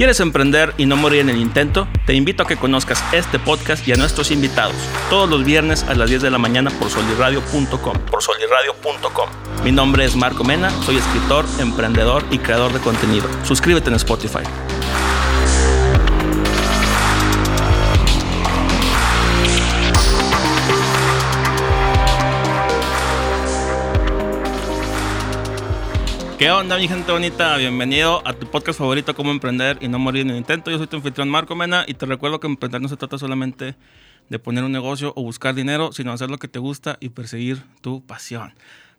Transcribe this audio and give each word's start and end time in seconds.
¿Quieres 0.00 0.18
emprender 0.20 0.72
y 0.78 0.86
no 0.86 0.96
morir 0.96 1.20
en 1.20 1.28
el 1.28 1.36
intento? 1.36 1.86
Te 2.06 2.14
invito 2.14 2.42
a 2.42 2.46
que 2.46 2.56
conozcas 2.56 3.04
este 3.12 3.38
podcast 3.38 3.86
y 3.86 3.92
a 3.92 3.96
nuestros 3.96 4.30
invitados 4.30 4.74
todos 5.10 5.28
los 5.28 5.44
viernes 5.44 5.82
a 5.82 5.94
las 5.94 6.08
10 6.08 6.22
de 6.22 6.30
la 6.30 6.38
mañana 6.38 6.70
por 6.70 6.88
soliradio.com. 6.88 7.98
Por 8.10 8.22
soliradio.com. 8.22 9.28
Mi 9.62 9.72
nombre 9.72 10.06
es 10.06 10.16
Marco 10.16 10.42
Mena, 10.42 10.70
soy 10.84 10.96
escritor, 10.96 11.44
emprendedor 11.58 12.24
y 12.30 12.38
creador 12.38 12.72
de 12.72 12.80
contenido. 12.80 13.28
Suscríbete 13.44 13.90
en 13.90 13.96
Spotify. 13.96 14.40
¿Qué 26.40 26.50
onda, 26.50 26.78
mi 26.78 26.88
gente 26.88 27.12
bonita? 27.12 27.54
Bienvenido 27.58 28.26
a 28.26 28.32
tu 28.32 28.46
podcast 28.46 28.78
favorito, 28.78 29.14
Cómo 29.14 29.30
Emprender 29.30 29.76
y 29.82 29.88
No 29.88 29.98
Morir 29.98 30.22
en 30.22 30.30
el 30.30 30.36
Intento. 30.38 30.70
Yo 30.70 30.78
soy 30.78 30.86
tu 30.86 30.96
anfitrión 30.96 31.28
Marco 31.28 31.54
Mena 31.54 31.84
y 31.86 31.92
te 31.92 32.06
recuerdo 32.06 32.40
que 32.40 32.46
emprender 32.46 32.80
no 32.80 32.88
se 32.88 32.96
trata 32.96 33.18
solamente 33.18 33.74
de 34.30 34.38
poner 34.38 34.64
un 34.64 34.72
negocio 34.72 35.12
o 35.16 35.22
buscar 35.22 35.54
dinero, 35.54 35.92
sino 35.92 36.12
hacer 36.12 36.30
lo 36.30 36.38
que 36.38 36.48
te 36.48 36.58
gusta 36.58 36.96
y 36.98 37.10
perseguir 37.10 37.62
tu 37.82 38.02
pasión. 38.06 38.54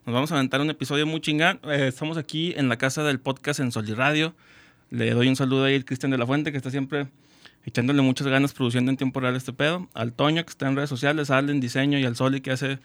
Nos 0.06 0.14
vamos 0.14 0.30
a 0.30 0.36
aventar 0.36 0.60
un 0.60 0.70
episodio 0.70 1.04
muy 1.04 1.20
chingán. 1.20 1.58
Eh, 1.64 1.88
estamos 1.88 2.16
aquí 2.16 2.54
en 2.56 2.68
la 2.68 2.76
casa 2.78 3.02
del 3.02 3.18
podcast 3.18 3.58
en 3.58 3.72
Sol 3.72 3.88
Radio. 3.88 4.36
Le 4.90 5.10
doy 5.10 5.26
un 5.26 5.34
saludo 5.34 5.64
ahí 5.64 5.74
al 5.74 5.84
Cristian 5.84 6.12
de 6.12 6.18
la 6.18 6.26
Fuente, 6.28 6.52
que 6.52 6.58
está 6.58 6.70
siempre 6.70 7.08
echándole 7.64 8.02
muchas 8.02 8.28
ganas 8.28 8.52
produciendo 8.52 8.92
en 8.92 8.96
tiempo 8.96 9.18
real 9.18 9.34
este 9.34 9.52
pedo. 9.52 9.88
Al 9.94 10.12
Toño, 10.12 10.44
que 10.44 10.50
está 10.50 10.68
en 10.68 10.76
redes 10.76 10.90
sociales, 10.90 11.28
al 11.28 11.50
en 11.50 11.58
diseño 11.58 11.98
y 11.98 12.04
al 12.04 12.14
Soli, 12.14 12.40
que 12.40 12.52
hace 12.52 12.78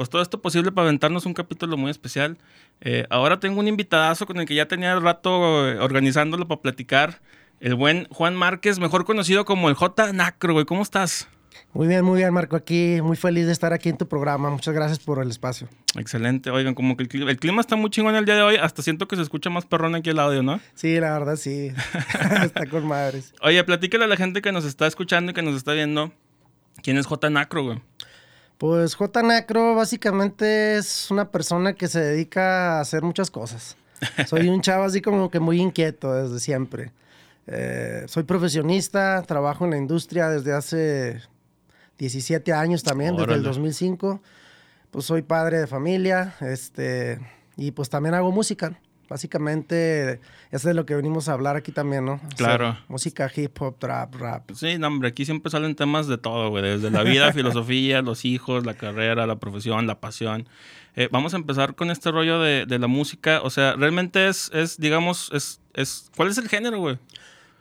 pues 0.00 0.08
todo 0.08 0.22
esto 0.22 0.40
posible 0.40 0.72
para 0.72 0.88
aventarnos 0.88 1.26
un 1.26 1.34
capítulo 1.34 1.76
muy 1.76 1.90
especial. 1.90 2.38
Eh, 2.80 3.04
ahora 3.10 3.38
tengo 3.38 3.60
un 3.60 3.68
invitadazo 3.68 4.24
con 4.24 4.40
el 4.40 4.46
que 4.46 4.54
ya 4.54 4.66
tenía 4.66 4.94
el 4.94 5.02
rato 5.02 5.68
eh, 5.68 5.78
organizándolo 5.78 6.48
para 6.48 6.62
platicar. 6.62 7.20
El 7.60 7.74
buen 7.74 8.06
Juan 8.08 8.34
Márquez, 8.34 8.78
mejor 8.78 9.04
conocido 9.04 9.44
como 9.44 9.68
el 9.68 9.74
J 9.74 10.14
Nacro, 10.14 10.54
güey. 10.54 10.64
¿Cómo 10.64 10.80
estás? 10.80 11.28
Muy 11.74 11.86
bien, 11.86 12.02
muy 12.02 12.16
bien, 12.16 12.32
Marco. 12.32 12.56
Aquí, 12.56 13.02
muy 13.02 13.14
feliz 13.14 13.44
de 13.44 13.52
estar 13.52 13.74
aquí 13.74 13.90
en 13.90 13.98
tu 13.98 14.08
programa. 14.08 14.48
Muchas 14.48 14.72
gracias 14.72 15.00
por 15.00 15.22
el 15.22 15.28
espacio. 15.28 15.68
Excelente. 15.98 16.48
Oigan, 16.48 16.74
como 16.74 16.96
que 16.96 17.02
el 17.02 17.10
clima, 17.10 17.30
el 17.30 17.36
clima 17.38 17.60
está 17.60 17.76
muy 17.76 17.90
chingón 17.90 18.14
el 18.16 18.24
día 18.24 18.36
de 18.36 18.42
hoy. 18.42 18.56
Hasta 18.56 18.80
siento 18.80 19.06
que 19.06 19.16
se 19.16 19.22
escucha 19.22 19.50
más 19.50 19.66
perrón 19.66 19.94
aquí 19.96 20.08
el 20.08 20.18
audio, 20.18 20.42
¿no? 20.42 20.60
Sí, 20.72 20.98
la 20.98 21.12
verdad, 21.12 21.36
sí. 21.36 21.72
está 22.42 22.64
con 22.64 22.86
madres. 22.86 23.34
Oye, 23.42 23.62
platícale 23.64 24.04
a 24.04 24.08
la 24.08 24.16
gente 24.16 24.40
que 24.40 24.50
nos 24.50 24.64
está 24.64 24.86
escuchando 24.86 25.32
y 25.32 25.34
que 25.34 25.42
nos 25.42 25.56
está 25.56 25.74
viendo. 25.74 26.10
¿Quién 26.82 26.96
es 26.96 27.04
J 27.04 27.28
Nacro, 27.28 27.64
güey? 27.64 27.82
Pues 28.60 28.94
J. 28.94 29.22
Nacro 29.22 29.74
básicamente 29.74 30.76
es 30.76 31.10
una 31.10 31.30
persona 31.30 31.72
que 31.72 31.88
se 31.88 31.98
dedica 31.98 32.76
a 32.76 32.80
hacer 32.82 33.02
muchas 33.02 33.30
cosas. 33.30 33.78
Soy 34.28 34.50
un 34.50 34.60
chavo 34.60 34.84
así 34.84 35.00
como 35.00 35.30
que 35.30 35.40
muy 35.40 35.62
inquieto 35.62 36.12
desde 36.12 36.38
siempre. 36.40 36.92
Eh, 37.46 38.04
soy 38.06 38.24
profesionista, 38.24 39.24
trabajo 39.26 39.64
en 39.64 39.70
la 39.70 39.78
industria 39.78 40.28
desde 40.28 40.52
hace 40.52 41.22
17 41.96 42.52
años 42.52 42.82
también, 42.82 43.16
desde 43.16 43.32
el 43.32 43.42
2005. 43.42 44.20
Pues 44.90 45.06
soy 45.06 45.22
padre 45.22 45.60
de 45.60 45.66
familia, 45.66 46.34
este, 46.42 47.18
y 47.56 47.70
pues 47.70 47.88
también 47.88 48.14
hago 48.14 48.30
música. 48.30 48.78
Básicamente, 49.10 50.12
eso 50.12 50.20
es 50.52 50.62
de 50.62 50.72
lo 50.72 50.86
que 50.86 50.94
venimos 50.94 51.28
a 51.28 51.32
hablar 51.32 51.56
aquí 51.56 51.72
también, 51.72 52.04
¿no? 52.04 52.20
Claro. 52.36 52.78
música, 52.86 53.28
hip 53.34 53.60
hop, 53.60 53.76
trap, 53.76 54.14
rap. 54.14 54.52
Sí, 54.54 54.78
no, 54.78 54.86
hombre, 54.86 55.08
aquí 55.08 55.24
siempre 55.24 55.50
salen 55.50 55.74
temas 55.74 56.06
de 56.06 56.16
todo, 56.16 56.48
güey. 56.50 56.62
Desde 56.62 56.92
la 56.92 57.02
vida, 57.02 57.32
filosofía, 57.34 58.02
los 58.02 58.24
hijos, 58.24 58.64
la 58.64 58.74
carrera, 58.74 59.26
la 59.26 59.40
profesión, 59.40 59.88
la 59.88 59.98
pasión. 59.98 60.48
Eh, 60.94 61.08
vamos 61.10 61.34
a 61.34 61.38
empezar 61.38 61.74
con 61.74 61.90
este 61.90 62.12
rollo 62.12 62.38
de, 62.38 62.66
de, 62.66 62.78
la 62.78 62.86
música. 62.86 63.40
O 63.42 63.50
sea, 63.50 63.74
realmente 63.74 64.28
es, 64.28 64.48
es 64.54 64.78
digamos, 64.78 65.32
es, 65.32 65.60
es. 65.74 66.08
¿Cuál 66.14 66.28
es 66.28 66.38
el 66.38 66.48
género, 66.48 66.78
güey? 66.78 66.96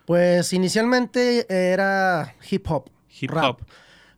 Pues 0.06 0.54
inicialmente 0.54 1.48
era 1.50 2.36
hip 2.48 2.70
hop. 2.70 2.92
Hip 3.20 3.32
hop. 3.34 3.62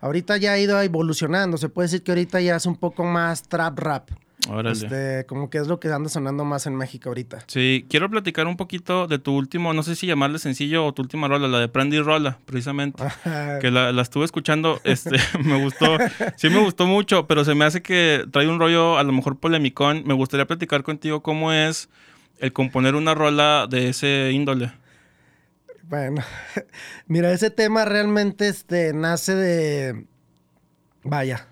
Ahorita 0.02 0.36
ya 0.36 0.52
ha 0.52 0.60
ido 0.60 0.82
evolucionando. 0.82 1.58
Se 1.58 1.70
puede 1.70 1.86
decir 1.86 2.04
que 2.04 2.12
ahorita 2.12 2.42
ya 2.42 2.58
es 2.58 2.66
un 2.66 2.76
poco 2.76 3.06
más 3.06 3.44
trap 3.44 3.80
rap. 3.80 4.10
Órale. 4.50 4.72
Este, 4.72 5.26
como 5.28 5.50
que 5.50 5.60
es 5.60 5.68
lo 5.68 5.80
que 5.80 5.92
anda 5.92 6.10
sonando 6.10 6.46
más 6.46 6.66
en 6.66 6.76
México 6.76 7.10
ahorita. 7.10 7.44
Sí, 7.48 7.86
quiero 7.90 8.10
platicar 8.10 8.48
un 8.48 8.58
poquito 8.58 9.08
de 9.08 9.20
tu 9.20 9.36
último, 9.36 9.74
no 9.74 9.84
sé 9.84 9.96
si 9.96 10.08
llamarle 10.08 10.40
sencillo 10.40 10.86
o 10.86 10.94
tu 10.94 11.02
última 11.02 11.28
rola, 11.28 11.48
la 11.48 11.60
de 11.60 11.68
Prendy 11.68 12.00
Rola, 12.00 12.40
precisamente. 12.46 13.04
que 13.62 13.72
la, 13.72 13.92
la, 13.92 14.02
estuve 14.02 14.26
escuchando, 14.26 14.80
este, 14.84 15.18
me 15.44 15.62
gustó, 15.62 15.98
sí 16.38 16.50
me 16.50 16.60
gustó 16.60 16.88
mucho, 16.88 17.28
pero 17.28 17.46
se 17.46 17.56
me 17.56 17.66
hace 17.66 17.82
que 17.82 18.26
trae 18.32 18.48
un 18.48 18.60
rollo 18.60 18.98
a 18.98 19.04
lo 19.04 19.14
mejor 19.14 19.38
polemicón. 19.38 20.04
Me 20.06 20.14
gustaría 20.14 20.48
platicar 20.48 20.84
contigo 20.84 21.22
cómo 21.22 21.52
es 21.52 21.90
el 22.40 22.52
componer 22.54 22.96
una 22.96 23.14
rola 23.14 23.68
de 23.70 23.90
ese 23.90 24.32
índole. 24.34 24.72
Bueno, 25.84 26.24
mira, 27.08 27.32
ese 27.32 27.52
tema 27.52 27.86
realmente 27.86 28.48
este, 28.48 28.94
nace 28.94 29.36
de, 29.36 30.06
vaya, 31.04 31.48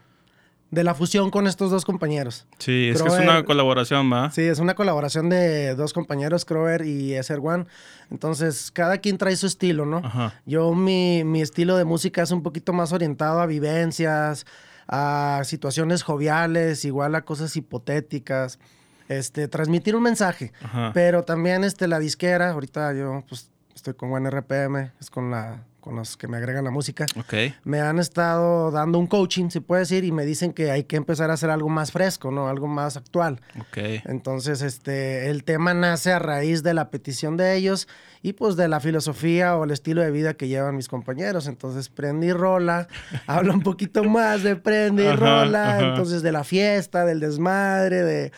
de 0.71 0.83
la 0.83 0.93
fusión 0.93 1.31
con 1.31 1.47
estos 1.47 1.71
dos 1.71 1.83
compañeros. 1.83 2.45
Sí, 2.59 2.89
es 2.89 3.01
que 3.01 3.07
es 3.07 3.15
una 3.15 3.43
colaboración, 3.43 4.11
¿va? 4.11 4.31
Sí, 4.31 4.43
es 4.43 4.59
una 4.59 4.75
colaboración 4.75 5.29
de 5.29 5.73
dos 5.75 5.93
compañeros, 5.93 6.45
Crower 6.45 6.85
y 6.85 7.13
Eser 7.15 7.39
One. 7.41 7.65
Entonces, 8.11 8.71
cada 8.71 8.99
quien 8.99 9.17
trae 9.17 9.35
su 9.35 9.47
estilo, 9.47 9.85
¿no? 9.85 9.97
Ajá. 9.97 10.35
Yo, 10.45 10.73
mi, 10.73 11.23
mi 11.23 11.41
estilo 11.41 11.75
de 11.75 11.85
música 11.85 12.21
es 12.21 12.31
un 12.31 12.43
poquito 12.43 12.73
más 12.73 12.93
orientado 12.93 13.39
a 13.39 13.45
vivencias, 13.47 14.45
a 14.87 15.41
situaciones 15.43 16.03
joviales, 16.03 16.85
igual 16.85 17.15
a 17.15 17.21
cosas 17.21 17.55
hipotéticas. 17.55 18.59
Este, 19.07 19.47
transmitir 19.47 19.95
un 19.95 20.03
mensaje. 20.03 20.53
Ajá. 20.61 20.91
Pero 20.93 21.23
también 21.23 21.63
este, 21.63 21.87
la 21.87 21.97
disquera, 21.97 22.51
ahorita 22.51 22.93
yo 22.93 23.23
pues, 23.27 23.49
estoy 23.73 23.95
con 23.95 24.11
Buen 24.11 24.29
RPM, 24.29 24.91
es 24.99 25.09
con 25.09 25.31
la 25.31 25.63
con 25.79 25.95
los 25.95 26.17
que 26.17 26.27
me 26.27 26.37
agregan 26.37 26.63
la 26.63 26.71
música, 26.71 27.05
Ok. 27.17 27.33
me 27.63 27.79
han 27.81 27.99
estado 27.99 28.71
dando 28.71 28.99
un 28.99 29.07
coaching, 29.07 29.49
se 29.49 29.61
puede 29.61 29.81
decir, 29.81 30.03
y 30.03 30.11
me 30.11 30.25
dicen 30.25 30.53
que 30.53 30.71
hay 30.71 30.83
que 30.83 30.95
empezar 30.95 31.29
a 31.31 31.33
hacer 31.33 31.49
algo 31.49 31.69
más 31.69 31.91
fresco, 31.91 32.31
¿no? 32.31 32.47
Algo 32.49 32.67
más 32.67 32.97
actual. 32.97 33.41
Ok. 33.59 33.77
Entonces, 34.05 34.61
este, 34.61 35.29
el 35.29 35.43
tema 35.43 35.73
nace 35.73 36.11
a 36.11 36.19
raíz 36.19 36.63
de 36.63 36.73
la 36.73 36.89
petición 36.89 37.37
de 37.37 37.55
ellos 37.55 37.87
y 38.21 38.33
pues 38.33 38.55
de 38.55 38.67
la 38.67 38.79
filosofía 38.79 39.55
o 39.55 39.63
el 39.63 39.71
estilo 39.71 40.01
de 40.01 40.11
vida 40.11 40.33
que 40.33 40.47
llevan 40.47 40.75
mis 40.75 40.87
compañeros. 40.87 41.47
Entonces, 41.47 41.89
Prendi 41.89 42.31
Rola, 42.33 42.87
habla 43.27 43.53
un 43.53 43.61
poquito 43.61 44.03
más 44.03 44.43
de 44.43 44.55
Prendi 44.55 45.05
Ajá, 45.05 45.15
Rola, 45.15 45.75
ajá. 45.77 45.87
entonces 45.89 46.21
de 46.21 46.31
la 46.31 46.43
fiesta, 46.43 47.05
del 47.05 47.19
desmadre, 47.19 48.03
de 48.03 48.31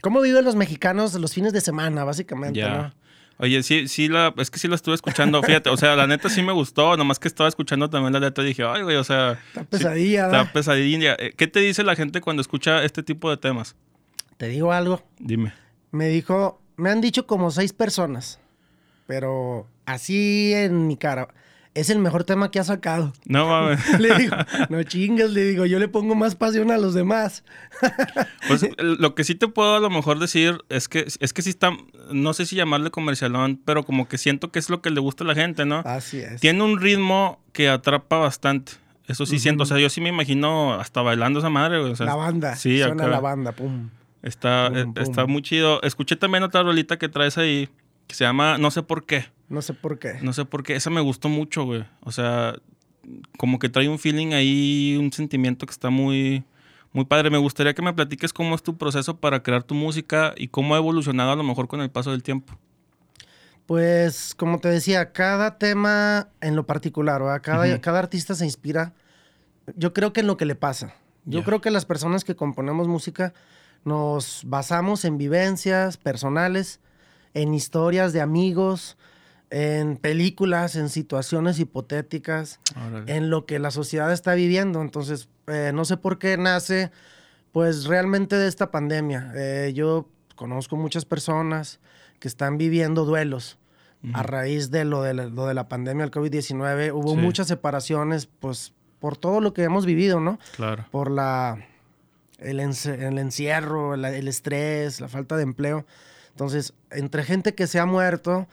cómo 0.00 0.20
viven 0.20 0.44
los 0.44 0.56
mexicanos 0.56 1.14
los 1.14 1.32
fines 1.34 1.52
de 1.52 1.60
semana, 1.60 2.04
básicamente. 2.04 2.60
¿no? 2.62 2.92
Oye, 3.40 3.62
sí, 3.62 3.86
sí, 3.86 4.08
la, 4.08 4.34
es 4.36 4.50
que 4.50 4.58
sí 4.58 4.66
la 4.66 4.74
estuve 4.74 4.96
escuchando, 4.96 5.40
fíjate, 5.42 5.70
o 5.70 5.76
sea, 5.76 5.94
la 5.94 6.08
neta 6.08 6.28
sí 6.28 6.42
me 6.42 6.52
gustó, 6.52 6.96
nomás 6.96 7.20
que 7.20 7.28
estaba 7.28 7.48
escuchando 7.48 7.88
también 7.88 8.12
la 8.12 8.18
letra 8.18 8.42
y 8.42 8.48
dije, 8.48 8.64
ay, 8.64 8.82
güey, 8.82 8.96
o 8.96 9.04
sea... 9.04 9.38
Está 9.48 9.62
pesadilla, 9.62 10.30
sí. 10.30 10.36
Está 10.36 10.52
pesadilla. 10.52 11.16
Eh, 11.18 11.32
¿Qué 11.36 11.46
te 11.46 11.60
dice 11.60 11.84
la 11.84 11.94
gente 11.94 12.20
cuando 12.20 12.42
escucha 12.42 12.82
este 12.82 13.04
tipo 13.04 13.30
de 13.30 13.36
temas? 13.36 13.76
Te 14.38 14.48
digo 14.48 14.72
algo, 14.72 15.02
Dime. 15.20 15.52
me 15.92 16.08
dijo, 16.08 16.60
me 16.76 16.90
han 16.90 17.00
dicho 17.00 17.26
como 17.28 17.52
seis 17.52 17.72
personas, 17.72 18.40
pero 19.06 19.66
así 19.86 20.52
en 20.54 20.88
mi 20.88 20.96
cara, 20.96 21.28
es 21.74 21.90
el 21.90 21.98
mejor 21.98 22.24
tema 22.24 22.50
que 22.50 22.58
ha 22.58 22.64
sacado. 22.64 23.12
No 23.26 23.46
mames. 23.46 23.80
Le 24.00 24.14
digo, 24.16 24.36
no 24.68 24.82
chingas, 24.82 25.30
le 25.30 25.44
digo, 25.44 25.66
yo 25.66 25.78
le 25.78 25.88
pongo 25.88 26.14
más 26.14 26.34
pasión 26.34 26.70
a 26.70 26.78
los 26.78 26.94
demás. 26.94 27.44
Pues 28.48 28.66
lo 28.78 29.14
que 29.14 29.24
sí 29.24 29.34
te 29.34 29.46
puedo 29.48 29.76
a 29.76 29.80
lo 29.80 29.90
mejor 29.90 30.18
decir 30.18 30.58
es 30.70 30.88
que 30.88 31.06
es 31.20 31.32
que 31.34 31.42
sí 31.42 31.50
está, 31.50 31.76
no 32.10 32.32
sé 32.32 32.46
si 32.46 32.56
llamarle 32.56 32.90
comercialón, 32.90 33.60
pero 33.64 33.82
como 33.84 34.08
que 34.08 34.16
siento 34.16 34.50
que 34.50 34.58
es 34.58 34.70
lo 34.70 34.80
que 34.80 34.90
le 34.90 35.00
gusta 35.00 35.22
a 35.24 35.26
la 35.26 35.34
gente, 35.34 35.66
¿no? 35.66 35.80
Así 35.84 36.18
es. 36.18 36.40
Tiene 36.40 36.62
un 36.62 36.80
ritmo 36.80 37.40
que 37.52 37.68
atrapa 37.68 38.16
bastante. 38.18 38.72
Eso 39.06 39.26
sí 39.26 39.38
siento, 39.38 39.62
o 39.64 39.66
sea, 39.66 39.78
yo 39.78 39.88
sí 39.90 40.00
me 40.00 40.08
imagino 40.08 40.74
hasta 40.74 41.02
bailando 41.02 41.38
esa 41.40 41.50
madre, 41.50 41.78
güey. 41.80 41.92
o 41.92 41.96
sea, 41.96 42.06
la 42.06 42.14
banda, 42.14 42.56
Sí, 42.56 42.78
suena 42.78 43.02
acá. 43.04 43.08
la 43.12 43.20
banda, 43.20 43.52
pum. 43.52 43.90
Está, 44.22 44.68
Pum, 44.68 44.76
eh, 44.78 44.84
pum. 44.84 44.94
está 44.98 45.26
muy 45.26 45.42
chido. 45.42 45.80
Escuché 45.82 46.16
también 46.16 46.42
otra 46.42 46.62
rolita 46.62 46.98
que 46.98 47.08
traes 47.08 47.36
ahí 47.38 47.68
que 48.08 48.16
se 48.16 48.24
llama 48.24 48.58
No 48.58 48.72
sé 48.72 48.82
por 48.82 49.06
qué. 49.06 49.26
No 49.48 49.62
sé 49.62 49.74
por 49.74 49.98
qué. 49.98 50.14
No 50.20 50.32
sé 50.32 50.44
por 50.44 50.64
qué. 50.64 50.74
Esa 50.74 50.90
me 50.90 51.00
gustó 51.00 51.28
mucho, 51.28 51.64
güey. 51.64 51.84
O 52.00 52.10
sea, 52.10 52.56
como 53.38 53.58
que 53.58 53.68
trae 53.68 53.88
un 53.88 53.98
feeling 53.98 54.32
ahí, 54.32 54.96
un 54.98 55.12
sentimiento 55.12 55.66
que 55.66 55.72
está 55.72 55.90
muy, 55.90 56.44
muy 56.92 57.04
padre. 57.04 57.30
Me 57.30 57.38
gustaría 57.38 57.74
que 57.74 57.82
me 57.82 57.92
platiques 57.92 58.32
cómo 58.32 58.54
es 58.54 58.62
tu 58.62 58.76
proceso 58.76 59.18
para 59.18 59.42
crear 59.42 59.62
tu 59.62 59.74
música 59.74 60.34
y 60.36 60.48
cómo 60.48 60.74
ha 60.74 60.78
evolucionado 60.78 61.30
a 61.32 61.36
lo 61.36 61.44
mejor 61.44 61.68
con 61.68 61.80
el 61.80 61.90
paso 61.90 62.10
del 62.10 62.22
tiempo. 62.22 62.58
Pues, 63.66 64.34
como 64.34 64.58
te 64.60 64.68
decía, 64.68 65.12
cada 65.12 65.58
tema 65.58 66.28
en 66.40 66.56
lo 66.56 66.66
particular, 66.66 67.20
¿verdad? 67.20 67.42
Cada, 67.42 67.78
cada 67.80 67.98
artista 67.98 68.34
se 68.34 68.46
inspira, 68.46 68.94
yo 69.76 69.92
creo 69.92 70.14
que 70.14 70.20
en 70.20 70.26
lo 70.26 70.38
que 70.38 70.46
le 70.46 70.54
pasa. 70.54 70.94
Yo 71.26 71.44
creo 71.44 71.60
que 71.60 71.70
las 71.70 71.84
personas 71.84 72.24
que 72.24 72.34
componemos 72.34 72.88
música 72.88 73.34
nos 73.84 74.40
basamos 74.46 75.04
en 75.04 75.18
vivencias 75.18 75.98
personales, 75.98 76.80
en 77.42 77.54
historias 77.54 78.12
de 78.12 78.20
amigos, 78.20 78.96
en 79.50 79.96
películas, 79.96 80.76
en 80.76 80.88
situaciones 80.88 81.58
hipotéticas, 81.58 82.60
Órale. 82.76 83.16
en 83.16 83.30
lo 83.30 83.46
que 83.46 83.58
la 83.58 83.70
sociedad 83.70 84.12
está 84.12 84.34
viviendo. 84.34 84.82
Entonces, 84.82 85.28
eh, 85.46 85.70
no 85.74 85.84
sé 85.84 85.96
por 85.96 86.18
qué 86.18 86.36
nace, 86.36 86.90
pues 87.52 87.84
realmente 87.84 88.36
de 88.36 88.48
esta 88.48 88.70
pandemia. 88.70 89.32
Eh, 89.34 89.72
yo 89.74 90.08
conozco 90.34 90.76
muchas 90.76 91.04
personas 91.04 91.80
que 92.18 92.28
están 92.28 92.58
viviendo 92.58 93.04
duelos, 93.04 93.58
a 94.12 94.22
raíz 94.22 94.70
de 94.70 94.84
lo 94.84 95.02
de 95.02 95.12
la, 95.12 95.26
lo 95.26 95.46
de 95.46 95.54
la 95.54 95.68
pandemia 95.68 96.04
del 96.04 96.12
COVID-19, 96.12 96.92
hubo 96.94 97.16
muchas 97.16 97.48
separaciones, 97.48 98.26
pues 98.26 98.72
por 99.00 99.16
todo 99.16 99.40
lo 99.40 99.52
que 99.52 99.64
hemos 99.64 99.86
vivido, 99.86 100.20
¿no? 100.20 100.38
Claro. 100.54 100.86
Por 100.92 101.10
la, 101.10 101.66
el, 102.38 102.60
encierro, 102.60 103.94
el 103.94 104.28
estrés, 104.28 105.00
la 105.00 105.08
falta 105.08 105.36
de 105.36 105.42
empleo. 105.42 105.84
Entonces, 106.38 106.72
entre 106.92 107.24
gente 107.24 107.56
que 107.56 107.66
se 107.66 107.80
ha 107.80 107.84
muerto 107.84 108.46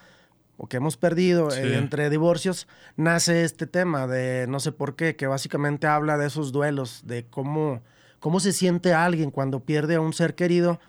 o 0.58 0.66
que 0.66 0.78
hemos 0.78 0.98
perdido, 0.98 1.52
eh, 1.52 1.78
entre 1.78 2.10
divorcios, 2.10 2.68
nace 2.98 3.44
este 3.44 3.68
tema 3.68 4.08
de 4.08 4.48
no 4.48 4.60
sé 4.60 4.72
por 4.72 4.96
qué, 4.96 5.16
que 5.16 5.28
básicamente 5.28 5.86
habla 5.86 6.18
de 6.18 6.26
esos 6.26 6.52
duelos, 6.52 7.04
de 7.06 7.26
cómo, 7.26 7.84
cómo 8.20 8.40
se 8.40 8.54
siente 8.54 8.96
alguien 8.96 9.30
cuando 9.30 9.60
pierde 9.60 9.94
a 9.96 10.02
un 10.02 10.14
ser 10.14 10.34
querido 10.34 10.80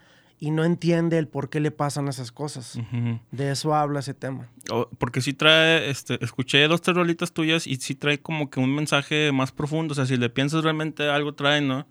y 0.40 0.52
no 0.52 0.64
entiende 0.64 1.18
el 1.18 1.28
por 1.28 1.50
qué 1.50 1.60
le 1.60 1.70
pasan 1.70 2.08
esas 2.08 2.32
cosas. 2.32 2.78
De 3.30 3.50
eso 3.50 3.74
habla 3.74 4.00
ese 4.00 4.14
tema. 4.14 4.48
porque 4.96 5.20
sí 5.20 5.34
trae, 5.34 5.90
este, 5.90 6.24
escuché 6.24 6.66
dos 6.66 6.80
tres 6.80 7.32
tuyas 7.34 7.66
y 7.66 7.76
sí 7.76 7.94
trae 7.94 8.20
como 8.20 8.48
que 8.48 8.58
un 8.58 8.74
mensaje 8.74 9.32
más 9.32 9.52
profundo. 9.52 9.92
O 9.92 9.94
sea, 9.94 10.06
si 10.06 10.16
le 10.16 10.30
piensas 10.30 10.64
realmente 10.64 11.10
algo 11.10 11.34
trae, 11.34 11.60
¿no? 11.60 11.86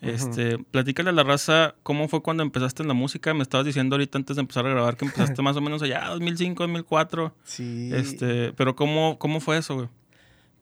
Este, 0.00 0.58
platícale 0.58 1.10
a 1.10 1.12
la 1.12 1.22
raza 1.22 1.74
cómo 1.82 2.08
fue 2.08 2.22
cuando 2.22 2.42
empezaste 2.42 2.82
en 2.82 2.88
la 2.88 2.94
música. 2.94 3.34
Me 3.34 3.42
estabas 3.42 3.66
diciendo 3.66 3.96
ahorita 3.96 4.18
antes 4.18 4.36
de 4.36 4.40
empezar 4.40 4.66
a 4.66 4.70
grabar 4.70 4.96
que 4.96 5.04
empezaste 5.04 5.42
más 5.42 5.56
o 5.56 5.60
menos 5.60 5.82
allá, 5.82 6.06
2005, 6.08 6.62
2004. 6.62 7.34
Sí. 7.44 7.90
Este, 7.92 8.52
pero 8.54 8.74
¿cómo, 8.74 9.18
cómo 9.18 9.40
fue 9.40 9.58
eso, 9.58 9.74
güey? 9.74 9.88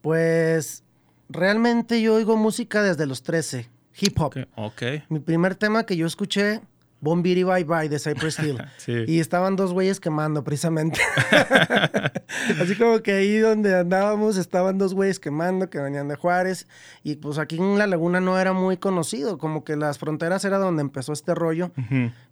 Pues 0.03 0.83
realmente 1.29 2.01
yo 2.03 2.15
oigo 2.15 2.37
música 2.37 2.83
desde 2.83 3.07
los 3.07 3.23
13, 3.23 3.69
hip 4.01 4.21
hop. 4.21 4.35
ok. 4.57 4.83
Mi 5.09 5.21
primer 5.21 5.55
tema 5.55 5.85
que 5.85 5.97
yo 5.97 6.07
escuché 6.07 6.61
Bombiri 7.01 7.45
Bye 7.45 7.65
Bye 7.65 7.89
de 7.89 7.99
Cypress 7.99 8.39
Hill. 8.39 8.59
Y 9.07 9.21
estaban 9.21 9.57
dos 9.57 9.73
güeyes 9.73 10.01
quemando, 10.01 10.43
precisamente. 10.43 11.01
Así 12.61 12.75
como 12.77 13.01
que 13.03 13.13
ahí 13.13 13.39
donde 13.39 13.77
andábamos 13.77 14.37
estaban 14.37 14.79
dos 14.79 14.95
güeyes 14.95 15.21
quemando 15.21 15.71
que 15.71 15.79
venían 15.79 16.09
de 16.09 16.17
Juárez. 16.17 16.67
Y 17.03 17.17
pues 17.17 17.39
aquí 17.39 17.57
en 17.57 17.79
La 17.79 17.87
Laguna 17.87 18.21
no 18.21 18.39
era 18.39 18.53
muy 18.53 18.77
conocido. 18.77 19.39
Como 19.39 19.65
que 19.65 19.77
las 19.77 19.99
fronteras 19.99 20.45
era 20.45 20.59
donde 20.59 20.83
empezó 20.83 21.13
este 21.13 21.35
rollo. 21.35 21.71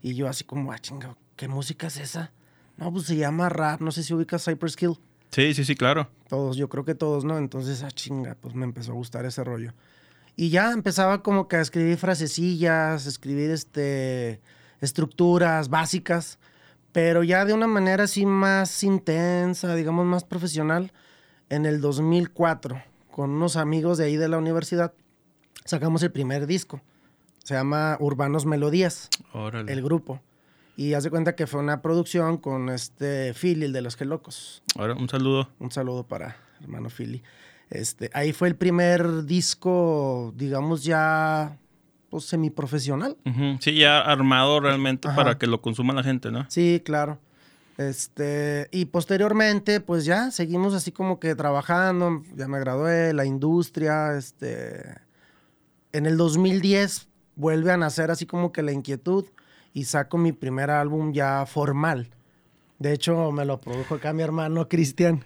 Y 0.02 0.14
yo 0.14 0.28
así 0.28 0.44
como, 0.44 0.72
ah, 0.72 0.78
chinga, 0.78 1.16
¿qué 1.36 1.48
música 1.48 1.86
es 1.86 1.98
esa? 1.98 2.32
No, 2.76 2.92
pues 2.92 3.06
se 3.06 3.16
llama 3.16 3.48
rap. 3.48 3.80
No 3.80 3.92
sé 3.92 4.02
si 4.02 4.14
ubicas 4.14 4.44
Cypress 4.44 4.76
Hill. 4.80 4.98
Sí, 5.30 5.54
sí, 5.54 5.64
sí, 5.64 5.74
claro. 5.74 6.08
Todos, 6.28 6.56
yo 6.56 6.68
creo 6.68 6.84
que 6.84 6.94
todos, 6.94 7.24
¿no? 7.24 7.38
Entonces, 7.38 7.82
ah, 7.82 7.90
chinga, 7.90 8.36
pues 8.40 8.54
me 8.54 8.64
empezó 8.64 8.92
a 8.92 8.94
gustar 8.94 9.24
ese 9.26 9.44
rollo. 9.44 9.72
Y 10.36 10.50
ya 10.50 10.72
empezaba 10.72 11.22
como 11.22 11.48
que 11.48 11.56
a 11.56 11.60
escribir 11.60 11.96
frasecillas, 11.96 13.06
escribir 13.06 13.50
este 13.50 14.40
estructuras 14.80 15.68
básicas, 15.68 16.38
pero 16.92 17.22
ya 17.22 17.44
de 17.44 17.52
una 17.52 17.66
manera 17.66 18.04
así 18.04 18.26
más 18.26 18.82
intensa, 18.82 19.74
digamos 19.74 20.06
más 20.06 20.24
profesional, 20.24 20.92
en 21.48 21.66
el 21.66 21.80
2004, 21.80 22.82
con 23.10 23.30
unos 23.30 23.56
amigos 23.56 23.98
de 23.98 24.06
ahí 24.06 24.16
de 24.16 24.28
la 24.28 24.38
universidad, 24.38 24.92
sacamos 25.64 26.02
el 26.02 26.12
primer 26.12 26.46
disco. 26.46 26.80
Se 27.44 27.54
llama 27.54 27.96
Urbanos 28.00 28.44
Melodías, 28.46 29.08
el 29.68 29.82
grupo. 29.82 30.20
Y 30.76 30.94
hace 30.94 31.08
cuenta 31.10 31.36
que 31.36 31.46
fue 31.46 31.60
una 31.60 31.80
producción 31.80 32.36
con 32.36 32.68
este 32.68 33.32
Philly, 33.34 33.66
el 33.66 33.72
de 33.72 33.82
los 33.82 33.96
Gelocos. 33.96 34.62
Ahora, 34.76 34.94
un 34.94 35.08
saludo. 35.08 35.48
Un 35.58 35.70
saludo 35.70 36.06
para 36.06 36.36
hermano 36.60 36.88
Philly. 36.90 37.22
Este, 37.70 38.10
ahí 38.12 38.32
fue 38.32 38.48
el 38.48 38.56
primer 38.56 39.24
disco, 39.24 40.32
digamos, 40.36 40.84
ya 40.84 41.58
pues, 42.16 42.30
semiprofesional. 42.30 43.14
Sí, 43.60 43.74
ya 43.74 44.00
armado 44.00 44.58
realmente 44.58 45.06
para 45.14 45.36
que 45.36 45.46
lo 45.46 45.60
consuma 45.60 45.92
la 45.92 46.02
gente, 46.02 46.30
¿no? 46.30 46.46
Sí, 46.48 46.80
claro. 46.82 47.18
Este, 47.76 48.68
y 48.72 48.86
posteriormente, 48.86 49.80
pues 49.80 50.06
ya 50.06 50.30
seguimos 50.30 50.72
así 50.72 50.92
como 50.92 51.20
que 51.20 51.34
trabajando, 51.34 52.22
ya 52.34 52.48
me 52.48 52.58
gradué, 52.58 53.12
la 53.12 53.26
industria, 53.26 54.16
este, 54.16 54.94
en 55.92 56.06
el 56.06 56.16
2010 56.16 57.08
vuelve 57.34 57.70
a 57.70 57.76
nacer 57.76 58.10
así 58.10 58.24
como 58.24 58.50
que 58.50 58.62
la 58.62 58.72
inquietud 58.72 59.26
y 59.74 59.84
saco 59.84 60.16
mi 60.16 60.32
primer 60.32 60.70
álbum 60.70 61.12
ya 61.12 61.44
formal. 61.44 62.08
De 62.78 62.94
hecho, 62.94 63.30
me 63.30 63.44
lo 63.44 63.60
produjo 63.60 63.96
acá 63.96 64.14
mi 64.14 64.22
hermano 64.22 64.68
Cristian. 64.68 65.22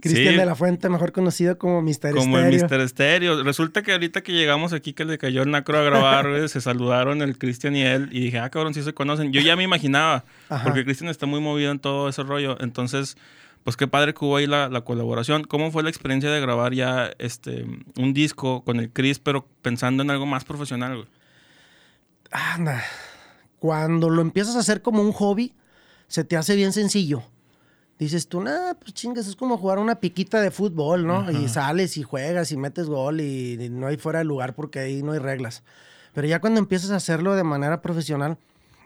Cristian 0.00 0.36
de 0.36 0.46
la 0.46 0.54
Fuente, 0.54 0.88
mejor 0.88 1.10
conocido 1.12 1.58
como 1.58 1.82
Mr. 1.82 1.94
Stereo. 1.94 2.16
Como 2.16 2.38
el 2.38 2.54
Mr. 2.54 2.88
Stereo. 2.88 3.42
Resulta 3.42 3.82
que 3.82 3.92
ahorita 3.92 4.22
que 4.22 4.32
llegamos 4.32 4.72
aquí, 4.72 4.92
que 4.92 5.04
le 5.04 5.18
cayó 5.18 5.42
el 5.42 5.50
Nacro 5.50 5.78
a 5.78 5.82
grabar, 5.82 6.48
se 6.48 6.60
saludaron 6.60 7.20
el 7.20 7.36
Cristian 7.36 7.74
y 7.74 7.82
él. 7.82 8.08
Y 8.12 8.20
dije, 8.20 8.38
ah, 8.38 8.48
cabrón, 8.48 8.74
sí 8.74 8.82
se 8.82 8.94
conocen. 8.94 9.32
Yo 9.32 9.40
ya 9.40 9.56
me 9.56 9.64
imaginaba, 9.64 10.24
porque 10.62 10.84
Cristian 10.84 11.10
está 11.10 11.26
muy 11.26 11.40
movido 11.40 11.72
en 11.72 11.80
todo 11.80 12.08
ese 12.08 12.22
rollo. 12.22 12.56
Entonces, 12.60 13.16
pues 13.64 13.76
qué 13.76 13.88
padre 13.88 14.14
que 14.14 14.24
hubo 14.24 14.36
ahí 14.36 14.46
la, 14.46 14.80
colaboración. 14.82 15.42
¿Cómo 15.42 15.72
fue 15.72 15.82
la 15.82 15.90
experiencia 15.90 16.30
de 16.30 16.40
grabar 16.40 16.74
ya 16.74 17.10
este, 17.18 17.66
un 17.96 18.14
disco 18.14 18.62
con 18.62 18.78
el 18.78 18.90
Chris, 18.90 19.18
pero 19.18 19.48
pensando 19.62 20.04
en 20.04 20.10
algo 20.10 20.26
más 20.26 20.44
profesional, 20.44 20.94
güey? 20.94 21.08
Anda. 22.30 22.84
Cuando 23.58 24.10
lo 24.10 24.22
empiezas 24.22 24.54
a 24.54 24.60
hacer 24.60 24.80
como 24.80 25.02
un 25.02 25.10
hobby, 25.10 25.54
se 26.06 26.22
te 26.22 26.36
hace 26.36 26.54
bien 26.54 26.72
sencillo 26.72 27.24
dices 27.98 28.28
tú, 28.28 28.40
nah, 28.40 28.74
pues 28.74 28.94
chingas, 28.94 29.26
es 29.26 29.36
como 29.36 29.58
jugar 29.58 29.78
una 29.78 29.96
piquita 30.00 30.40
de 30.40 30.50
fútbol, 30.50 31.06
¿no? 31.06 31.30
Y 31.30 31.48
sales 31.48 31.96
y 31.96 32.02
juegas 32.02 32.52
y 32.52 32.56
metes 32.56 32.86
gol 32.86 33.20
y, 33.20 33.68
no 33.70 33.88
hay 33.88 33.96
fuera 33.96 34.20
de 34.20 34.24
lugar 34.24 34.54
porque 34.54 34.78
ahí 34.78 35.02
no 35.02 35.12
hay 35.12 35.18
reglas. 35.18 35.62
Pero 36.14 36.26
ya 36.26 36.40
cuando 36.40 36.60
empiezas 36.60 36.90
a 36.90 36.96
hacerlo 36.96 37.34
de 37.34 37.44
manera 37.44 37.82
profesional, 37.82 38.38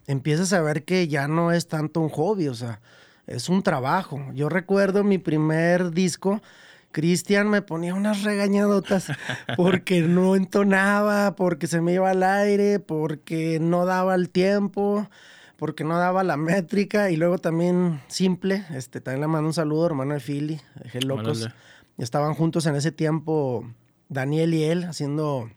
empiezas 0.06 0.53
a 0.53 0.62
ver 0.62 0.85
que 0.85 1.09
ya 1.09 1.29
no 1.29 1.53
es 1.53 1.69
tanto 1.69 2.00
un 2.00 2.09
hobby, 2.09 2.49
o 2.49 2.55
sea, 2.55 2.81
es 3.26 3.49
un 3.49 3.62
trabajo. 3.62 4.20
Yo 4.35 4.49
recuerdo 4.49 5.05
mi 5.05 5.19
primer 5.19 5.93
disco, 5.93 6.43
Cristian 6.91 7.49
me 7.49 7.62
ponía 7.62 7.94
unas 7.94 8.23
regañadotas 8.23 9.08
porque 9.56 10.00
no 10.00 10.37
entonaba, 10.37 11.37
porque 11.37 11.67
se 11.67 11.81
me 11.81 11.94
iba 11.94 12.11
al 12.11 12.23
aire, 12.23 12.81
porque 12.81 13.58
no 13.61 13.85
daba 13.85 14.15
el 14.15 14.31
tiempo 14.31 15.08
porque 15.62 15.85
no 15.85 15.97
daba 15.97 16.25
la 16.25 16.37
métrica 16.37 17.12
y 17.12 17.17
luego 17.17 17.38
también 17.38 18.00
simple, 18.09 18.67
este, 18.75 19.00
también 19.00 19.20
le 19.20 19.29
mando 19.29 19.47
un 19.47 19.55
saludo, 19.55 19.87
hermano 19.87 20.12
de 20.14 20.19
Philly, 20.19 20.61
dejé 20.82 21.03
locos. 21.03 21.49
Estaban 21.99 22.35
juntos 22.35 22.67
en 22.67 22.75
ese 22.75 22.91
tiempo 22.91 23.73
Daniel 24.09 24.55
y 24.55 24.64
él 24.64 24.82
haciendo 24.82 25.49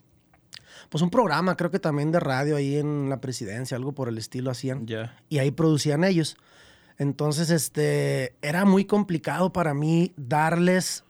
pues 0.90 1.02
un 1.02 1.10
programa, 1.10 1.58
creo 1.58 1.72
que 1.72 1.80
también 1.80 2.12
de 2.12 2.20
radio 2.20 2.56
ahí 2.56 2.76
en 2.76 3.10
la 3.10 3.20
presidencia, 3.20 3.78
algo 3.78 3.94
por 3.94 4.08
el 4.08 4.20
estilo 4.20 4.52
hacían. 4.52 4.86
Y 5.28 5.40
ahí 5.40 5.50
producían 5.50 6.04
ellos. 6.04 6.38
Entonces, 7.00 7.50
este, 7.50 8.36
era 8.44 8.64
muy 8.64 8.86
complicado 8.86 9.52
para 9.54 9.74
mí 9.74 10.14
darles 10.18 11.04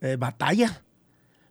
eh, 0.00 0.16
batalla 0.18 0.82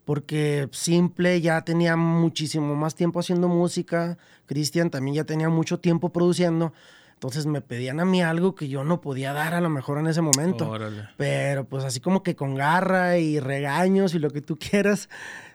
porque 0.08 0.70
Simple 0.72 1.42
ya 1.42 1.64
tenía 1.64 1.98
muchísimo 1.98 2.76
más 2.76 2.96
tiempo 2.96 3.20
haciendo 3.20 3.50
música, 3.50 4.18
Cristian 4.46 4.90
también 4.90 5.16
ya 5.16 5.26
tenía 5.26 5.50
mucho 5.50 5.80
tiempo 5.82 6.14
produciendo, 6.14 6.72
entonces 7.16 7.46
me 7.46 7.60
pedían 7.60 8.00
a 8.00 8.06
mí 8.06 8.22
algo 8.22 8.56
que 8.56 8.70
yo 8.70 8.86
no 8.86 9.02
podía 9.02 9.34
dar 9.34 9.54
a 9.54 9.60
lo 9.60 9.70
mejor 9.70 9.98
en 9.98 10.08
ese 10.08 10.22
momento. 10.22 10.72
Pero 11.18 11.66
pues 11.66 11.84
así 11.84 12.00
como 12.00 12.24
que 12.24 12.38
con 12.38 12.56
garra 12.56 13.18
y 13.18 13.42
regaños 13.42 14.16
y 14.16 14.20
lo 14.20 14.30
que 14.30 14.40
tú 14.40 14.56
quieras, 14.72 15.10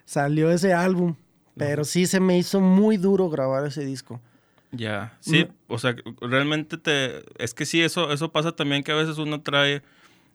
salió 0.04 0.50
ese 0.50 0.74
álbum. 0.74 1.14
Pero 1.56 1.84
sí 1.84 2.04
se 2.04 2.20
me 2.20 2.36
hizo 2.36 2.60
muy 2.60 2.98
duro 2.98 3.30
grabar 3.30 3.64
ese 3.64 3.86
disco. 3.86 4.20
Ya, 4.70 5.16
sí, 5.20 5.48
o 5.66 5.78
sea, 5.78 5.96
realmente 6.20 6.76
te... 6.76 7.24
Es 7.42 7.54
que 7.54 7.64
sí, 7.64 7.80
eso, 7.80 8.12
eso 8.12 8.32
pasa 8.32 8.52
también 8.52 8.82
que 8.82 8.92
a 8.92 8.96
veces 8.96 9.16
uno 9.16 9.40
trae 9.40 9.82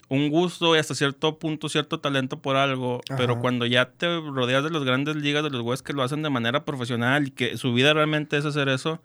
un 0.09 0.29
gusto 0.29 0.75
y 0.75 0.79
hasta 0.79 0.95
cierto 0.95 1.37
punto 1.37 1.69
cierto 1.69 1.99
talento 1.99 2.39
por 2.41 2.55
algo, 2.55 3.01
pero 3.17 3.39
cuando 3.39 3.65
ya 3.65 3.89
te 3.89 4.19
rodeas 4.19 4.63
de 4.63 4.69
las 4.69 4.83
grandes 4.83 5.15
ligas, 5.15 5.43
de 5.43 5.49
los 5.49 5.61
güeyes 5.61 5.81
que 5.81 5.93
lo 5.93 6.03
hacen 6.03 6.21
de 6.21 6.29
manera 6.29 6.63
profesional 6.63 7.27
y 7.27 7.31
que 7.31 7.57
su 7.57 7.73
vida 7.73 7.93
realmente 7.93 8.37
es 8.37 8.45
hacer 8.45 8.69
eso, 8.69 9.01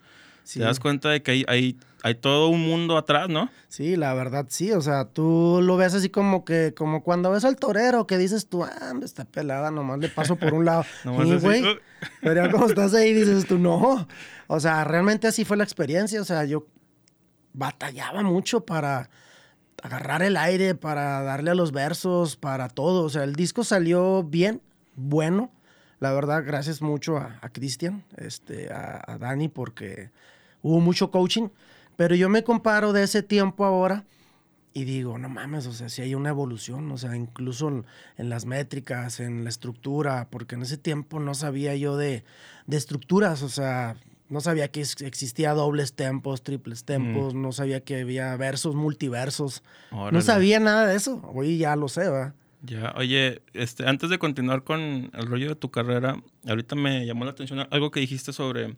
te 0.53 0.61
das 0.61 0.81
cuenta 0.81 1.11
de 1.11 1.23
que 1.23 1.31
hay, 1.33 1.45
hay, 1.49 1.77
hay, 2.03 2.15
todo 2.15 2.49
un 2.49 2.61
mundo 2.61 2.97
atrás, 2.97 3.29
¿no? 3.29 3.49
Sí, 3.69 3.97
la 3.97 4.13
verdad 4.15 4.47
sí, 4.49 4.73
o 4.73 4.81
sea, 4.81 5.05
tú 5.05 5.61
lo 5.63 5.77
ves 5.77 5.95
así 5.95 6.09
como 6.09 6.45
que, 6.45 6.75
como 6.77 7.03
cuando 7.03 7.31
ves 7.31 7.45
al 7.45 7.57
torero 7.57 8.07
que 8.07 8.19
dices 8.19 8.47
tú, 8.49 8.65
ah, 8.65 8.93
está 9.03 9.25
pelada, 9.25 9.71
nomás 9.71 9.99
le 9.99 10.09
paso 10.09 10.37
por 10.37 10.55
un 10.55 10.65
lado. 10.65 10.85
y 11.05 11.37
güey, 11.37 11.63
pero 12.21 12.51
como 12.51 12.67
estás 12.67 12.95
ahí 12.95 13.13
dices 13.13 13.47
tú, 13.47 13.59
no, 13.59 14.07
o 14.47 14.61
sea, 14.61 14.85
realmente 14.85 15.27
así 15.27 15.45
fue 15.45 15.57
la 15.57 15.65
experiencia, 15.65 16.21
o 16.21 16.25
sea, 16.25 16.45
yo 16.45 16.67
batallaba 17.53 18.23
mucho 18.23 18.65
para 18.65 19.11
agarrar 19.83 20.23
el 20.23 20.37
aire, 20.37 20.75
para 20.75 21.23
darle 21.23 21.51
a 21.51 21.55
los 21.55 21.73
versos, 21.73 22.37
para 22.37 22.69
todo. 22.69 23.05
O 23.05 23.11
sea, 23.11 23.25
el 23.25 23.35
disco 23.35 23.65
salió 23.65 24.23
bien, 24.23 24.63
bueno. 24.95 25.51
La 25.99 26.13
verdad, 26.13 26.43
gracias 26.45 26.83
mucho 26.83 27.17
a, 27.17 27.39
Cristian, 27.53 28.05
este, 28.17 28.73
a, 28.73 29.19
Dani, 29.21 29.49
porque 29.49 30.11
hubo 30.63 30.81
mucho 30.81 31.11
coaching. 31.11 31.49
Pero 31.97 32.15
yo 32.15 32.29
me 32.29 32.43
comparo 32.43 32.93
de 32.93 33.05
ese 33.05 33.23
tiempo 33.23 33.65
ahora 33.65 34.05
y 34.75 34.85
digo, 34.85 35.19
no 35.19 35.29
mames, 35.29 35.67
o 35.67 35.73
sea, 35.73 35.89
si 35.89 36.03
hay 36.03 36.15
una 36.15 36.31
evolución, 36.31 36.91
o 36.91 36.97
sea, 36.97 37.15
incluso 37.15 37.85
en, 38.17 38.29
las 38.31 38.47
métricas, 38.47 39.21
en 39.21 39.45
la 39.45 39.51
estructura, 39.51 40.29
porque 40.31 40.55
en 40.55 40.63
ese 40.63 40.79
tiempo 40.79 41.21
no 41.21 41.35
sabía 41.35 41.77
yo 41.77 41.97
de, 41.97 42.25
de 42.67 42.77
estructuras, 42.77 43.43
o 43.43 43.49
sea, 43.49 43.97
no 44.33 44.41
sabía 44.41 44.69
que 44.69 44.81
existía 44.81 45.53
dobles 45.53 45.93
tempos, 45.93 46.43
triples 46.43 46.85
tempos, 46.85 47.35
no 47.35 47.53
sabía 47.53 47.81
que 47.81 48.01
había 48.01 48.35
versos, 48.39 48.75
multiversos. 48.75 49.63
No 49.91 50.23
sabía 50.23 50.59
nada 50.59 50.87
de 50.87 50.97
eso. 50.97 51.21
Hoy 51.35 51.59
ya 51.59 51.77
lo 51.77 51.89
sé, 51.89 52.09
¿va? 52.09 52.35
Ya, 52.63 52.95
oye, 52.97 53.43
este, 53.53 53.87
antes 53.87 54.09
de 54.09 54.19
continuar 54.19 54.65
con 54.65 55.11
el 55.13 55.27
rollo 55.27 55.51
de 55.51 55.57
tu 55.57 55.71
carrera, 55.71 56.17
ahorita 56.49 56.75
me 56.77 57.05
llamó 57.05 57.27
la 57.27 57.33
atención 57.33 57.67
algo 57.71 57.91
que 57.91 58.01
dijiste 58.01 58.33
sobre 58.33 58.75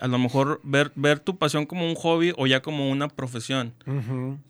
a 0.00 0.08
lo 0.08 0.18
mejor 0.18 0.60
ver, 0.64 0.90
ver 0.96 1.20
tu 1.20 1.38
pasión 1.38 1.66
como 1.66 1.86
un 1.86 1.94
hobby 1.94 2.32
o 2.36 2.48
ya 2.48 2.60
como 2.60 2.90
una 2.90 3.06
profesión. 3.06 3.74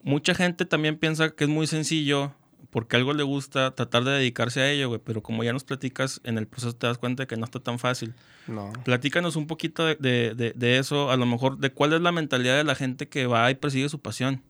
Mucha 0.03 0.35
gente 0.35 0.65
también 0.65 0.97
piensa 0.97 1.31
que 1.31 1.45
es 1.45 1.51
muy 1.51 1.67
sencillo 1.67 2.33
porque 2.75 2.97
algo 2.97 3.13
le 3.13 3.23
gusta 3.23 3.73
tratar 3.73 4.03
de 4.03 4.11
dedicarse 4.11 4.61
a 4.61 4.69
ello, 4.69 4.89
güey, 4.89 5.01
pero 5.01 5.23
como 5.23 5.45
ya 5.45 5.53
nos 5.53 5.63
platicas, 5.63 6.21
en 6.25 6.39
el 6.39 6.49
proceso 6.49 6.75
te 6.75 6.89
das 6.89 6.99
cuenta 6.99 7.23
de 7.23 7.27
que 7.29 7.37
no 7.37 7.45
está 7.45 7.61
tan 7.61 7.79
fácil. 7.79 8.17
No. 8.49 8.73
Platícanos 8.85 9.37
un 9.37 9.47
poquito 9.47 9.85
de, 9.85 10.77
eso, 10.77 11.13
a 11.13 11.17
lo 11.17 11.25
mejor 11.25 11.59
de 11.59 11.71
cuál 11.71 11.93
es 11.93 12.01
la 12.01 12.11
mentalidad 12.11 12.57
de 12.57 12.65
la 12.65 12.75
gente 12.75 13.09
que 13.09 13.29
va 13.29 13.49
y 13.49 13.55
persigue 13.55 13.89
su 13.89 14.01
pasión. 14.01 14.43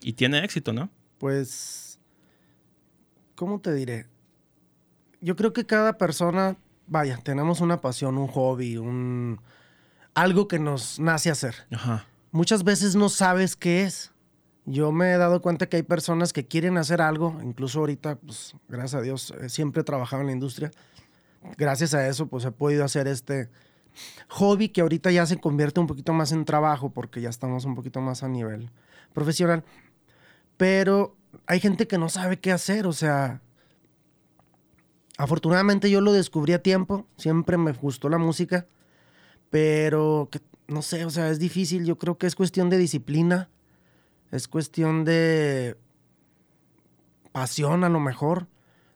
Y 0.00 0.12
tiene 0.12 0.44
éxito, 0.44 0.72
¿no? 0.72 0.90
Pues, 1.18 1.98
¿cómo 3.34 3.60
te 3.60 3.74
diré? 3.74 4.06
Yo 5.20 5.34
creo 5.34 5.52
que 5.52 5.66
cada 5.66 5.98
persona, 5.98 6.56
vaya, 6.86 7.16
tenemos 7.16 7.60
una 7.60 7.80
pasión, 7.80 8.16
un 8.16 8.28
hobby, 8.28 8.76
un 8.76 9.40
algo 10.14 10.46
que 10.46 10.60
nos 10.60 11.00
nace 11.00 11.32
hacer. 11.32 11.56
Ajá. 11.72 12.06
Muchas 12.30 12.62
veces 12.62 12.94
no 12.94 13.08
sabes 13.08 13.56
qué 13.56 13.82
es. 13.82 14.12
Yo 14.66 14.92
me 14.92 15.12
he 15.12 15.16
dado 15.16 15.40
cuenta 15.40 15.68
que 15.68 15.76
hay 15.76 15.82
personas 15.82 16.32
que 16.32 16.46
quieren 16.46 16.76
hacer 16.76 17.00
algo, 17.00 17.38
incluso 17.42 17.80
ahorita, 17.80 18.16
pues 18.16 18.54
gracias 18.68 18.94
a 18.94 19.02
Dios, 19.02 19.34
eh, 19.40 19.48
siempre 19.48 19.80
he 19.80 19.84
trabajado 19.84 20.20
en 20.20 20.26
la 20.26 20.32
industria. 20.32 20.70
Gracias 21.56 21.94
a 21.94 22.06
eso, 22.06 22.26
pues 22.26 22.44
he 22.44 22.52
podido 22.52 22.84
hacer 22.84 23.08
este 23.08 23.48
hobby 24.28 24.68
que 24.68 24.82
ahorita 24.82 25.10
ya 25.10 25.26
se 25.26 25.40
convierte 25.40 25.80
un 25.80 25.86
poquito 25.86 26.12
más 26.12 26.32
en 26.32 26.44
trabajo 26.44 26.90
porque 26.90 27.20
ya 27.20 27.30
estamos 27.30 27.64
un 27.64 27.74
poquito 27.74 28.00
más 28.00 28.22
a 28.22 28.28
nivel 28.28 28.70
profesional. 29.12 29.64
Pero 30.56 31.16
hay 31.46 31.60
gente 31.60 31.86
que 31.86 31.98
no 31.98 32.08
sabe 32.08 32.38
qué 32.38 32.52
hacer, 32.52 32.86
o 32.86 32.92
sea, 32.92 33.40
afortunadamente 35.16 35.90
yo 35.90 36.00
lo 36.00 36.12
descubrí 36.12 36.52
a 36.52 36.62
tiempo, 36.62 37.06
siempre 37.16 37.56
me 37.56 37.72
gustó 37.72 38.08
la 38.08 38.18
música, 38.18 38.66
pero 39.48 40.28
no 40.68 40.82
sé, 40.82 41.04
o 41.06 41.10
sea, 41.10 41.30
es 41.30 41.38
difícil, 41.38 41.84
yo 41.84 41.98
creo 41.98 42.18
que 42.18 42.26
es 42.26 42.36
cuestión 42.36 42.68
de 42.68 42.78
disciplina 42.78 43.48
es 44.30 44.48
cuestión 44.48 45.04
de 45.04 45.76
pasión 47.32 47.84
a 47.84 47.88
lo 47.88 48.00
mejor, 48.00 48.46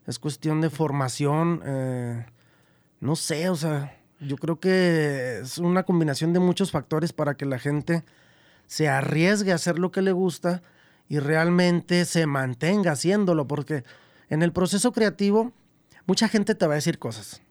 es 0.06 0.18
cuestión 0.18 0.60
de 0.60 0.70
formación, 0.70 1.62
eh, 1.64 2.26
no 3.00 3.16
sé, 3.16 3.48
o 3.48 3.56
sea, 3.56 3.96
yo 4.20 4.36
creo 4.36 4.60
que 4.60 5.40
es 5.42 5.58
una 5.58 5.84
combinación 5.84 6.32
de 6.32 6.40
muchos 6.40 6.70
factores 6.70 7.12
para 7.12 7.36
que 7.36 7.46
la 7.46 7.58
gente 7.58 8.04
se 8.66 8.88
arriesgue 8.88 9.52
a 9.52 9.56
hacer 9.56 9.78
lo 9.78 9.90
que 9.90 10.02
le 10.02 10.12
gusta 10.12 10.62
y 11.08 11.18
realmente 11.18 12.04
se 12.04 12.26
mantenga 12.26 12.92
haciéndolo, 12.92 13.46
porque 13.46 13.84
en 14.30 14.42
el 14.42 14.52
proceso 14.52 14.92
creativo 14.92 15.52
mucha 16.06 16.28
gente 16.28 16.54
te 16.54 16.66
va 16.66 16.74
a 16.74 16.76
decir 16.76 16.98
cosas. 16.98 17.42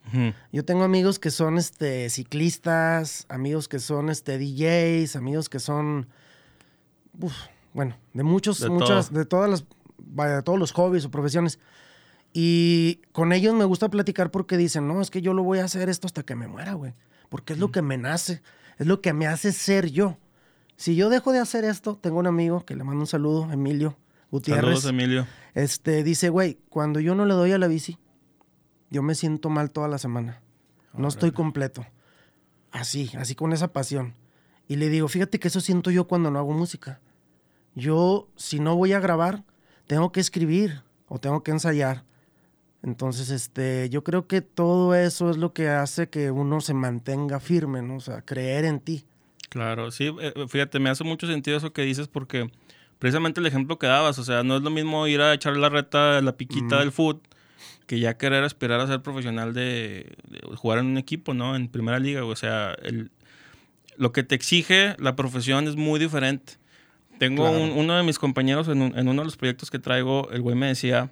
Yo 0.52 0.63
tengo 0.63 0.84
amigos 0.84 1.18
que 1.18 1.32
son 1.32 1.58
este, 1.58 2.10
ciclistas, 2.10 3.25
amigos 3.30 3.68
que 3.68 3.80
son 3.80 4.10
este, 4.10 4.38
DJs, 4.38 5.16
amigos 5.16 5.50
que 5.50 5.60
son 5.60 6.08
bueno, 7.74 7.98
de 8.13 8.24
muchos, 8.24 8.60
de 8.60 8.70
muchas, 8.70 9.12
de 9.12 9.25
todas 9.25 9.50
las, 9.50 9.65
vaya, 9.98 10.38
de 10.38 10.44
todos 10.44 10.60
los 10.60 10.72
hobbies 10.72 11.06
o 11.06 11.12
profesiones. 11.12 11.60
Y 12.34 13.01
con 13.12 13.32
ellos 13.32 13.53
me 13.53 13.65
gusta 13.65 13.89
platicar 13.89 14.32
porque 14.32 14.58
dicen, 14.58 14.88
no, 14.88 15.01
es 15.01 15.12
que 15.12 15.22
yo 15.22 15.34
lo 15.34 15.44
voy 15.44 15.60
a 15.60 15.65
hacer 15.65 15.89
esto 15.89 16.08
hasta 16.08 16.24
que 16.24 16.36
me 16.36 16.48
muera, 16.48 16.74
güey. 16.74 16.94
Porque 17.30 17.53
es 17.53 17.60
lo 17.60 17.72
que 17.72 17.82
me 17.82 17.98
nace, 17.98 18.42
es 18.77 18.88
lo 18.88 19.01
que 19.01 19.13
me 19.13 19.27
hace 19.27 19.51
ser 19.51 19.92
yo. 19.92 20.18
Si 20.75 20.96
yo 20.96 21.10
dejo 21.10 21.32
de 21.32 21.39
hacer 21.39 21.63
esto, 21.63 21.96
tengo 21.96 22.20
un 22.20 22.27
amigo 22.27 22.65
que 22.65 22.75
le 22.75 22.84
mando 22.84 23.01
un 23.01 23.08
saludo, 23.08 23.51
Emilio 23.51 23.98
Gutiérrez. 24.32 24.63
Saludos, 24.63 24.86
Emilio. 24.86 25.27
Este, 25.53 26.03
dice, 26.03 26.30
güey, 26.30 26.60
cuando 26.70 27.00
yo 27.00 27.13
no 27.13 27.25
le 27.25 27.34
doy 27.36 27.51
a 27.51 27.60
la 27.60 27.68
bici, 27.68 28.00
yo 28.89 29.03
me 29.03 29.15
siento 29.15 29.50
mal 29.50 29.72
toda 29.72 29.88
la 29.88 29.98
semana. 29.98 30.42
No 30.94 31.08
estoy 31.08 31.32
completo. 31.32 31.86
Así, 32.72 33.12
así 33.18 33.36
con 33.36 33.53
esa 33.53 33.72
pasión. 33.74 34.15
Y 34.68 34.77
le 34.77 34.89
digo, 34.89 35.08
fíjate 35.08 35.39
que 35.39 35.48
eso 35.48 35.62
siento 35.62 35.92
yo 35.92 36.08
cuando 36.08 36.32
no 36.32 36.39
hago 36.39 36.53
música. 36.53 37.01
Yo, 37.75 38.27
si 38.36 38.60
no 38.60 38.75
voy 38.75 38.94
a 38.94 39.00
grabar, 39.00 39.44
tengo 39.88 40.12
que 40.12 40.20
escribir 40.20 40.82
o 41.08 41.20
tengo 41.20 41.44
que 41.44 41.51
ensayar. 41.51 42.03
Entonces, 42.84 43.30
este, 43.30 43.89
yo 43.89 44.03
creo 44.03 44.27
que 44.27 44.42
todo 44.42 44.94
eso 44.94 45.30
es 45.30 45.38
lo 45.38 45.53
que 45.53 45.70
hace 45.70 46.10
que 46.10 46.32
uno 46.32 46.60
se 46.60 46.74
mantenga 46.74 47.39
firme, 47.39 47.82
¿no? 47.82 47.96
O 47.96 48.01
sea, 48.01 48.22
creer 48.22 48.65
en 48.65 48.82
ti. 48.82 49.06
Claro, 49.50 49.92
sí, 49.92 50.06
eh, 50.20 50.34
eh, 50.36 50.46
fíjate, 50.50 50.80
me 50.80 50.89
hace 50.89 51.03
mucho 51.03 51.27
sentido 51.27 51.58
eso 51.58 51.72
que 51.72 51.84
dices 51.84 52.08
porque 52.08 52.51
precisamente 53.00 53.39
el 53.39 53.46
ejemplo 53.46 53.80
que 53.80 53.88
dabas, 53.88 54.20
o 54.20 54.24
sea, 54.24 54.44
no 54.44 54.58
es 54.58 54.63
lo 54.63 54.70
mismo 54.70 55.08
ir 55.08 55.22
a 55.22 55.34
echar 55.34 55.56
la 55.56 55.70
reta, 55.70 56.22
la 56.22 56.36
piquita 56.36 56.80
del 56.80 56.92
foot, 56.92 57.24
que 57.86 58.00
ya 58.00 58.18
querer 58.18 58.44
aspirar 58.44 58.80
a 58.80 58.88
ser 58.88 59.01
profesional 59.01 59.53
de, 59.53 60.18
jugar 60.56 60.80
en 60.80 60.88
un 60.88 60.98
equipo, 60.98 61.34
¿no? 61.34 61.56
En 61.56 61.68
primera 61.68 62.00
liga, 62.00 62.25
o 62.25 62.36
sea, 62.36 62.75
el, 62.82 63.12
lo 63.96 64.12
que 64.12 64.24
te 64.24 64.36
exige 64.36 64.96
la 65.00 65.15
profesión 65.15 65.68
es 65.68 65.75
muy 65.75 66.00
diferente. 66.00 66.53
Tengo 67.20 67.50
uno 67.50 67.96
de 67.96 68.03
mis 68.03 68.20
compañeros 68.20 68.67
en, 68.67 68.82
uno 68.82 69.22
de 69.22 69.25
los 69.25 69.38
proyectos 69.38 69.72
que 69.72 69.79
traigo, 69.79 70.29
el 70.32 70.41
güey 70.41 70.55
me 70.55 70.67
decía 70.67 71.12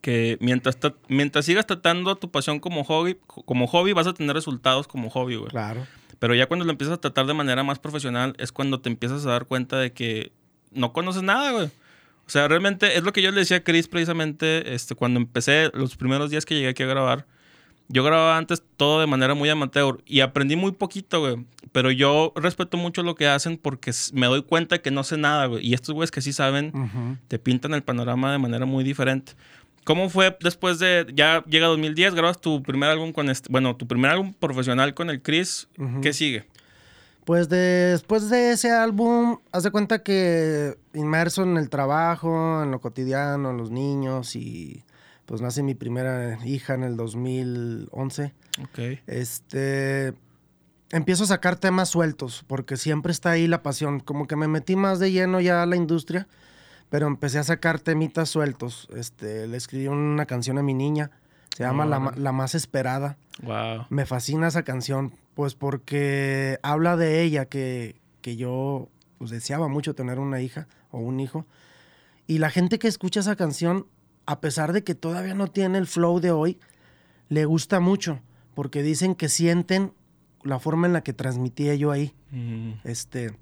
que 0.00 0.36
mientras, 0.40 0.76
mientras 1.08 1.44
sigas 1.44 1.66
tratando 1.66 2.16
tu 2.16 2.30
pasión 2.30 2.60
como 2.60 2.84
hobby, 2.84 3.16
como 3.26 3.66
hobby 3.66 3.92
vas 3.92 4.06
a 4.06 4.14
tener 4.14 4.34
resultados 4.34 4.88
como 4.88 5.08
hobby, 5.10 5.36
güey. 5.36 5.50
Claro. 5.50 5.86
Pero 6.18 6.34
ya 6.34 6.46
cuando 6.46 6.64
lo 6.64 6.70
empiezas 6.70 6.94
a 6.94 7.00
tratar 7.00 7.26
de 7.26 7.34
manera 7.34 7.62
más 7.62 7.78
profesional 7.78 8.34
es 8.38 8.52
cuando 8.52 8.80
te 8.80 8.88
empiezas 8.88 9.24
a 9.26 9.30
dar 9.30 9.46
cuenta 9.46 9.78
de 9.78 9.92
que 9.92 10.32
no 10.72 10.92
conoces 10.92 11.22
nada, 11.22 11.52
güey. 11.52 11.66
O 12.26 12.30
sea, 12.30 12.48
realmente 12.48 12.96
es 12.96 13.04
lo 13.04 13.12
que 13.12 13.22
yo 13.22 13.30
le 13.30 13.40
decía 13.40 13.58
a 13.58 13.60
Chris 13.60 13.86
precisamente 13.86 14.74
este, 14.74 14.94
cuando 14.94 15.20
empecé 15.20 15.70
los 15.74 15.96
primeros 15.96 16.30
días 16.30 16.46
que 16.46 16.54
llegué 16.54 16.68
aquí 16.68 16.82
a 16.82 16.86
grabar 16.86 17.26
yo 17.88 18.02
grababa 18.02 18.36
antes 18.38 18.62
todo 18.76 19.00
de 19.00 19.06
manera 19.06 19.34
muy 19.34 19.48
amateur 19.48 20.02
y 20.06 20.20
aprendí 20.20 20.56
muy 20.56 20.72
poquito, 20.72 21.20
güey. 21.20 21.44
Pero 21.72 21.90
yo 21.90 22.32
respeto 22.36 22.76
mucho 22.76 23.02
lo 23.02 23.14
que 23.14 23.26
hacen 23.26 23.58
porque 23.58 23.92
me 24.12 24.26
doy 24.26 24.42
cuenta 24.42 24.78
que 24.80 24.90
no 24.90 25.04
sé 25.04 25.16
nada, 25.16 25.46
güey. 25.46 25.66
Y 25.66 25.74
estos 25.74 25.94
güeyes 25.94 26.10
que 26.10 26.22
sí 26.22 26.32
saben, 26.32 27.18
te 27.28 27.38
pintan 27.38 27.74
el 27.74 27.82
panorama 27.82 28.32
de 28.32 28.38
manera 28.38 28.64
muy 28.64 28.84
diferente. 28.84 29.32
¿Cómo 29.84 30.08
fue 30.08 30.36
después 30.40 30.78
de, 30.78 31.06
ya 31.14 31.44
llega 31.44 31.66
2010, 31.66 32.14
grabas 32.14 32.40
tu 32.40 32.62
primer 32.62 32.88
álbum 32.88 33.12
con 33.12 33.28
este, 33.28 33.48
bueno, 33.50 33.76
tu 33.76 33.86
primer 33.86 34.12
álbum 34.12 34.32
profesional 34.32 34.94
con 34.94 35.10
el 35.10 35.20
Chris, 35.20 35.68
¿qué 36.00 36.14
sigue? 36.14 36.46
Pues 37.26 37.48
después 37.48 38.30
de 38.30 38.52
ese 38.52 38.70
álbum, 38.70 39.38
haz 39.52 39.62
de 39.62 39.70
cuenta 39.70 40.02
que 40.02 40.76
inmerso 40.94 41.42
en 41.42 41.58
el 41.58 41.68
trabajo, 41.68 42.62
en 42.62 42.70
lo 42.70 42.80
cotidiano, 42.80 43.50
en 43.50 43.56
los 43.58 43.70
niños 43.70 44.36
y 44.36 44.84
pues 45.26 45.40
nace 45.40 45.62
mi 45.62 45.74
primera 45.74 46.38
hija 46.44 46.74
en 46.74 46.84
el 46.84 46.96
2011. 46.96 48.32
Ok. 48.62 48.78
Este, 49.06 50.14
empiezo 50.90 51.24
a 51.24 51.28
sacar 51.28 51.56
temas 51.56 51.88
sueltos, 51.88 52.44
porque 52.46 52.76
siempre 52.76 53.12
está 53.12 53.30
ahí 53.30 53.46
la 53.46 53.62
pasión. 53.62 54.00
Como 54.00 54.26
que 54.26 54.36
me 54.36 54.48
metí 54.48 54.76
más 54.76 54.98
de 54.98 55.12
lleno 55.12 55.40
ya 55.40 55.62
a 55.62 55.66
la 55.66 55.76
industria, 55.76 56.28
pero 56.90 57.06
empecé 57.06 57.38
a 57.38 57.44
sacar 57.44 57.80
temitas 57.80 58.28
sueltos. 58.28 58.88
Este, 58.94 59.46
le 59.46 59.56
escribí 59.56 59.88
una 59.88 60.26
canción 60.26 60.58
a 60.58 60.62
mi 60.62 60.74
niña, 60.74 61.10
se 61.56 61.64
llama 61.64 61.86
la, 61.86 62.12
la, 62.16 62.32
Más 62.32 62.54
Esperada. 62.54 63.16
Wow. 63.42 63.86
Me 63.88 64.06
fascina 64.06 64.48
esa 64.48 64.62
canción, 64.62 65.12
pues 65.34 65.54
porque 65.54 66.58
habla 66.62 66.96
de 66.96 67.22
ella, 67.22 67.46
que, 67.46 67.96
que 68.20 68.36
yo 68.36 68.88
pues, 69.18 69.30
deseaba 69.30 69.68
mucho 69.68 69.94
tener 69.94 70.18
una 70.18 70.40
hija 70.40 70.68
o 70.90 70.98
un 70.98 71.20
hijo. 71.20 71.46
Y 72.26 72.38
la 72.38 72.50
gente 72.50 72.78
que 72.78 72.88
escucha 72.88 73.20
esa 73.20 73.36
canción 73.36 73.86
a 74.26 74.40
pesar 74.40 74.72
de 74.72 74.84
que 74.84 74.94
todavía 74.94 75.34
no 75.34 75.48
tiene 75.48 75.78
el 75.78 75.86
flow 75.86 76.20
de 76.20 76.30
hoy, 76.30 76.58
le 77.28 77.44
gusta 77.44 77.80
mucho, 77.80 78.20
porque 78.54 78.82
dicen 78.82 79.14
que 79.14 79.28
sienten 79.28 79.92
la 80.42 80.58
forma 80.58 80.86
en 80.86 80.92
la 80.92 81.02
que 81.02 81.12
transmitía 81.12 81.74
yo 81.74 81.90
ahí. 81.90 82.14
Mm. 82.30 82.72
Este, 82.84 83.36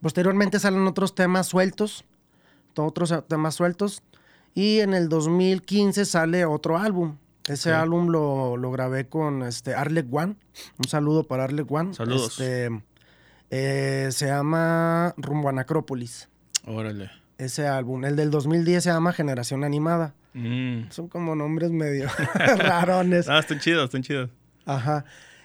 posteriormente 0.00 0.58
salen 0.58 0.86
otros 0.86 1.14
temas 1.14 1.46
sueltos, 1.46 2.04
otros 2.76 3.12
temas 3.28 3.54
sueltos, 3.54 4.02
y 4.54 4.80
en 4.80 4.94
el 4.94 5.08
2015 5.08 6.04
sale 6.04 6.44
otro 6.44 6.78
álbum. 6.78 7.16
Ese 7.46 7.72
álbum 7.72 8.08
lo, 8.08 8.70
grabé 8.72 9.08
con 9.08 9.44
este 9.44 9.74
Arlec 9.74 10.12
One. 10.12 10.34
Un 10.78 10.88
saludo 10.88 11.24
para 11.24 11.44
Arlec 11.44 11.70
One. 11.70 11.94
Saludos. 11.94 12.40
Este, 12.40 12.82
eh, 13.50 14.08
se 14.10 14.26
llama 14.26 15.14
Rumbo 15.16 15.48
a. 15.48 15.66
Órale 16.64 17.25
ese 17.38 17.66
álbum. 17.66 18.04
El 18.04 18.16
del 18.16 18.30
2010 18.30 18.84
se 18.84 18.90
llama 18.90 19.12
Generación 19.12 19.64
Animada. 19.64 20.14
Mm. 20.34 20.90
Son 20.90 21.08
como 21.08 21.34
nombres 21.34 21.70
medio 21.70 22.08
rarones. 22.34 23.28
Ah, 23.28 23.38
están 23.38 23.58
chidos, 23.58 23.84
están 23.84 24.02
chidos. 24.02 24.30
Ajá. 24.64 25.04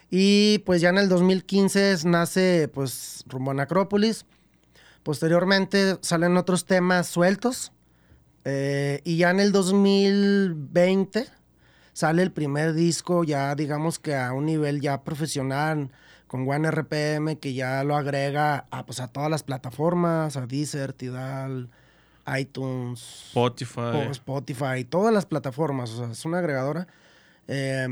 Y 0.10 0.60
pues 0.60 0.82
ya 0.82 0.90
en 0.90 0.98
el 0.98 1.08
2015 1.08 1.96
nace 2.06 2.70
pues 2.74 3.24
Rumbo 3.28 3.52
a 3.52 3.54
Necrópolis. 3.54 4.26
Posteriormente 5.04 5.98
salen 6.02 6.38
otros 6.38 6.66
temas 6.66 7.08
sueltos. 7.08 7.72
Eh, 8.44 9.02
y 9.04 9.18
ya 9.18 9.30
en 9.30 9.40
el 9.40 9.52
2020 9.52 11.28
sale 11.94 12.24
el 12.24 12.32
primer 12.32 12.74
disco 12.74 13.24
ya 13.24 13.54
digamos 13.54 14.00
que 14.00 14.16
a 14.16 14.34
un 14.34 14.48
nivel 14.48 14.82
ya 14.82 15.04
profesional 15.04 15.92
con 16.32 16.48
One 16.48 16.72
RPM 16.72 17.36
que 17.40 17.54
ya 17.54 17.84
lo 17.84 17.98
agrega 17.98 18.66
a, 18.72 18.86
pues, 18.86 19.02
a 19.02 19.10
todas 19.10 19.30
las 19.30 19.44
plataformas, 19.44 20.38
a 20.38 20.48
Deezer, 20.48 20.94
Tidal, 20.94 21.70
iTunes, 22.40 23.26
Spotify. 23.28 24.08
Spotify, 24.12 24.86
todas 24.90 25.14
las 25.14 25.26
plataformas. 25.26 25.90
O 25.90 25.98
sea, 25.98 26.10
es 26.10 26.24
una 26.24 26.40
agregadora. 26.40 26.88
Eh, 27.50 27.86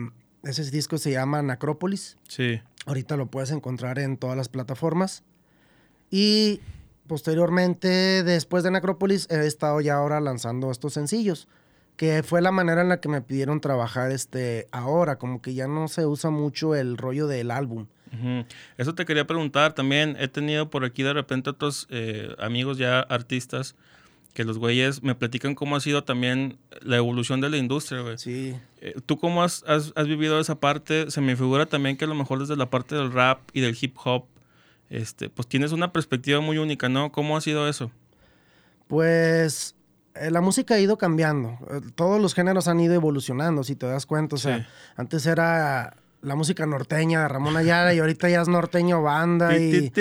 ese 0.44 0.72
disco 0.72 0.98
se 0.98 1.12
llama 1.12 1.42
Necrópolis. 1.42 2.16
Sí. 2.30 2.62
Ahorita 2.86 3.18
lo 3.18 3.26
puedes 3.26 3.52
encontrar 3.52 4.00
en 4.00 4.16
todas 4.16 4.38
las 4.38 4.48
plataformas. 4.48 5.24
Y 6.10 6.62
posteriormente, 7.08 8.24
después 8.24 8.64
de 8.64 8.72
Necrópolis, 8.72 9.28
he 9.30 9.46
estado 9.48 9.82
ya 9.82 9.96
ahora 9.96 10.22
lanzando 10.22 10.72
estos 10.72 10.94
sencillos. 10.94 11.50
Que 11.98 12.24
fue 12.24 12.42
la 12.42 12.54
manera 12.54 12.84
en 12.84 12.88
la 12.88 13.02
que 13.02 13.10
me 13.10 13.22
pidieron 13.22 13.60
trabajar 13.60 14.12
este 14.14 14.70
ahora. 14.72 15.18
Como 15.18 15.42
que 15.42 15.56
ya 15.56 15.68
no 15.68 15.90
se 15.90 16.06
usa 16.06 16.30
mucho 16.30 16.74
el 16.74 16.96
rollo 16.96 17.28
del 17.28 17.52
álbum. 17.52 17.88
Eso 18.78 18.96
te 18.96 19.06
quería 19.06 19.26
preguntar 19.28 19.74
también. 19.74 20.16
He 20.20 20.28
tenido 20.28 20.70
por 20.70 20.84
aquí 20.86 21.04
de 21.04 21.14
repente 21.14 21.50
otros 21.50 21.88
eh, 21.90 22.36
amigos 22.40 22.78
ya 22.78 23.00
artistas 23.02 23.76
que 24.34 24.44
los 24.44 24.58
güeyes 24.60 25.02
me 25.04 25.16
platican 25.16 25.56
cómo 25.56 25.76
ha 25.76 25.80
sido 25.80 26.04
también 26.04 26.58
la 26.82 26.98
evolución 26.98 27.42
de 27.42 27.50
la 27.50 27.58
industria, 27.58 28.02
güey. 28.02 28.18
Sí. 28.18 28.56
Eh, 28.80 28.96
¿Tú 29.06 29.18
cómo 29.18 29.42
has, 29.44 29.64
has- 29.68 29.92
has 29.96 30.08
vivido 30.08 30.40
esa 30.40 30.60
parte? 30.60 31.10
Se 31.12 31.20
me 31.20 31.36
figura 31.36 31.66
también 31.66 31.98
que 31.98 32.06
a 32.06 32.08
lo 32.08 32.16
mejor 32.16 32.40
desde 32.40 32.56
la 32.56 32.70
parte 32.70 32.96
del 32.96 33.12
rap 33.12 33.40
y 33.54 33.62
del 33.62 33.76
hip 33.80 33.96
hop, 34.04 34.26
este, 34.90 35.30
pues 35.30 35.48
tienes 35.48 35.72
una 35.72 35.92
perspectiva 35.92 36.42
muy 36.42 36.58
única, 36.60 36.90
¿no? 36.90 37.12
¿Cómo 37.12 37.36
ha 37.38 37.42
sido 37.42 37.68
eso? 37.68 37.92
Pues 38.88 39.76
eh, 40.16 40.32
la 40.32 40.42
música 40.42 40.76
ha 40.76 40.80
ido 40.80 40.98
cambiando. 40.98 41.58
Todos 41.96 42.22
los 42.22 42.34
géneros 42.34 42.68
han 42.68 42.80
ido 42.80 42.94
evolucionando, 42.94 43.64
si 43.64 43.76
te 43.76 43.86
das 43.88 44.06
cuenta. 44.06 44.36
O 44.36 44.40
sea, 44.40 44.60
Sí. 44.60 44.66
antes 44.96 45.26
era 45.26 45.96
la 46.22 46.36
música 46.36 46.66
norteña 46.66 47.22
de 47.22 47.28
Ramón 47.28 47.56
Ayala 47.56 47.94
y 47.94 48.00
ahorita 48.00 48.30
ya 48.30 48.42
es 48.42 48.48
norteño 48.48 49.02
banda 49.02 49.58
y... 49.58 49.92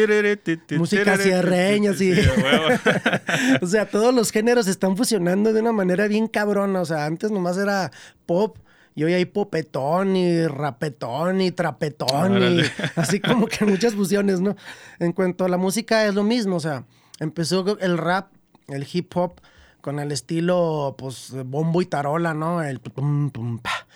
música 0.77 1.17
sierreña, 1.17 1.93
huevo. 1.93 2.69
o 3.63 3.67
sea, 3.67 3.89
todos 3.89 4.13
los 4.13 4.33
géneros 4.33 4.67
están 4.67 4.97
fusionando 4.97 5.53
de 5.53 5.61
una 5.61 5.73
manera 5.73 6.09
bien 6.09 6.27
cabrona. 6.27 6.81
O 6.81 6.85
sea, 6.85 7.07
antes 7.07 7.31
nomás 7.31 7.57
era 7.57 7.91
pop. 8.27 8.59
Y 8.95 9.05
hoy 9.05 9.15
hay 9.15 9.27
popetón 9.27 10.17
y 10.17 10.45
rapetón 10.49 11.41
y 11.41 11.53
trapetón 11.53 12.43
y 12.43 12.63
así 12.97 13.21
como 13.21 13.47
que 13.47 13.65
muchas 13.65 13.95
fusiones, 13.95 14.41
¿no? 14.41 14.57
En 14.99 15.13
cuanto 15.13 15.45
a 15.45 15.49
la 15.49 15.57
música 15.57 16.05
es 16.07 16.17
lo 16.17 16.25
mismo, 16.25 16.57
o 16.57 16.61
sea, 16.61 16.85
empezó 17.21 17.79
el 17.79 17.97
rap, 17.97 18.33
el 18.67 18.85
hip 18.93 19.17
hop 19.17 19.41
con 19.81 20.01
el 20.01 20.11
estilo, 20.11 20.97
pues, 20.99 21.33
bombo 21.47 21.81
y 21.81 21.87
tarola, 21.87 22.35
¿no? 22.35 22.61
El 22.61 22.81
pum, 22.81 23.31
pum, 23.31 23.31
pa, 23.31 23.31
pum, 23.31 23.31
pum, 23.31 23.59
pa. 23.61 23.88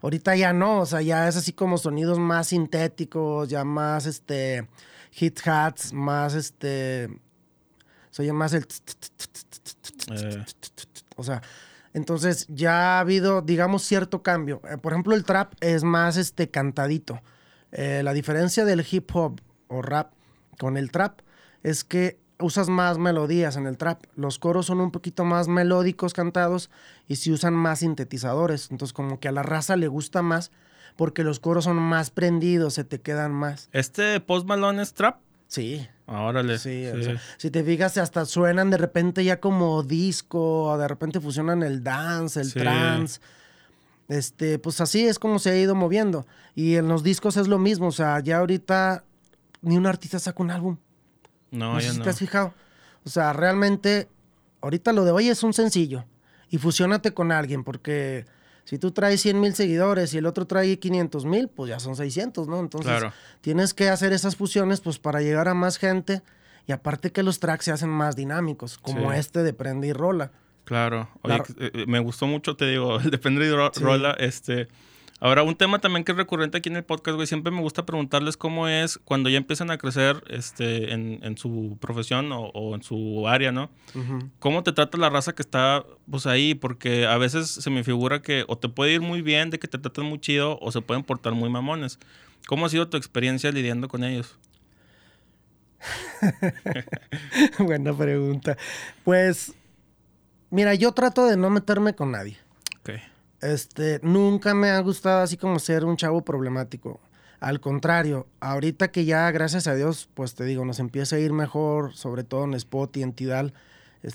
Ahorita 0.00 0.36
ya 0.36 0.52
no, 0.52 0.80
o 0.80 0.86
sea, 0.86 1.02
ya 1.02 1.28
es 1.28 1.36
así 1.36 1.52
como 1.52 1.78
sonidos 1.78 2.18
más 2.18 2.48
sintéticos, 2.48 3.48
ya 3.48 3.64
más, 3.64 4.06
este, 4.06 4.68
hit 5.10 5.40
hats, 5.46 5.92
más, 5.92 6.34
este, 6.34 7.08
se 8.10 8.22
oye 8.22 8.32
más 8.32 8.52
el... 8.52 8.66
Eh, 10.10 10.44
O 11.16 11.22
sea, 11.22 11.42
entonces 11.92 12.46
ya 12.48 12.96
ha 12.96 13.00
habido, 13.00 13.40
digamos, 13.40 13.82
cierto 13.82 14.22
cambio. 14.22 14.60
Eh, 14.68 14.78
por 14.78 14.92
ejemplo, 14.92 15.14
el 15.14 15.24
trap 15.24 15.54
es 15.60 15.84
más 15.84 16.16
este 16.16 16.50
cantadito. 16.50 17.20
Eh, 17.70 18.02
la 18.02 18.12
diferencia 18.12 18.64
del 18.64 18.84
hip 18.88 19.10
hop 19.14 19.40
o 19.68 19.80
rap 19.80 20.12
con 20.58 20.76
el 20.76 20.90
trap 20.90 21.20
es 21.62 21.84
que 21.84 22.18
usas 22.40 22.68
más 22.68 22.98
melodías 22.98 23.56
en 23.56 23.66
el 23.66 23.76
trap. 23.78 24.02
Los 24.16 24.38
coros 24.38 24.66
son 24.66 24.80
un 24.80 24.90
poquito 24.90 25.24
más 25.24 25.48
melódicos 25.48 26.12
cantados 26.12 26.70
y 27.08 27.16
se 27.16 27.32
usan 27.32 27.54
más 27.54 27.80
sintetizadores. 27.80 28.70
Entonces, 28.70 28.92
como 28.92 29.20
que 29.20 29.28
a 29.28 29.32
la 29.32 29.42
raza 29.42 29.76
le 29.76 29.88
gusta 29.88 30.22
más 30.22 30.50
porque 30.96 31.24
los 31.24 31.40
coros 31.40 31.64
son 31.64 31.76
más 31.76 32.10
prendidos, 32.10 32.74
se 32.74 32.84
te 32.84 33.00
quedan 33.00 33.32
más. 33.32 33.68
¿Este 33.72 34.20
Post 34.20 34.46
Malone 34.46 34.82
es 34.82 34.94
trap? 34.94 35.18
Sí, 35.48 35.86
Órale. 36.06 36.58
Sí, 36.58 36.86
o 36.86 36.96
sí. 36.96 37.04
sea, 37.04 37.20
si 37.38 37.50
te 37.50 37.64
fijas, 37.64 37.96
hasta 37.96 38.26
suenan 38.26 38.68
de 38.70 38.76
repente 38.76 39.24
ya 39.24 39.40
como 39.40 39.82
disco, 39.82 40.64
o 40.64 40.76
de 40.78 40.86
repente 40.86 41.18
fusionan 41.20 41.62
el 41.62 41.82
dance, 41.82 42.40
el 42.40 42.50
Sí. 42.50 42.58
trance. 42.58 43.20
Este, 44.08 44.58
pues 44.58 44.80
así 44.82 45.06
es 45.06 45.18
como 45.18 45.38
se 45.38 45.50
ha 45.50 45.56
ido 45.56 45.74
moviendo. 45.74 46.26
Y 46.54 46.74
en 46.76 46.88
los 46.88 47.02
discos 47.02 47.36
es 47.38 47.48
lo 47.48 47.58
mismo, 47.58 47.86
o 47.88 47.92
sea, 47.92 48.20
ya 48.20 48.38
ahorita 48.38 49.02
ni 49.62 49.76
un 49.78 49.86
artista 49.86 50.18
saca 50.18 50.42
un 50.42 50.50
álbum. 50.50 50.76
No, 51.50 51.74
No, 51.74 51.80
sé 51.80 51.90
si 51.92 51.98
no. 51.98 52.04
te 52.04 52.10
has 52.10 52.18
fijado. 52.18 52.54
O 53.04 53.08
sea, 53.10 53.32
realmente, 53.32 54.08
ahorita 54.60 54.92
lo 54.92 55.04
de 55.04 55.10
hoy 55.12 55.28
es 55.28 55.42
un 55.42 55.52
sencillo. 55.52 56.04
Y 56.50 56.58
fusiónate 56.58 57.12
con 57.14 57.32
alguien, 57.32 57.64
porque 57.64 58.26
si 58.64 58.78
tú 58.78 58.90
traes 58.92 59.20
100 59.20 59.40
mil 59.40 59.54
seguidores 59.54 60.14
y 60.14 60.18
el 60.18 60.26
otro 60.26 60.46
trae 60.46 60.78
500 60.78 61.24
mil, 61.24 61.48
pues 61.48 61.68
ya 61.70 61.80
son 61.80 61.96
600, 61.96 62.48
¿no? 62.48 62.60
Entonces, 62.60 62.90
Claro. 62.90 63.12
tienes 63.40 63.74
que 63.74 63.88
hacer 63.88 64.12
esas 64.12 64.36
fusiones, 64.36 64.80
pues 64.80 64.98
para 64.98 65.20
llegar 65.20 65.48
a 65.48 65.54
más 65.54 65.78
gente. 65.78 66.22
Y 66.66 66.72
aparte 66.72 67.12
que 67.12 67.22
los 67.22 67.40
tracks 67.40 67.66
se 67.66 67.72
hacen 67.72 67.90
más 67.90 68.16
dinámicos, 68.16 68.78
como 68.78 69.12
Sí. 69.12 69.18
este 69.18 69.42
de 69.42 69.52
Prende 69.52 69.88
y 69.88 69.92
Rola. 69.92 70.32
Claro. 70.64 71.10
Oye, 71.22 71.36
La- 71.36 71.44
eh, 71.66 71.70
eh, 71.74 71.84
me 71.86 71.98
gustó 71.98 72.26
mucho, 72.26 72.56
te 72.56 72.66
digo, 72.66 72.98
el 73.00 73.10
de 73.10 73.18
Ro- 73.54 73.70
Sí. 73.74 73.82
Rola. 73.82 74.12
Este. 74.18 74.68
Ahora, 75.24 75.42
un 75.42 75.56
tema 75.56 75.78
también 75.78 76.04
que 76.04 76.12
es 76.12 76.18
recurrente 76.18 76.58
aquí 76.58 76.68
en 76.68 76.76
el 76.76 76.84
podcast, 76.84 77.14
güey, 77.14 77.26
siempre 77.26 77.50
me 77.50 77.62
gusta 77.62 77.86
preguntarles 77.86 78.36
cómo 78.36 78.68
es 78.68 78.98
cuando 78.98 79.30
ya 79.30 79.38
empiezan 79.38 79.70
a 79.70 79.78
crecer 79.78 80.22
este, 80.28 80.92
en, 80.92 81.18
en 81.22 81.38
su 81.38 81.78
profesión 81.80 82.30
o, 82.30 82.48
o 82.48 82.74
en 82.74 82.82
su 82.82 83.26
área, 83.26 83.50
¿no? 83.50 83.70
¿Cómo 84.38 84.62
te 84.62 84.74
trata 84.74 84.98
la 84.98 85.08
raza 85.08 85.34
que 85.34 85.40
está 85.40 85.82
pues 86.10 86.26
ahí? 86.26 86.54
Porque 86.54 87.06
a 87.06 87.16
veces 87.16 87.48
se 87.48 87.70
me 87.70 87.82
figura 87.84 88.20
que 88.20 88.44
o 88.48 88.58
te 88.58 88.68
puede 88.68 88.92
ir 88.92 89.00
muy 89.00 89.22
bien 89.22 89.48
de 89.48 89.58
que 89.58 89.66
te 89.66 89.78
tratan 89.78 90.04
muy 90.04 90.18
chido 90.20 90.58
o 90.60 90.70
se 90.70 90.82
pueden 90.82 91.02
portar 91.02 91.32
muy 91.32 91.48
mamones. 91.48 91.98
¿Cómo 92.46 92.66
ha 92.66 92.68
sido 92.68 92.90
tu 92.90 92.98
experiencia 92.98 93.50
lidiando 93.50 93.88
con 93.88 94.04
ellos? 94.04 94.38
Buena 97.60 97.96
pregunta. 97.96 98.58
Pues, 99.04 99.54
mira, 100.50 100.74
yo 100.74 100.92
trato 100.92 101.24
de 101.24 101.38
no 101.38 101.48
meterme 101.48 101.94
con 101.94 102.10
nadie. 102.12 102.36
Ok. 102.80 103.13
Este, 103.44 104.00
nunca 104.02 104.54
me 104.54 104.70
ha 104.70 104.78
gustado 104.80 105.20
así 105.22 105.36
como 105.36 105.58
ser 105.58 105.84
un 105.84 105.96
chavo 105.96 106.22
problemático. 106.24 107.00
Al 107.40 107.60
contrario, 107.60 108.26
ahorita 108.40 108.88
que 108.90 109.04
ya, 109.04 109.30
gracias 109.30 109.66
a 109.66 109.74
Dios, 109.74 110.08
pues 110.14 110.34
te 110.34 110.44
digo, 110.44 110.64
nos 110.64 110.78
empieza 110.78 111.16
a 111.16 111.18
ir 111.18 111.32
mejor, 111.32 111.94
sobre 111.94 112.24
todo 112.24 112.44
en 112.44 112.54
Spot 112.54 112.96
y 112.96 113.02
en 113.02 113.12
Tidal. 113.12 113.52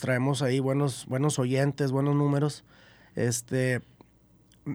Traemos 0.02 0.42
ahí 0.42 0.60
buenos, 0.60 1.06
buenos 1.08 1.38
oyentes, 1.38 1.92
buenos 1.92 2.16
números. 2.16 2.64
Este, 3.16 3.82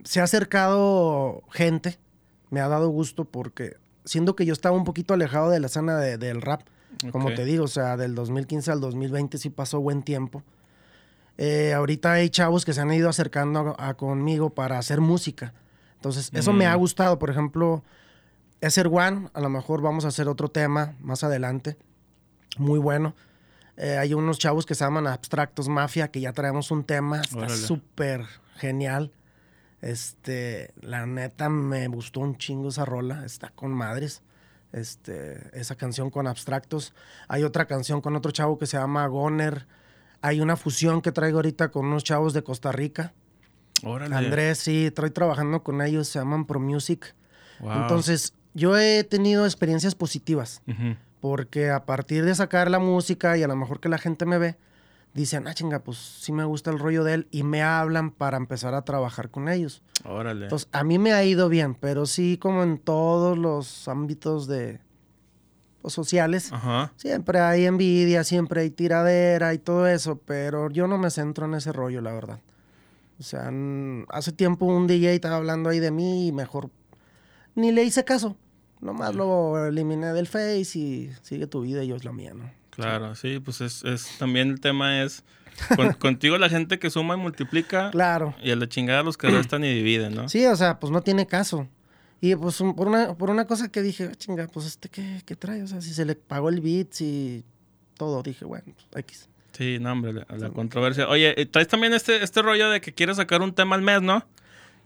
se 0.05 0.21
ha 0.21 0.25
acercado 0.25 1.43
gente, 1.51 1.99
me 2.51 2.61
ha 2.61 2.69
dado 2.69 2.89
gusto 2.91 3.25
porque 3.25 3.77
siendo 4.05 4.37
que 4.37 4.47
yo 4.47 4.53
estaba 4.53 4.77
un 4.77 4.85
poquito 4.85 5.15
alejado 5.15 5.51
de 5.51 5.59
la 5.61 5.67
escena 5.67 5.97
de- 5.99 6.19
del 6.19 6.43
rap, 6.43 6.63
como 7.11 7.29
te 7.35 7.45
digo, 7.45 7.65
o 7.65 7.69
sea, 7.69 7.97
del 7.97 8.15
2015 8.15 8.71
al 8.71 8.81
2020 8.81 9.37
sí 9.39 9.51
pasó 9.51 9.81
buen 9.81 10.03
tiempo. 10.05 10.43
Eh, 11.37 11.73
ahorita 11.75 12.13
hay 12.13 12.31
chavos 12.31 12.65
que 12.65 12.73
se 12.73 12.81
han 12.81 12.93
ido 12.93 13.09
acercando 13.09 13.75
a, 13.79 13.89
a 13.89 13.95
conmigo 13.95 14.51
para 14.51 14.79
hacer 14.79 15.01
música. 15.01 15.53
Entonces, 15.97 16.31
eso 16.33 16.53
me 16.53 16.67
ha 16.67 16.77
Mm. 16.77 16.81
gustado. 16.81 17.19
Por 17.19 17.31
ejemplo, 17.31 17.83
Esser 18.61 18.87
One, 18.89 19.29
a 19.35 19.41
lo 19.41 19.49
mejor 19.49 19.81
vamos 19.83 20.05
a 20.05 20.09
hacer 20.09 20.29
otro 20.29 20.49
tema 20.49 20.95
más 21.01 21.25
adelante. 21.25 21.77
Muy 22.59 22.79
bueno. 22.79 23.15
Eh, 23.77 23.99
hay 23.99 24.15
unos 24.15 24.39
chavos 24.39 24.65
que 24.67 24.75
se 24.77 24.85
llaman 24.85 25.07
Abstractos 25.09 25.69
Mafia, 25.69 26.09
que 26.09 26.21
ya 26.21 26.33
traemos 26.33 26.71
un 26.71 26.85
tema. 26.85 27.21
Está 27.23 27.49
súper 27.49 28.25
genial. 28.57 29.11
Este, 29.81 30.73
la 30.81 31.05
neta 31.07 31.49
me 31.49 31.87
gustó 31.89 32.21
un 32.21 32.37
chingo 32.39 32.69
esa 32.69 32.85
rola. 32.85 33.25
Está 33.25 33.51
con 33.51 33.73
madres. 33.73 34.23
Este, 34.73 35.51
esa 35.59 35.75
canción 35.75 36.11
con 36.11 36.27
abstractos. 36.27 36.95
Hay 37.29 37.43
otra 37.45 37.67
canción 37.67 38.01
con 38.01 38.15
otro 38.17 38.31
chavo 38.31 38.59
que 38.59 38.67
se 38.67 38.77
llama 38.77 39.07
Goner. 39.09 39.67
Hay 40.25 40.41
una 40.41 40.57
fusión 40.57 41.03
que 41.03 41.13
traigo 41.13 41.37
ahorita 41.37 41.71
con 41.71 41.85
unos 41.85 42.03
chavos 42.03 42.33
de 42.33 42.43
Costa 42.43 42.73
Rica. 42.73 43.13
Órale. 43.83 44.17
Andrés, 44.17 44.57
sí, 44.57 44.87
estoy 44.87 45.11
trabajando 45.11 45.63
con 45.63 45.83
ellos, 45.83 46.09
se 46.09 46.19
llaman 46.19 46.47
Pro 46.47 46.61
Music. 46.61 47.15
Wow. 47.61 47.83
Entonces, 47.83 48.33
yo 48.55 48.79
he 48.79 49.05
tenido 49.05 49.45
experiencias 49.45 49.95
positivas, 49.95 50.63
porque 51.21 51.71
a 51.71 51.85
partir 51.85 52.25
de 52.25 52.35
sacar 52.35 52.71
la 52.71 52.79
música 52.79 53.37
y 53.37 53.43
a 53.43 53.49
lo 53.49 53.55
mejor 53.55 53.81
que 53.81 53.91
la 53.91 53.99
gente 53.99 54.25
me 54.25 54.39
ve, 54.39 54.57
dicen, 55.13 55.47
ah, 55.47 55.53
chinga, 55.53 55.81
pues 55.81 55.99
sí 55.99 56.33
me 56.33 56.45
gusta 56.45 56.71
el 56.71 56.79
rollo 56.79 57.05
de 57.05 57.13
él 57.13 57.29
y 57.31 57.43
me 57.43 57.63
hablan 57.63 58.11
para 58.11 58.39
empezar 58.39 58.73
a 58.73 58.81
trabajar 58.81 59.29
con 59.29 59.51
ellos. 59.51 59.83
Órale. 60.05 60.47
Entonces, 60.47 60.71
a 60.73 60.85
mí 60.85 60.99
me 60.99 61.13
ha 61.13 61.23
ido 61.23 61.51
bien, 61.51 61.75
pero 61.75 62.07
sí 62.07 62.39
como 62.39 62.63
en 62.63 62.79
todos 62.79 63.37
los 63.37 63.89
ámbitos 63.89 64.47
de 64.47 64.81
sociales, 65.93 66.53
Ajá. 66.53 66.93
siempre 66.97 67.41
hay 67.41 67.67
envidia, 67.67 68.25
siempre 68.25 68.63
hay 68.63 68.71
tiradera 68.71 69.53
y 69.55 69.59
todo 69.59 69.87
eso, 69.87 70.19
pero 70.25 70.71
yo 70.71 70.87
no 70.87 70.97
me 70.99 71.11
centro 71.11 71.47
en 71.47 71.55
ese 71.55 71.73
rollo, 71.73 72.01
la 72.01 72.13
verdad. 72.13 72.41
O 73.21 73.23
sea, 73.23 73.51
hace 74.09 74.33
tiempo 74.33 74.67
un 74.67 74.87
DJ 74.87 75.15
estaba 75.15 75.37
hablando 75.37 75.71
ahí 75.71 75.79
de 75.79 75.91
mí 75.91 76.29
y 76.29 76.33
mejor 76.33 76.71
ni 77.55 77.71
le 77.71 77.85
hice 77.85 78.05
caso. 78.05 78.37
Nomás 78.81 79.15
lo 79.15 79.67
eliminé 79.67 80.13
del 80.13 80.27
Face 80.27 80.73
y 80.79 81.11
sigue 81.23 81.47
tu 81.47 81.61
vida 81.63 81.85
y 81.85 81.89
yo 81.89 81.97
es 81.97 82.05
la 82.05 82.13
mía, 82.13 82.35
¿no? 82.35 82.51
Claro, 82.71 83.15
sí, 83.15 83.39
pues 83.39 83.61
es, 83.61 83.85
es- 83.85 84.19
también 84.19 84.49
el 84.51 84.61
tema 84.61 85.03
es 85.03 85.23
con- 85.77 85.93
contigo 86.01 86.37
la 86.39 86.49
gente 86.49 86.79
que 86.81 86.91
suma 86.91 87.15
y 87.15 87.19
multiplica 87.19 87.91
Claro. 87.93 88.35
y 88.43 88.51
a 88.51 88.57
la 88.57 88.69
chingada 88.69 89.03
los 89.05 89.17
que 89.17 89.29
restan 89.31 89.63
y 89.65 89.73
dividen, 89.73 90.15
¿no? 90.15 90.29
Sí, 90.29 90.45
o 90.47 90.57
sea, 90.57 90.81
pues 90.81 90.91
no 90.93 91.01
tiene 91.03 91.27
caso. 91.27 91.69
Y 92.25 92.35
pues 92.37 92.57
por 92.75 92.89
una, 92.89 93.13
por 93.13 93.29
una 93.29 93.47
cosa 93.47 93.69
que 93.69 93.83
dije, 93.83 94.09
ah, 94.11 94.15
chinga, 94.15 94.47
pues 94.47 94.65
este, 94.65 94.89
¿qué, 94.89 95.21
¿qué, 95.27 95.37
trae? 95.37 95.63
O 95.63 95.67
sea, 95.67 95.83
si 95.83 95.93
se 95.93 96.07
le 96.07 96.15
pagó 96.15 96.49
el 96.49 96.63
beat, 96.63 96.91
si 96.91 97.45
todo, 97.99 98.23
dije, 98.23 98.47
bueno, 98.47 98.65
pues 98.75 99.05
X. 99.05 99.29
Sí, 99.53 99.77
no, 99.79 99.93
hombre, 99.93 100.15
la, 100.15 100.49
controversia. 100.49 101.07
Oye, 101.07 101.35
traes 101.53 101.69
también 101.69 101.93
este, 101.93 102.25
este 102.25 102.41
rollo 102.41 102.71
de 102.71 102.81
que 102.81 102.95
quieres 102.95 103.19
sacar 103.19 103.43
un 103.43 103.53
tema 103.53 103.77
al 103.77 103.83
mes, 103.83 104.01
¿no? 104.01 104.25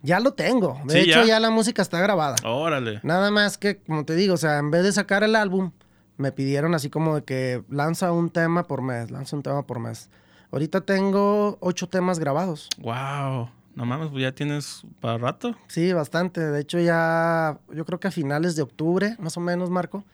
Ya 0.02 0.18
lo 0.18 0.32
tengo. 0.32 0.80
De 0.86 1.02
hecho, 1.02 1.24
ya. 1.24 1.38
la 1.38 1.50
música 1.50 1.80
está 1.80 2.00
grabada. 2.00 2.34
Órale. 2.42 2.98
Nada 3.04 3.30
más 3.30 3.56
que, 3.56 3.76
como 3.76 4.04
te 4.04 4.16
digo, 4.16 4.34
o 4.34 4.36
sea, 4.36 4.58
en 4.58 4.72
vez 4.72 4.82
de 4.82 4.90
sacar 4.90 5.22
el 5.22 5.36
álbum, 5.36 5.70
me 6.16 6.32
pidieron 6.32 6.74
así 6.74 6.90
como 6.90 7.14
de 7.14 7.22
que 7.22 7.62
lanza 7.70 8.10
un 8.10 8.30
tema 8.30 8.64
por 8.64 8.82
mes, 8.82 9.12
lanza 9.12 9.36
un 9.36 9.44
tema 9.44 9.64
por 9.64 9.78
mes. 9.78 10.10
Ahorita 10.50 10.80
tengo 10.80 11.56
ocho 11.60 11.88
temas 11.88 12.18
grabados. 12.18 12.68
Wow. 12.78 13.50
No 13.78 13.86
mames, 13.86 14.08
pues 14.08 14.22
ya 14.22 14.32
tienes 14.32 14.82
para 14.98 15.18
rato. 15.18 15.56
Sí, 15.68 15.92
bastante. 15.92 16.40
De 16.40 16.60
hecho, 16.60 16.80
ya 16.80 17.60
yo 17.72 17.84
creo 17.84 18.00
que 18.00 18.08
a 18.08 18.10
finales 18.10 18.56
de 18.56 18.62
octubre, 18.62 19.14
más 19.20 19.36
o 19.36 19.40
menos, 19.40 19.70
Marco, 19.70 20.04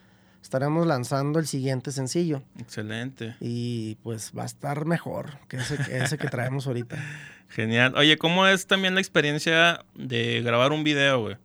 estaremos 0.43 0.87
lanzando 0.87 1.39
el 1.39 1.47
siguiente 1.47 1.91
sencillo. 1.91 2.43
Excelente. 2.59 3.37
Y 3.41 3.95
pues 4.03 4.33
va 4.37 4.43
a 4.43 4.45
estar 4.45 4.85
mejor 4.85 5.39
que 5.49 5.57
ese, 5.57 5.79
que, 5.79 5.97
ese 5.97 6.19
que 6.19 6.29
traemos 6.29 6.67
ahorita. 6.67 6.99
Genial. 7.49 7.95
Oye, 7.97 8.19
¿cómo 8.19 8.47
es 8.47 8.67
también 8.67 8.97
la 8.97 9.01
experiencia 9.01 9.83
de 9.95 10.43
grabar 10.43 10.73
un 10.73 10.85
video, 10.85 11.23
güey? 11.23 11.37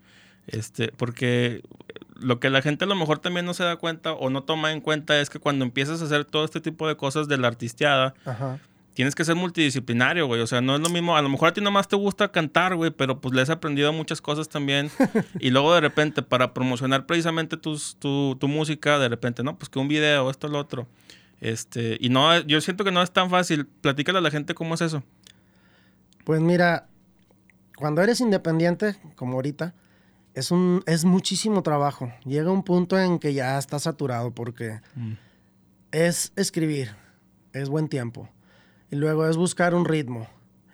Este, 0.48 0.90
porque 0.90 1.62
lo 2.18 2.42
que 2.42 2.50
la 2.50 2.62
gente 2.62 2.84
a 2.84 2.88
lo 2.90 2.96
mejor 2.96 3.20
también 3.20 3.46
no 3.46 3.54
se 3.54 3.64
da 3.64 3.78
cuenta 3.78 4.12
o 4.12 4.30
no 4.30 4.44
toma 4.44 4.74
en 4.74 4.82
cuenta 4.82 5.22
es 5.22 5.30
que 5.30 5.40
cuando 5.40 5.64
empiezas 5.64 6.02
a 6.02 6.04
hacer 6.04 6.26
todo 6.26 6.44
este 6.44 6.60
tipo 6.60 6.86
de 6.86 6.98
cosas 6.98 7.30
de 7.30 7.38
la 7.38 7.48
artisteada, 7.48 8.14
Ajá 8.26 8.60
tienes 9.00 9.16
que 9.16 9.24
ser 9.24 9.38
multidisciplinario, 9.38 10.28
güey. 10.28 10.42
O 10.42 10.48
sea, 10.48 10.60
no 10.60 10.76
es 10.76 10.82
lo 10.82 10.90
mismo. 10.90 11.16
A 11.16 11.22
lo 11.22 11.30
mejor 11.30 11.48
a 11.48 11.54
ti 11.54 11.62
nomás 11.62 11.88
te 11.88 11.96
gusta 11.96 12.34
cantar, 12.34 12.76
güey, 12.76 12.92
pero 12.92 13.22
pues 13.22 13.34
le 13.34 13.42
has 13.42 13.50
aprendido 13.50 13.94
muchas 13.94 14.20
cosas 14.20 14.50
también. 14.50 14.92
y 15.40 15.52
luego 15.52 15.74
de 15.74 15.80
repente, 15.80 16.22
para 16.22 16.54
promocionar 16.54 17.06
precisamente 17.06 17.56
tus, 17.56 17.96
tu, 17.96 18.36
tu, 18.38 18.50
música, 18.50 19.00
de 19.00 19.08
repente, 19.08 19.42
no, 19.42 19.58
pues 19.58 19.70
que 19.70 19.80
un 19.80 19.88
video, 19.88 20.30
esto, 20.30 20.50
lo 20.50 20.60
otro. 20.60 20.86
Este, 21.40 21.96
y 22.02 22.10
no, 22.10 22.40
yo 22.42 22.60
siento 22.60 22.84
que 22.84 22.92
no 22.92 23.02
es 23.02 23.10
tan 23.10 23.30
fácil. 23.30 23.68
Platícale 23.68 24.18
a 24.18 24.22
la 24.22 24.32
gente 24.32 24.54
cómo 24.54 24.76
es 24.76 24.82
eso. 24.82 25.02
Pues 26.26 26.42
mira, 26.42 26.90
cuando 27.78 28.02
eres 28.02 28.20
independiente, 28.20 28.98
como 29.16 29.36
ahorita, 29.36 29.76
es 30.34 30.52
un, 30.52 30.84
es 30.88 31.06
muchísimo 31.06 31.64
trabajo. 31.64 32.12
Llega 32.26 32.52
un 32.52 32.64
punto 32.64 33.00
en 33.00 33.18
que 33.18 33.34
ya 33.34 33.58
estás 33.58 33.84
saturado 33.84 34.32
porque 34.36 34.82
mm. 34.96 35.14
es 35.94 36.34
escribir, 36.36 36.98
es 37.54 37.70
buen 37.70 37.88
tiempo 37.88 38.28
y 38.92 38.96
luego 38.96 39.28
es 39.28 39.38
buscar 39.38 39.76
un 39.76 39.86
ritmo. 39.86 40.28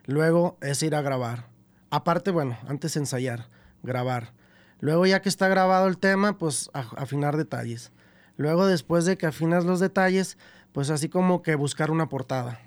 Luego 0.06 0.58
es 0.62 0.82
ir 0.84 0.96
a 0.96 1.02
grabar. 1.02 1.50
Aparte, 1.90 2.32
bueno, 2.32 2.58
antes 2.68 2.96
ensayar, 2.96 3.50
grabar. 3.84 4.34
Luego 4.80 5.06
ya 5.06 5.22
que 5.22 5.30
está 5.30 5.48
grabado 5.48 5.88
el 5.88 5.98
tema, 5.98 6.38
pues 6.38 6.70
afinar 6.74 7.38
detalles. 7.38 7.92
Luego 8.38 8.68
después 8.68 9.06
de 9.06 9.18
que 9.18 9.26
afinas 9.26 9.66
los 9.66 9.80
detalles, 9.80 10.38
pues 10.74 10.90
así 10.90 11.10
como 11.10 11.42
que 11.42 11.56
buscar 11.56 11.92
una 11.92 12.10
portada. 12.10 12.60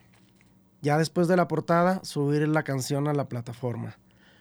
Ya 0.80 0.96
después 0.96 1.28
de 1.28 1.36
la 1.36 1.48
portada, 1.48 2.00
subir 2.04 2.46
la 2.48 2.62
canción 2.62 3.08
a 3.08 3.12
la 3.12 3.28
plataforma. 3.28 3.98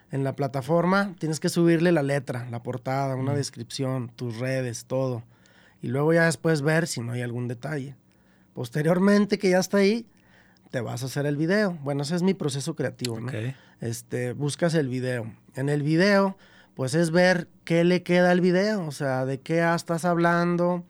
En 0.10 0.24
la 0.24 0.36
plataforma 0.36 1.16
tienes 1.20 1.40
que 1.40 1.50
subirle 1.50 1.92
la 1.92 2.04
letra, 2.04 2.48
la 2.50 2.64
portada, 2.64 3.16
una 3.16 3.34
descripción, 3.34 4.10
tus 4.16 4.38
redes, 4.38 4.86
todo. 4.86 5.24
Y 5.82 5.90
luego 5.90 6.14
ya 6.14 6.26
después 6.26 6.62
ver 6.62 6.88
si 6.88 7.02
no 7.02 7.12
hay 7.12 7.22
algún 7.22 7.48
detalle. 7.48 7.96
Posteriormente 8.54 9.38
que 9.38 9.50
ya 9.50 9.60
está 9.60 9.78
ahí, 9.78 10.08
te 10.72 10.82
vas 10.82 11.04
a 11.04 11.06
hacer 11.08 11.26
el 11.26 11.38
video. 11.38 11.78
Bueno, 11.84 12.04
ese 12.04 12.16
es 12.16 12.24
mi 12.24 12.34
proceso 12.34 12.76
creativo, 12.76 13.20
¿no? 13.20 13.32
Este, 13.80 14.34
buscas 14.34 14.74
el 14.74 14.90
video. 14.90 15.32
En 15.56 15.70
el 15.70 15.84
video, 15.84 16.38
pues 16.76 16.94
es 16.94 17.12
ver 17.12 17.48
qué 17.64 17.84
le 17.84 18.04
queda 18.04 18.32
al 18.32 18.42
video, 18.42 18.86
o 18.86 18.92
sea, 18.92 19.26
de 19.26 19.40
qué 19.40 19.64
estás 19.74 20.06
hablando, 20.06 20.86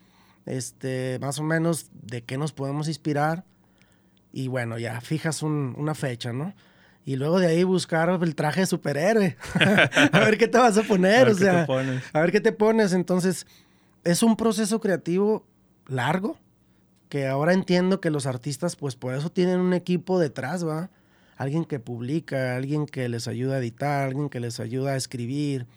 este, 0.46 1.18
más 1.22 1.40
o 1.40 1.44
menos 1.44 1.90
de 1.94 2.24
qué 2.24 2.38
nos 2.38 2.54
podemos 2.54 2.88
inspirar. 2.88 3.46
Y 4.32 4.48
bueno, 4.48 4.78
ya 4.78 5.00
fijas 5.02 5.42
una 5.44 5.96
fecha, 5.96 6.34
¿no? 6.34 6.54
Y 7.06 7.16
luego 7.16 7.40
de 7.40 7.48
ahí 7.48 7.63
buscar 7.63 8.10
el 8.10 8.36
traje 8.36 8.62
de 8.62 8.66
superhéroe. 8.66 9.38
a 10.12 10.20
ver 10.20 10.38
qué 10.38 10.48
te 10.48 10.58
vas 10.58 10.78
a 10.78 10.84
poner, 10.84 11.30
o 11.30 11.34
sea, 11.34 11.66
a 12.13 12.20
ver 12.20 12.32
qué 12.32 12.42
te 12.42 12.52
pones. 12.52 12.92
Entonces, 12.92 13.48
es 14.04 14.24
un 14.24 14.36
proceso 14.36 14.82
creativo 14.82 15.46
largo, 15.88 16.38
que 17.10 17.28
ahora 17.28 17.54
entiendo 17.54 18.02
que 18.02 18.10
los 18.10 18.26
artistas, 18.26 18.76
pues 18.76 18.96
por 18.96 19.13
eso 19.13 19.30
tienen 19.30 19.60
un 19.60 19.74
equipo 19.74 20.20
detrás, 20.20 20.65
¿va? 20.65 20.89
Alguien 21.36 21.65
que 21.65 21.80
publica, 21.80 22.56
alguien 22.56 22.86
que 22.86 23.08
les 23.10 23.28
ayuda 23.28 23.56
a 23.56 23.60
editar, 23.60 24.08
alguien 24.08 24.30
que 24.30 24.39
les 24.39 24.60
ayuda 24.60 24.91
a 24.91 24.96
escribir. 24.96 25.67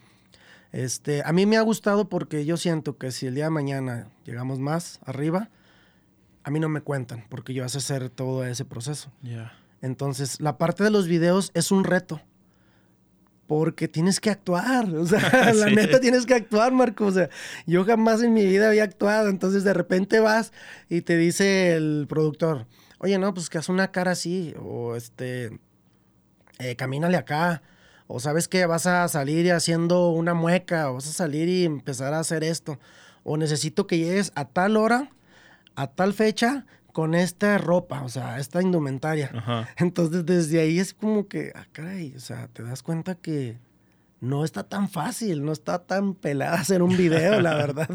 Este, 0.73 1.23
a 1.25 1.33
mí 1.33 1.47
me 1.47 1.57
ha 1.57 1.63
gustado 1.63 2.09
porque 2.09 2.45
yo 2.45 2.57
siento 2.57 2.97
que 2.97 3.11
si 3.11 3.27
el 3.27 3.35
día 3.35 3.45
de 3.45 3.51
mañana 3.51 4.09
llegamos 4.25 4.59
más 4.59 5.01
arriba, 5.05 5.51
a 6.43 6.51
mí 6.51 6.61
no 6.61 6.69
me 6.69 6.81
cuentan, 6.81 7.25
porque 7.29 7.53
yo 7.53 7.65
hace 7.65 7.79
hacer 7.79 8.09
todo 8.09 8.45
ese 8.45 8.65
proceso. 8.65 9.11
Entonces, 9.83 10.41
la 10.41 10.59
parte 10.59 10.85
de 10.85 10.91
los 10.91 11.07
videos 11.07 11.51
es 11.55 11.71
un 11.71 11.85
reto 11.85 12.21
porque 13.51 13.89
tienes 13.89 14.21
que 14.21 14.31
actuar. 14.31 14.95
O 14.95 15.05
sea, 15.05 15.53
la 15.55 15.71
neta 15.71 15.99
tienes 15.99 16.25
que 16.25 16.35
actuar, 16.35 16.71
Marco. 16.71 17.07
O 17.07 17.11
sea, 17.11 17.31
yo 17.67 17.85
jamás 17.85 18.23
en 18.23 18.33
mi 18.33 18.47
vida 18.47 18.69
había 18.69 18.85
actuado. 18.85 19.29
Entonces 19.29 19.65
de 19.65 19.75
repente 19.75 20.21
vas 20.21 20.53
y 20.89 21.01
te 21.01 21.17
dice 21.17 21.75
el 21.75 22.07
productor, 22.09 22.69
oye, 22.99 23.19
no, 23.19 23.35
pues 23.35 23.51
que 23.51 23.59
haz 23.59 23.69
una 23.69 23.91
cara 23.91 24.13
así. 24.13 24.55
O 24.63 24.95
este, 24.95 25.59
eh, 26.61 26.77
camínale 26.77 27.17
acá. 27.17 27.65
O 28.07 28.21
sabes 28.21 28.47
que 28.47 28.67
vas 28.67 28.87
a 28.87 29.09
salir 29.09 29.53
haciendo 29.53 30.11
una 30.11 30.33
mueca. 30.33 30.89
O 30.89 30.95
vas 30.95 31.09
a 31.09 31.13
salir 31.13 31.49
y 31.49 31.65
empezar 31.65 32.15
a 32.15 32.21
hacer 32.21 32.45
esto. 32.45 32.79
O 33.25 33.37
necesito 33.37 33.89
que 33.89 33.99
llegues 33.99 34.31
a 34.37 34.45
tal 34.45 34.77
hora, 34.77 35.11
a 35.75 35.89
tal 35.89 36.15
fecha, 36.15 36.67
con 36.93 37.15
esta 37.15 37.59
ropa, 37.59 38.03
o 38.03 38.09
sea, 38.09 38.39
esta 38.39 38.63
indumentaria. 38.63 39.67
Entonces, 39.77 40.27
desde 40.27 40.61
ahí 40.61 40.79
es 40.79 40.95
como 40.95 41.29
que, 41.29 41.53
ah, 41.55 41.67
caray, 41.73 42.15
o 42.17 42.21
sea, 42.21 42.49
te 42.49 42.63
das 42.63 42.83
cuenta 42.83 43.15
que 43.15 43.59
no 44.21 44.45
está 44.45 44.65
tan 44.65 44.89
fácil, 44.89 45.45
no 45.45 45.53
está 45.53 45.81
tan 45.81 46.15
pelada 46.15 46.61
hacer 46.61 46.83
un 46.83 46.97
video, 46.97 47.41
la 47.41 47.55
verdad. 47.57 47.89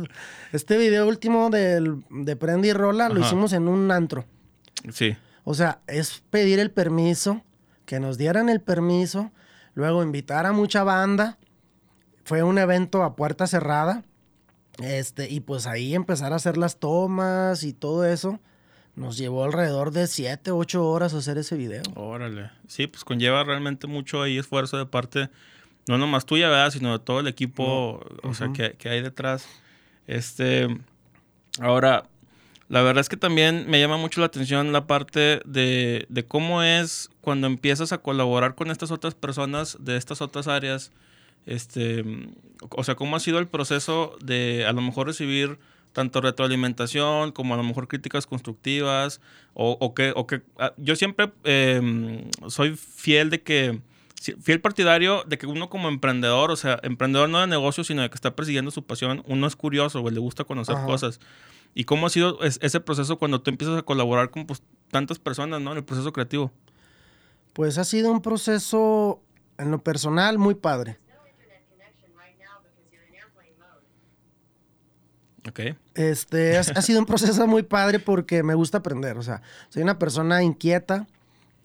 Este 0.52 0.78
video 0.78 1.08
último 1.08 1.50
del, 1.50 2.04
de 2.10 2.36
Prendy 2.36 2.74
Rola 2.74 3.10
lo 3.10 3.20
hicimos 3.20 3.54
en 3.54 3.68
un 3.68 3.92
antro. 3.92 4.26
Sí. 4.92 5.16
O 5.44 5.54
sea, 5.54 5.82
es 5.88 6.24
pedir 6.32 6.60
el 6.60 6.72
permiso, 6.72 7.44
que 7.86 8.00
nos 8.00 8.18
dieran 8.18 8.50
el 8.50 8.62
permiso, 8.62 9.32
luego 9.76 10.04
invitar 10.04 10.46
a 10.48 10.52
mucha 10.52 10.84
banda. 10.84 11.38
Fue 12.24 12.42
un 12.42 12.58
evento 12.58 13.04
a 13.04 13.16
puerta 13.16 13.46
cerrada. 13.46 14.04
Este, 14.80 15.30
y 15.30 15.40
pues 15.40 15.68
ahí 15.68 15.96
empezar 15.96 16.34
a 16.34 16.38
hacer 16.38 16.58
las 16.58 16.78
tomas 16.78 17.64
y 17.64 17.74
todo 17.74 18.04
eso. 18.06 18.40
Nos 18.96 19.18
llevó 19.18 19.44
alrededor 19.44 19.92
de 19.92 20.08
7, 20.08 20.52
8 20.52 20.86
horas 20.86 21.14
hacer 21.14 21.38
ese 21.38 21.58
video. 21.58 21.84
Órale. 21.96 22.52
Sí, 22.68 22.88
pues 22.88 23.04
conlleva 23.04 23.44
realmente 23.44 23.88
mucho 23.88 24.22
ahí 24.22 24.38
esfuerzo 24.38 24.78
de 24.78 24.86
parte, 24.86 25.30
no 25.88 25.98
nomás 25.98 26.26
tuya, 26.26 26.50
¿verdad? 26.50 26.72
Sino 26.72 26.98
de 26.98 27.04
todo 27.04 27.20
el 27.20 27.28
equipo, 27.28 28.06
o 28.24 28.34
sea, 28.34 28.54
que, 28.54 28.90
hay 28.90 29.02
detrás. 29.02 29.48
Este, 30.08 30.68
ahora, 31.60 32.06
la 32.70 32.82
verdad 32.84 33.02
es 33.02 33.10
que 33.10 33.18
también 33.18 33.66
me 33.70 33.82
llama 33.82 33.98
mucho 33.98 34.22
la 34.22 34.28
atención 34.28 34.72
la 34.72 34.88
parte 34.88 35.42
de, 35.46 36.06
de 36.08 36.26
cómo 36.26 36.64
es 36.64 37.10
cuando 37.20 37.48
empiezas 37.48 37.92
a 37.92 37.98
colaborar 37.98 38.56
con 38.56 38.72
estas 38.72 38.92
otras 38.92 39.14
personas 39.14 39.78
de 39.82 39.98
estas 39.98 40.22
otras 40.22 40.48
áreas. 40.48 40.94
Este, 41.46 42.04
o 42.70 42.84
sea, 42.84 42.96
cómo 42.96 43.16
ha 43.16 43.20
sido 43.20 43.40
el 43.40 43.48
proceso 43.48 44.16
de 44.24 44.66
a 44.66 44.72
lo 44.72 44.82
mejor 44.82 45.08
recibir 45.08 45.60
tanto 45.96 46.20
retroalimentación 46.20 47.32
como 47.32 47.54
a 47.54 47.58
lo 47.58 47.64
mejor 47.64 47.88
críticas 47.88 48.28
constructivas 48.28 49.22
o, 49.54 49.94
que, 49.96 50.12
o 50.14 50.28
que 50.28 50.42
ah, 50.60 50.74
yo 50.76 50.98
siempre 50.98 51.32
em, 51.46 52.30
soy 52.50 52.76
fiel 52.76 53.30
de 53.30 53.42
que 53.42 53.82
fiel 54.42 54.60
partidario 54.60 55.24
de 55.26 55.38
que 55.38 55.48
uno 55.48 55.70
como 55.70 55.88
emprendedor, 55.88 56.52
o 56.52 56.58
sea, 56.58 56.80
emprendedor 56.84 57.30
no 57.30 57.40
de 57.40 57.48
negocio, 57.48 57.86
sino 57.86 58.02
de 58.02 58.10
que 58.10 58.16
está 58.16 58.36
persiguiendo 58.36 58.72
su 58.72 58.84
pasión, 58.84 59.24
uno 59.26 59.48
es 59.48 59.56
curioso, 59.56 60.02
o 60.02 60.10
le 60.10 60.20
gusta 60.20 60.44
conocer 60.44 60.76
cosas. 60.86 61.22
¿Y 61.74 61.86
cómo 61.86 62.08
ha 62.08 62.10
sido 62.10 62.42
ese 62.42 62.80
proceso 62.82 63.18
cuando 63.18 63.42
tú 63.42 63.50
empiezas 63.50 63.78
a 63.78 63.84
colaborar 63.84 64.32
con 64.32 64.46
pues, 64.46 64.64
tantas 64.92 65.20
personas, 65.20 65.62
¿no? 65.62 65.72
En 65.72 65.78
el 65.78 65.86
proceso 65.86 66.12
creativo. 66.12 66.52
Pues 67.54 67.78
ha 67.78 67.86
sido 67.86 68.12
un 68.12 68.22
proceso, 68.22 69.22
en 69.58 69.72
lo 69.72 69.82
personal, 69.84 70.38
muy 70.38 70.56
padre. 70.56 70.98
Este, 75.96 76.58
ha, 76.58 76.64
sido 76.64 77.00
un 77.00 77.06
proceso 77.06 77.48
muy 77.48 77.64
padre 77.64 78.00
porque 78.00 78.44
me 78.44 78.54
gusta 78.54 78.80
aprender. 78.80 79.18
O 79.18 79.24
sea, 79.24 79.42
soy 79.70 79.82
una 79.82 79.98
persona 79.98 80.44
inquieta, 80.44 81.08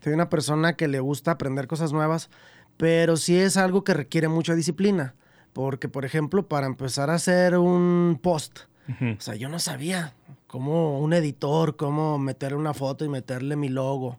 soy 0.02 0.12
una 0.12 0.30
persona 0.30 0.74
que 0.74 0.88
le 0.88 1.00
gusta 1.00 1.32
aprender 1.32 1.66
cosas 1.66 1.92
nuevas, 1.92 2.30
pero 2.76 3.16
sí 3.16 3.36
es 3.36 3.56
algo 3.56 3.82
que 3.82 3.92
requiere 3.92 4.28
mucha 4.28 4.54
disciplina. 4.54 5.14
Porque, 5.52 5.88
por 5.88 6.04
ejemplo, 6.04 6.46
para 6.46 6.66
empezar 6.66 7.10
a 7.10 7.14
hacer 7.14 7.58
un 7.58 8.20
post, 8.22 8.60
o 8.88 9.20
sea, 9.20 9.34
yo 9.34 9.48
no 9.48 9.58
sabía 9.58 10.14
cómo 10.46 11.00
un 11.00 11.12
editor, 11.12 11.76
cómo 11.76 12.18
meterle 12.18 12.56
una 12.56 12.74
foto 12.74 13.04
y 13.04 13.08
meterle 13.08 13.56
mi 13.56 13.68
logo. 13.68 14.18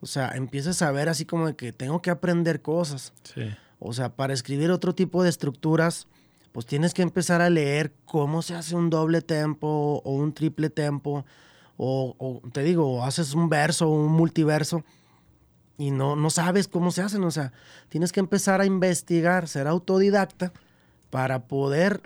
O 0.00 0.06
sea, 0.06 0.30
empiezas 0.34 0.82
a 0.82 0.90
ver 0.90 1.08
así 1.08 1.24
como 1.24 1.46
de 1.46 1.56
que 1.56 1.72
tengo 1.72 2.02
que 2.02 2.10
aprender 2.10 2.60
cosas. 2.62 3.12
O 3.78 3.92
sea, 3.92 4.10
para 4.10 4.32
escribir 4.32 4.70
otro 4.70 4.94
tipo 4.94 5.22
de 5.22 5.28
estructuras, 5.28 6.08
pues 6.52 6.66
tienes 6.66 6.94
que 6.94 7.02
empezar 7.02 7.40
a 7.40 7.50
leer 7.50 7.92
cómo 8.04 8.42
se 8.42 8.54
hace 8.54 8.76
un 8.76 8.90
doble 8.90 9.22
tempo 9.22 10.02
o 10.04 10.12
un 10.12 10.32
triple 10.32 10.70
tempo, 10.70 11.24
o, 11.78 12.40
te 12.52 12.62
digo, 12.62 13.04
haces 13.04 13.34
un 13.34 13.48
verso 13.48 13.88
o 13.88 13.94
un 14.04 14.12
multiverso 14.12 14.84
y 15.78 15.90
no, 15.90 16.14
no 16.14 16.30
sabes 16.30 16.68
cómo 16.68 16.92
se 16.92 17.02
hacen. 17.02 17.24
O 17.24 17.30
sea, 17.30 17.52
tienes 17.88 18.12
que 18.12 18.20
empezar 18.20 18.60
a 18.60 18.66
investigar, 18.66 19.48
ser 19.48 19.66
autodidacta 19.66 20.52
para 21.10 21.48
poder 21.48 22.02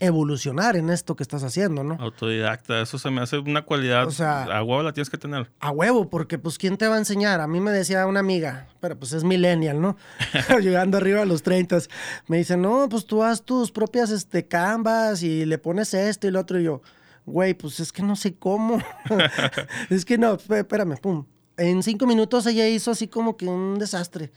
evolucionar 0.00 0.76
en 0.76 0.88
esto 0.88 1.14
que 1.14 1.22
estás 1.22 1.44
haciendo, 1.44 1.84
¿no? 1.84 1.96
Autodidacta, 2.00 2.80
eso 2.80 2.98
se 2.98 3.10
me 3.10 3.20
hace 3.20 3.38
una 3.38 3.62
cualidad. 3.62 4.06
O 4.06 4.10
sea, 4.10 4.44
a 4.44 4.62
huevo 4.62 4.82
la 4.82 4.92
tienes 4.92 5.10
que 5.10 5.18
tener. 5.18 5.50
A 5.60 5.70
huevo, 5.70 6.08
porque 6.08 6.38
pues 6.38 6.56
¿quién 6.56 6.78
te 6.78 6.88
va 6.88 6.96
a 6.96 6.98
enseñar? 6.98 7.40
A 7.40 7.46
mí 7.46 7.60
me 7.60 7.70
decía 7.70 8.06
una 8.06 8.20
amiga, 8.20 8.66
pero 8.80 8.98
pues 8.98 9.12
es 9.12 9.24
millennial, 9.24 9.80
¿no? 9.80 9.96
Llegando 10.60 10.96
arriba 10.96 11.22
a 11.22 11.26
los 11.26 11.42
30, 11.42 11.78
me 12.26 12.38
dice, 12.38 12.56
no, 12.56 12.88
pues 12.88 13.04
tú 13.04 13.22
haz 13.22 13.42
tus 13.42 13.70
propias 13.70 14.10
este, 14.10 14.48
canvas 14.48 15.22
y 15.22 15.44
le 15.44 15.58
pones 15.58 15.92
esto 15.92 16.26
y 16.26 16.30
lo 16.30 16.40
otro. 16.40 16.58
Y 16.58 16.64
yo, 16.64 16.80
güey, 17.26 17.52
pues 17.52 17.78
es 17.78 17.92
que 17.92 18.02
no 18.02 18.16
sé 18.16 18.34
cómo. 18.34 18.78
es 19.90 20.04
que 20.06 20.16
no, 20.16 20.34
espérame, 20.34 20.96
pum. 20.96 21.26
En 21.58 21.82
cinco 21.82 22.06
minutos 22.06 22.46
ella 22.46 22.66
hizo 22.66 22.90
así 22.90 23.06
como 23.06 23.36
que 23.36 23.46
un 23.46 23.78
desastre. 23.78 24.32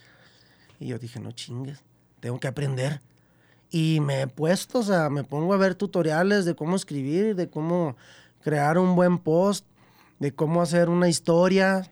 Y 0.78 0.88
yo 0.88 1.00
dije, 1.00 1.22
no 1.22 1.32
chingues, 1.32 1.82
tengo 2.20 2.38
que 2.38 2.50
aprender. 2.50 3.00
Y 3.76 4.02
me 4.02 4.22
he 4.22 4.28
puesto, 4.28 4.80
o 4.80 4.84
sea, 4.84 5.10
me 5.10 5.24
pongo 5.24 5.52
a 5.52 5.58
ver 5.58 5.74
tutoriales 5.74 6.46
de 6.46 6.56
cómo 6.56 6.76
escribir, 6.76 7.36
de 7.36 7.50
cómo 7.50 7.98
crear 8.44 8.78
un 8.78 8.96
buen 8.96 9.18
post, 9.18 9.66
de 10.20 10.32
cómo 10.32 10.62
hacer 10.62 10.90
una 10.90 11.10
historia, 11.10 11.92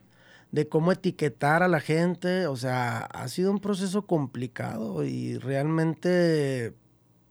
de 0.52 0.70
cómo 0.70 0.92
etiquetar 0.92 1.64
a 1.64 1.68
la 1.68 1.80
gente. 1.80 2.46
O 2.46 2.56
sea, 2.56 3.00
ha 3.00 3.28
sido 3.30 3.50
un 3.50 3.58
proceso 3.58 4.04
complicado 4.04 5.04
y 5.04 5.40
realmente 5.40 6.76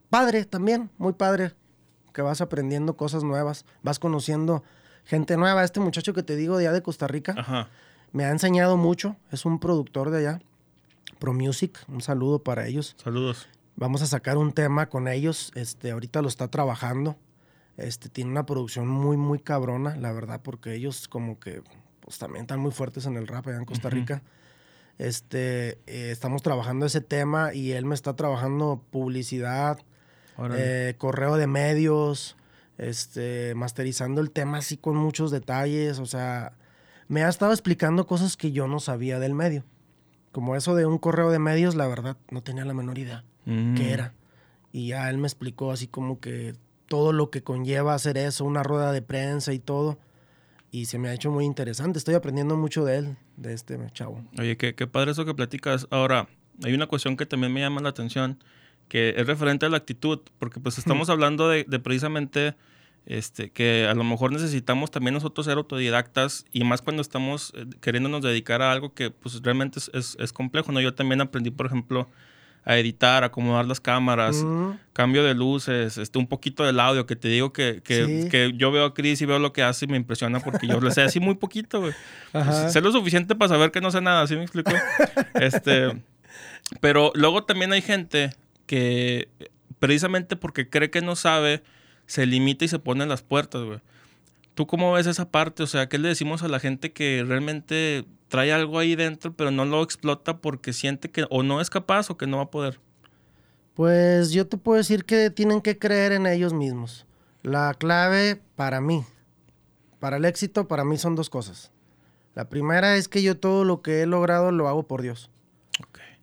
padre 0.08 0.44
también, 0.46 0.90
muy 0.98 1.12
padre, 1.12 1.52
que 2.12 2.20
vas 2.20 2.40
aprendiendo 2.40 2.96
cosas 2.96 3.22
nuevas, 3.22 3.64
vas 3.84 4.00
conociendo 4.00 4.64
gente 5.04 5.36
nueva. 5.36 5.62
Este 5.62 5.78
muchacho 5.78 6.12
que 6.12 6.24
te 6.24 6.34
digo 6.34 6.58
de 6.58 6.66
allá 6.66 6.72
de 6.74 6.82
Costa 6.82 7.06
Rica 7.06 7.68
me 8.10 8.24
ha 8.24 8.30
enseñado 8.30 8.76
mucho, 8.76 9.14
es 9.30 9.44
un 9.44 9.60
productor 9.60 10.10
de 10.10 10.18
allá. 10.18 10.40
Pro 11.20 11.34
Music, 11.34 11.78
un 11.86 12.00
saludo 12.00 12.42
para 12.42 12.66
ellos. 12.66 12.96
Saludos. 12.98 13.46
Vamos 13.80 14.02
a 14.02 14.06
sacar 14.06 14.36
un 14.36 14.52
tema 14.52 14.90
con 14.90 15.08
ellos. 15.08 15.52
Este, 15.54 15.90
ahorita 15.90 16.20
lo 16.20 16.28
está 16.28 16.48
trabajando. 16.48 17.16
Este, 17.78 18.10
tiene 18.10 18.30
una 18.30 18.44
producción 18.44 18.86
muy, 18.86 19.16
muy 19.16 19.38
cabrona, 19.38 19.96
la 19.96 20.12
verdad, 20.12 20.42
porque 20.44 20.74
ellos 20.74 21.08
como 21.08 21.40
que 21.40 21.62
pues 22.00 22.18
también 22.18 22.42
están 22.42 22.60
muy 22.60 22.72
fuertes 22.72 23.06
en 23.06 23.16
el 23.16 23.26
rap 23.26 23.46
allá 23.46 23.56
en 23.56 23.64
Costa 23.64 23.88
Rica. 23.88 24.22
Este, 24.98 25.78
eh, 25.86 26.10
estamos 26.10 26.42
trabajando 26.42 26.84
ese 26.84 27.00
tema 27.00 27.54
y 27.54 27.72
él 27.72 27.86
me 27.86 27.94
está 27.94 28.14
trabajando 28.14 28.84
publicidad, 28.90 29.78
eh, 30.52 30.94
correo 30.98 31.38
de 31.38 31.46
medios, 31.46 32.36
este, 32.76 33.54
masterizando 33.54 34.20
el 34.20 34.30
tema 34.30 34.58
así 34.58 34.76
con 34.76 34.96
muchos 34.96 35.30
detalles. 35.30 36.00
O 36.00 36.06
sea, 36.06 36.52
me 37.08 37.24
ha 37.24 37.30
estado 37.30 37.52
explicando 37.52 38.06
cosas 38.06 38.36
que 38.36 38.52
yo 38.52 38.68
no 38.68 38.78
sabía 38.78 39.18
del 39.18 39.32
medio. 39.32 39.64
Como 40.32 40.54
eso 40.54 40.74
de 40.74 40.84
un 40.84 40.98
correo 40.98 41.30
de 41.30 41.38
medios, 41.38 41.76
la 41.76 41.86
verdad, 41.86 42.18
no 42.30 42.42
tenía 42.42 42.66
la 42.66 42.74
menor 42.74 42.98
idea 42.98 43.24
qué 43.44 43.50
mm. 43.52 43.80
era. 43.80 44.14
Y 44.72 44.88
ya 44.88 45.10
él 45.10 45.18
me 45.18 45.26
explicó 45.26 45.72
así 45.72 45.86
como 45.86 46.20
que 46.20 46.54
todo 46.86 47.12
lo 47.12 47.30
que 47.30 47.42
conlleva 47.42 47.94
hacer 47.94 48.18
eso, 48.18 48.44
una 48.44 48.62
rueda 48.62 48.92
de 48.92 49.02
prensa 49.02 49.52
y 49.52 49.58
todo. 49.58 49.98
Y 50.72 50.86
se 50.86 50.98
me 50.98 51.08
ha 51.08 51.14
hecho 51.14 51.30
muy 51.30 51.44
interesante. 51.44 51.98
Estoy 51.98 52.14
aprendiendo 52.14 52.56
mucho 52.56 52.84
de 52.84 52.98
él, 52.98 53.16
de 53.36 53.52
este 53.52 53.78
chavo. 53.92 54.24
Oye, 54.38 54.56
qué, 54.56 54.74
qué 54.74 54.86
padre 54.86 55.12
eso 55.12 55.24
que 55.24 55.34
platicas. 55.34 55.88
Ahora, 55.90 56.28
hay 56.64 56.74
una 56.74 56.86
cuestión 56.86 57.16
que 57.16 57.26
también 57.26 57.52
me 57.52 57.60
llama 57.60 57.80
la 57.80 57.88
atención, 57.88 58.42
que 58.88 59.14
es 59.16 59.26
referente 59.26 59.66
a 59.66 59.68
la 59.68 59.78
actitud, 59.78 60.20
porque 60.38 60.60
pues 60.60 60.78
estamos 60.78 61.10
hablando 61.10 61.48
de, 61.48 61.64
precisamente 61.78 62.54
este, 63.06 63.50
que 63.50 63.86
a 63.88 63.94
lo 63.94 64.04
mejor 64.04 64.32
necesitamos 64.32 64.90
también 64.90 65.14
nosotros 65.14 65.46
ser 65.46 65.56
autodidactas 65.56 66.44
y 66.52 66.64
más 66.64 66.82
cuando 66.82 67.02
estamos 67.02 67.52
eh, 67.56 67.66
queriéndonos 67.80 68.22
dedicar 68.22 68.62
a 68.62 68.72
algo 68.72 68.94
que 68.94 69.10
pues 69.10 69.42
realmente 69.42 69.78
es, 69.78 69.90
es, 69.94 70.16
es 70.20 70.32
complejo, 70.32 70.70
¿no? 70.72 70.80
Yo 70.80 70.94
también 70.94 71.20
aprendí, 71.20 71.50
por 71.50 71.66
ejemplo, 71.66 72.08
a 72.64 72.76
editar, 72.76 73.24
acomodar 73.24 73.66
las 73.66 73.80
cámaras, 73.80 74.44
cambio 74.92 75.24
de 75.24 75.34
luces, 75.34 75.96
este, 75.98 76.18
un 76.18 76.26
poquito 76.26 76.64
del 76.64 76.78
audio, 76.78 77.06
que 77.06 77.16
te 77.16 77.28
digo 77.28 77.52
que, 77.52 77.82
que, 77.82 78.52
yo 78.56 78.70
veo 78.70 78.84
a 78.84 78.94
Chris 78.94 79.20
y 79.22 79.26
veo 79.26 79.38
lo 79.38 79.52
que 79.52 79.62
hace 79.62 79.86
y 79.86 79.88
me 79.88 79.96
impresiona 79.96 80.40
porque 80.40 80.66
yo 80.66 80.80
le 80.80 80.90
sé 80.90 81.02
así 81.02 81.20
muy 81.20 81.34
poquito, 81.34 81.80
güey. 81.80 81.94
Sé 82.68 82.80
lo 82.80 82.92
suficiente 82.92 83.34
para 83.34 83.48
saber 83.48 83.70
que 83.70 83.80
no 83.80 83.90
sé 83.90 84.00
nada, 84.00 84.26
¿sí 84.26 84.36
me 84.36 84.42
explico? 84.42 84.72
este, 85.34 86.00
pero 86.80 87.12
luego 87.14 87.44
también 87.44 87.72
hay 87.72 87.82
gente 87.82 88.34
que 88.66 89.28
precisamente 89.78 90.36
porque 90.36 90.68
cree 90.68 90.90
que 90.90 91.00
no 91.00 91.16
sabe, 91.16 91.62
se 92.06 92.26
limita 92.26 92.64
y 92.64 92.68
se 92.68 92.78
pone 92.78 93.02
en 93.02 93.08
las 93.08 93.22
puertas, 93.22 93.62
güey. 93.62 93.80
¿Tú 94.54 94.66
cómo 94.66 94.92
ves 94.92 95.06
esa 95.06 95.30
parte? 95.30 95.62
O 95.62 95.66
sea, 95.66 95.88
¿qué 95.88 95.98
le 95.98 96.08
decimos 96.08 96.42
a 96.42 96.48
la 96.48 96.60
gente 96.60 96.92
que 96.92 97.24
realmente 97.26 98.04
trae 98.28 98.52
algo 98.52 98.78
ahí 98.78 98.96
dentro, 98.96 99.32
pero 99.34 99.50
no 99.50 99.64
lo 99.64 99.82
explota 99.82 100.38
porque 100.38 100.72
siente 100.72 101.10
que 101.10 101.26
o 101.30 101.42
no 101.42 101.60
es 101.60 101.70
capaz 101.70 102.10
o 102.10 102.16
que 102.16 102.26
no 102.26 102.38
va 102.38 102.44
a 102.44 102.50
poder? 102.50 102.80
Pues 103.74 104.30
yo 104.30 104.46
te 104.46 104.56
puedo 104.56 104.78
decir 104.78 105.04
que 105.04 105.30
tienen 105.30 105.60
que 105.60 105.78
creer 105.78 106.12
en 106.12 106.26
ellos 106.26 106.52
mismos. 106.52 107.06
La 107.42 107.74
clave 107.74 108.40
para 108.54 108.80
mí, 108.80 109.04
para 109.98 110.18
el 110.18 110.24
éxito, 110.24 110.68
para 110.68 110.84
mí 110.84 110.98
son 110.98 111.14
dos 111.14 111.30
cosas. 111.30 111.70
La 112.34 112.48
primera 112.48 112.96
es 112.96 113.08
que 113.08 113.22
yo 113.22 113.38
todo 113.38 113.64
lo 113.64 113.82
que 113.82 114.02
he 114.02 114.06
logrado 114.06 114.52
lo 114.52 114.68
hago 114.68 114.82
por 114.82 115.02
Dios. 115.02 115.30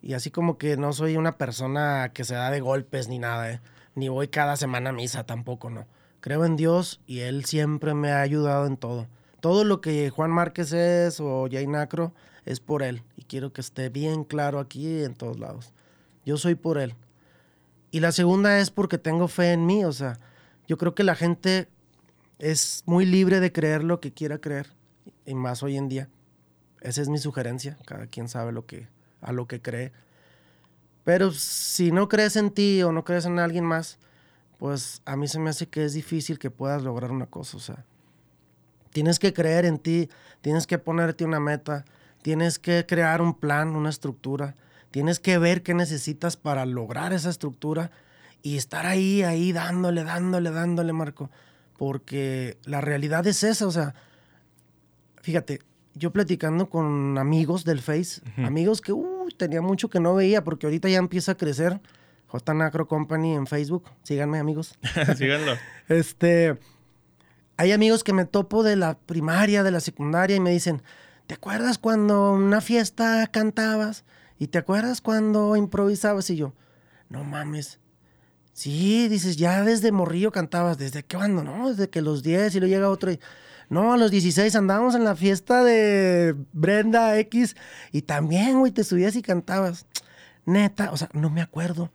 Y 0.01 0.13
así 0.13 0.31
como 0.31 0.57
que 0.57 0.77
no 0.77 0.93
soy 0.93 1.17
una 1.17 1.37
persona 1.37 2.11
que 2.13 2.23
se 2.23 2.35
da 2.35 2.51
de 2.51 2.61
golpes 2.61 3.07
ni 3.07 3.19
nada, 3.19 3.51
¿eh? 3.51 3.61
ni 3.95 4.09
voy 4.09 4.27
cada 4.27 4.55
semana 4.55 4.91
a 4.91 4.93
misa 4.93 5.25
tampoco, 5.25 5.69
no. 5.69 5.87
Creo 6.19 6.45
en 6.45 6.55
Dios 6.55 7.01
y 7.07 7.19
Él 7.19 7.45
siempre 7.45 7.93
me 7.93 8.11
ha 8.11 8.21
ayudado 8.21 8.65
en 8.65 8.77
todo. 8.77 9.07
Todo 9.39 9.63
lo 9.63 9.81
que 9.81 10.09
Juan 10.09 10.31
Márquez 10.31 10.73
es 10.73 11.19
o 11.19 11.47
Jay 11.49 11.67
Nacro 11.67 12.13
es 12.45 12.59
por 12.59 12.81
él. 12.81 13.03
Y 13.15 13.23
quiero 13.23 13.53
que 13.53 13.61
esté 13.61 13.89
bien 13.89 14.23
claro 14.23 14.59
aquí 14.59 14.87
y 14.87 15.03
en 15.03 15.13
todos 15.13 15.39
lados. 15.39 15.73
Yo 16.25 16.37
soy 16.37 16.55
por 16.55 16.77
él. 16.77 16.95
Y 17.91 17.99
la 17.99 18.11
segunda 18.11 18.59
es 18.59 18.71
porque 18.71 18.97
tengo 18.97 19.27
fe 19.27 19.51
en 19.51 19.65
mí. 19.65 19.85
O 19.85 19.91
sea, 19.91 20.19
yo 20.67 20.77
creo 20.77 20.95
que 20.95 21.03
la 21.03 21.15
gente 21.15 21.69
es 22.39 22.83
muy 22.85 23.05
libre 23.05 23.39
de 23.39 23.51
creer 23.51 23.83
lo 23.83 23.99
que 23.99 24.11
quiera 24.11 24.39
creer. 24.39 24.73
Y 25.25 25.35
más 25.35 25.61
hoy 25.61 25.77
en 25.77 25.87
día. 25.87 26.09
Esa 26.81 27.01
es 27.01 27.09
mi 27.09 27.17
sugerencia. 27.17 27.77
Cada 27.85 28.07
quien 28.07 28.29
sabe 28.29 28.51
lo 28.51 28.65
que, 28.65 28.87
a 29.21 29.31
lo 29.31 29.47
que 29.47 29.61
cree. 29.61 29.91
Pero 31.03 31.31
si 31.31 31.91
no 31.91 32.09
crees 32.09 32.35
en 32.35 32.51
ti 32.51 32.81
o 32.83 32.91
no 32.91 33.03
crees 33.03 33.25
en 33.25 33.39
alguien 33.39 33.63
más, 33.63 33.99
pues 34.57 35.01
a 35.05 35.15
mí 35.15 35.27
se 35.27 35.39
me 35.39 35.49
hace 35.49 35.67
que 35.67 35.85
es 35.85 35.93
difícil 35.93 36.39
que 36.39 36.51
puedas 36.51 36.81
lograr 36.83 37.11
una 37.11 37.27
cosa. 37.27 37.57
O 37.57 37.59
sea, 37.59 37.85
Tienes 38.97 39.19
que 39.19 39.31
creer 39.31 39.65
en 39.65 39.77
ti, 39.77 40.09
tienes 40.41 40.65
que 40.65 40.79
ponerte 40.79 41.23
una 41.23 41.39
meta, 41.39 41.85
tienes 42.23 42.57
que 42.57 42.85
crear 42.87 43.21
un 43.21 43.35
plan, 43.35 43.75
una 43.75 43.91
estructura, 43.91 44.55
tienes 44.89 45.19
que 45.19 45.37
ver 45.37 45.61
qué 45.61 45.75
necesitas 45.75 46.35
para 46.35 46.65
lograr 46.65 47.13
esa 47.13 47.29
estructura 47.29 47.91
y 48.41 48.57
estar 48.57 48.87
ahí, 48.87 49.21
ahí 49.21 49.51
dándole, 49.51 50.03
dándole, 50.03 50.49
dándole, 50.49 50.93
Marco. 50.93 51.29
Porque 51.77 52.57
la 52.65 52.81
realidad 52.81 53.27
es 53.27 53.43
esa, 53.43 53.67
o 53.67 53.71
sea, 53.71 53.93
fíjate, 55.21 55.59
yo 55.93 56.11
platicando 56.11 56.67
con 56.67 57.19
amigos 57.19 57.65
del 57.65 57.81
Face, 57.81 58.21
amigos 58.37 58.81
que 58.81 58.93
uh, 58.93 59.27
tenía 59.37 59.61
mucho 59.61 59.89
que 59.89 59.99
no 59.99 60.15
veía 60.15 60.43
porque 60.43 60.65
ahorita 60.65 60.89
ya 60.89 60.97
empieza 60.97 61.33
a 61.33 61.37
crecer. 61.37 61.79
J 62.27 62.53
Nacro 62.53 62.87
Company 62.87 63.33
en 63.35 63.47
Facebook. 63.47 63.85
Síganme, 64.03 64.39
amigos. 64.39 64.77
Síganlo. 65.17 65.53
este, 65.87 66.57
hay 67.57 67.71
amigos 67.71 68.03
que 68.03 68.13
me 68.13 68.25
topo 68.25 68.63
de 68.63 68.75
la 68.75 68.97
primaria, 68.97 69.63
de 69.63 69.71
la 69.71 69.79
secundaria 69.79 70.35
y 70.35 70.39
me 70.39 70.51
dicen, 70.51 70.83
¿te 71.25 71.35
acuerdas 71.35 71.77
cuando 71.77 72.35
en 72.35 72.43
una 72.43 72.61
fiesta 72.61 73.27
cantabas? 73.27 74.05
¿Y 74.39 74.47
te 74.47 74.57
acuerdas 74.57 75.01
cuando 75.01 75.55
improvisabas? 75.55 76.29
Y 76.29 76.35
yo, 76.35 76.53
no 77.09 77.23
mames. 77.23 77.79
Sí, 78.53 79.07
dices, 79.07 79.37
ya 79.37 79.63
desde 79.63 79.91
morrillo 79.91 80.31
cantabas. 80.31 80.77
¿Desde 80.77 81.03
cuándo? 81.03 81.43
No, 81.43 81.69
desde 81.69 81.89
que 81.89 82.01
los 82.01 82.23
10 82.23 82.55
y 82.55 82.59
luego 82.59 82.75
llega 82.75 82.89
otro 82.89 83.11
y... 83.11 83.19
No, 83.69 83.93
a 83.93 83.97
los 83.97 84.11
16 84.11 84.55
andábamos 84.55 84.95
en 84.95 85.03
la 85.03 85.15
fiesta 85.15 85.63
de 85.63 86.35
Brenda 86.53 87.19
X 87.19 87.55
y 87.91 88.01
también, 88.03 88.59
güey, 88.59 88.71
te 88.71 88.83
subías 88.85 89.15
y 89.15 89.21
cantabas. 89.21 89.85
Neta, 90.45 90.91
o 90.91 90.97
sea, 90.97 91.09
no 91.13 91.29
me 91.29 91.41
acuerdo. 91.41 91.91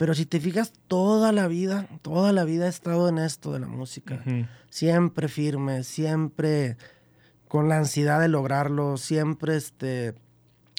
Pero 0.00 0.14
si 0.14 0.24
te 0.24 0.40
fijas, 0.40 0.72
toda 0.88 1.30
la 1.30 1.46
vida, 1.46 1.86
toda 2.00 2.32
la 2.32 2.44
vida 2.44 2.64
he 2.64 2.68
estado 2.70 3.10
en 3.10 3.18
esto 3.18 3.52
de 3.52 3.60
la 3.60 3.66
música. 3.66 4.24
Siempre 4.70 5.28
firme, 5.28 5.84
siempre 5.84 6.78
con 7.48 7.68
la 7.68 7.76
ansiedad 7.76 8.18
de 8.18 8.28
lograrlo, 8.28 8.96
siempre 8.96 9.56
este, 9.56 10.14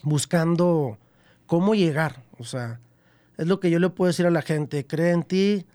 buscando 0.01 0.97
cómo 1.45 1.75
llegar. 1.75 2.23
O 2.39 2.45
sea, 2.45 2.79
es 3.37 3.45
lo 3.45 3.59
que 3.59 3.69
yo 3.69 3.77
le 3.77 3.91
puedo 3.91 4.07
decir 4.07 4.25
a 4.25 4.31
la 4.31 4.41
gente. 4.41 4.87
Cree 4.87 5.11
en 5.11 5.21
ti, 5.21 5.67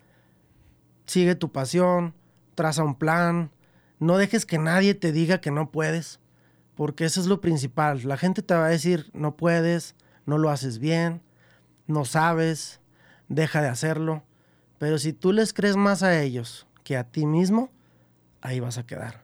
sigue 1.06 1.36
tu 1.36 1.52
pasión, 1.52 2.14
traza 2.56 2.82
un 2.82 2.96
plan, 2.96 3.52
no 4.00 4.16
dejes 4.18 4.44
que 4.44 4.58
nadie 4.58 4.96
te 4.96 5.12
diga 5.12 5.40
que 5.40 5.52
no 5.52 5.70
puedes, 5.70 6.18
porque 6.74 7.04
eso 7.04 7.20
es 7.20 7.28
lo 7.28 7.40
principal. 7.40 8.00
La 8.08 8.16
gente 8.16 8.42
te 8.42 8.54
va 8.54 8.66
a 8.66 8.70
decir, 8.70 9.08
no 9.12 9.36
puedes, 9.36 9.94
no 10.24 10.36
lo 10.36 10.50
haces 10.50 10.80
bien, 10.80 11.22
no 11.86 12.04
sabes 12.04 12.80
deja 13.28 13.62
de 13.62 13.68
hacerlo. 13.68 14.24
Pero 14.78 14.98
si 14.98 15.12
tú 15.12 15.32
les 15.32 15.52
crees 15.52 15.76
más 15.76 16.02
a 16.02 16.20
ellos 16.20 16.66
que 16.84 16.96
a 16.96 17.04
ti 17.04 17.26
mismo, 17.26 17.72
ahí 18.40 18.60
vas 18.60 18.78
a 18.78 18.86
quedar. 18.86 19.22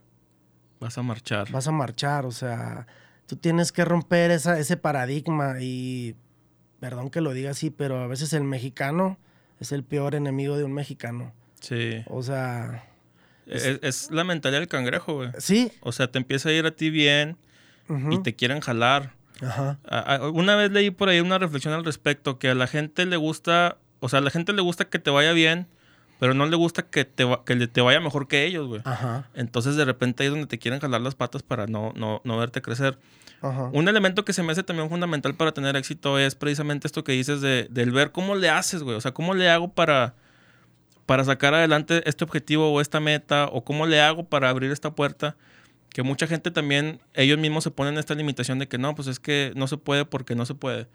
Vas 0.81 0.99
a 0.99 1.03
marchar. 1.03 1.51
Vas 1.51 1.69
a 1.69 1.73
marchar, 1.73 2.27
o 2.27 2.33
sea, 2.33 2.87
tú 3.27 3.37
tienes 3.37 3.71
que 3.71 3.85
romper 3.85 4.31
esa, 4.31 4.59
ese 4.59 4.77
paradigma 4.77 5.57
y, 5.61 6.17
perdón 6.81 7.11
que 7.11 7.21
lo 7.21 7.33
diga 7.33 7.51
así, 7.51 7.71
pero 7.71 7.99
a 8.01 8.07
veces 8.07 8.33
el 8.33 8.45
mexicano 8.45 9.19
es 9.61 9.71
el 9.73 9.85
peor 9.85 10.15
enemigo 10.15 10.57
de 10.57 10.65
un 10.65 10.73
mexicano. 10.73 11.33
Sí. 11.61 12.03
O 12.09 12.23
sea... 12.23 12.89
Es, 13.47 13.79
es 13.83 14.11
la 14.11 14.25
mentalidad 14.25 14.61
del 14.61 14.69
cangrejo, 14.69 15.15
güey. 15.15 15.31
Sí. 15.39 15.73
O 15.81 15.93
sea, 15.93 16.11
te 16.11 16.19
empieza 16.19 16.49
a 16.49 16.53
ir 16.53 16.67
a 16.67 16.71
ti 16.73 16.91
bien 16.91 17.37
y 18.11 18.23
te 18.23 18.35
quieren 18.35 18.61
jalar. 18.61 19.15
Ajá. 19.41 19.79
Una 20.33 20.57
vez 20.57 20.71
leí 20.71 20.91
por 20.91 21.09
ahí 21.09 21.21
una 21.21 21.39
reflexión 21.39 21.75
al 21.75 21.85
respecto, 21.85 22.39
que 22.39 22.51
a 22.51 22.55
la 22.55 22.67
gente 22.67 23.07
le 23.07 23.17
gusta, 23.17 23.79
o 24.03 24.09
sea, 24.09 24.19
a 24.19 24.23
la 24.23 24.31
gente 24.31 24.53
le 24.53 24.63
gusta 24.63 24.87
que 24.87 24.99
te 24.99 25.11
vaya 25.11 25.33
bien, 25.33 25.69
pero 26.19 26.35
no 26.35 26.47
le 26.47 26.57
gusta 26.57 26.83
que 26.83 27.05
te, 27.05 27.25
que 27.47 27.69
te 27.69 27.81
vaya 27.81 28.01
mejor 28.01 28.27
que 28.27 28.45
ellos, 28.45 28.67
güey. 28.67 28.83
Ajá. 28.85 29.29
Entonces 29.33 29.77
de 29.77 29.85
repente 29.85 30.23
ahí 30.23 30.27
es 30.27 30.33
donde 30.33 30.49
te 30.49 30.59
quieren 30.59 30.81
jalar 30.81 31.01
las 31.01 31.15
patas 31.15 31.45
para 31.45 31.69
no, 31.69 31.93
no, 31.95 32.21
no 32.25 32.37
verte 32.37 32.61
crecer. 32.63 32.99
Ajá. 33.43 33.71
Un 33.73 33.89
elemento 33.89 34.25
que 34.25 34.33
se 34.33 34.43
me 34.43 34.51
hace 34.51 34.65
también 34.65 34.89
fundamental 34.89 35.37
para 35.37 35.53
tener 35.53 35.77
éxito 35.77 36.19
es 36.19 36.35
precisamente 36.35 36.89
esto 36.89 37.05
que 37.05 37.13
dices 37.13 37.41
de, 37.41 37.69
del 37.71 37.93
ver 37.93 38.11
cómo 38.11 38.35
le 38.35 38.51
haces, 38.51 38.83
güey. 38.83 38.97
O 38.97 39.01
sea, 39.01 39.13
cómo 39.13 39.35
le 39.35 39.49
hago 39.49 39.73
para, 39.73 40.17
para 41.07 41.23
sacar 41.23 41.55
adelante 41.55 42.03
este 42.09 42.25
objetivo 42.25 42.73
o 42.73 42.81
esta 42.81 42.99
meta, 42.99 43.47
o 43.47 43.63
cómo 43.63 43.87
le 43.87 44.01
hago 44.01 44.25
para 44.25 44.49
abrir 44.49 44.73
esta 44.73 44.97
puerta. 44.97 45.37
Que 45.91 46.03
mucha 46.03 46.27
gente 46.27 46.51
también, 46.51 47.01
ellos 47.15 47.39
mismos 47.39 47.63
se 47.63 47.71
ponen 47.71 47.99
esta 47.99 48.17
limitación 48.17 48.59
de 48.59 48.67
que 48.67 48.79
no, 48.79 48.97
pues 48.97 49.07
es 49.07 49.21
que 49.21 49.53
no 49.55 49.69
se 49.69 49.77
puede 49.77 50.05
porque 50.05 50.35
no 50.35 50.45
se 50.45 50.55
puede. 50.55 50.89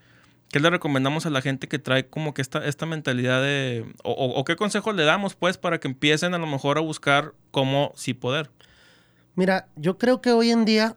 ¿Qué 0.50 0.60
le 0.60 0.70
recomendamos 0.70 1.26
a 1.26 1.30
la 1.30 1.42
gente 1.42 1.68
que 1.68 1.78
trae 1.78 2.06
como 2.06 2.32
que 2.32 2.40
esta, 2.40 2.64
esta 2.64 2.86
mentalidad 2.86 3.42
de... 3.42 3.92
O, 4.02 4.42
qué 4.44 4.56
consejos 4.56 4.94
le 4.94 5.04
damos, 5.04 5.34
pues, 5.34 5.58
para 5.58 5.78
que 5.78 5.88
empiecen 5.88 6.32
a 6.34 6.38
lo 6.38 6.46
mejor 6.46 6.78
a 6.78 6.80
buscar 6.80 7.34
cómo 7.50 7.92
sí 7.94 8.14
poder? 8.14 8.50
Mira, 9.34 9.68
yo 9.76 9.98
creo 9.98 10.22
que 10.22 10.32
hoy 10.32 10.50
en 10.50 10.64
día, 10.64 10.96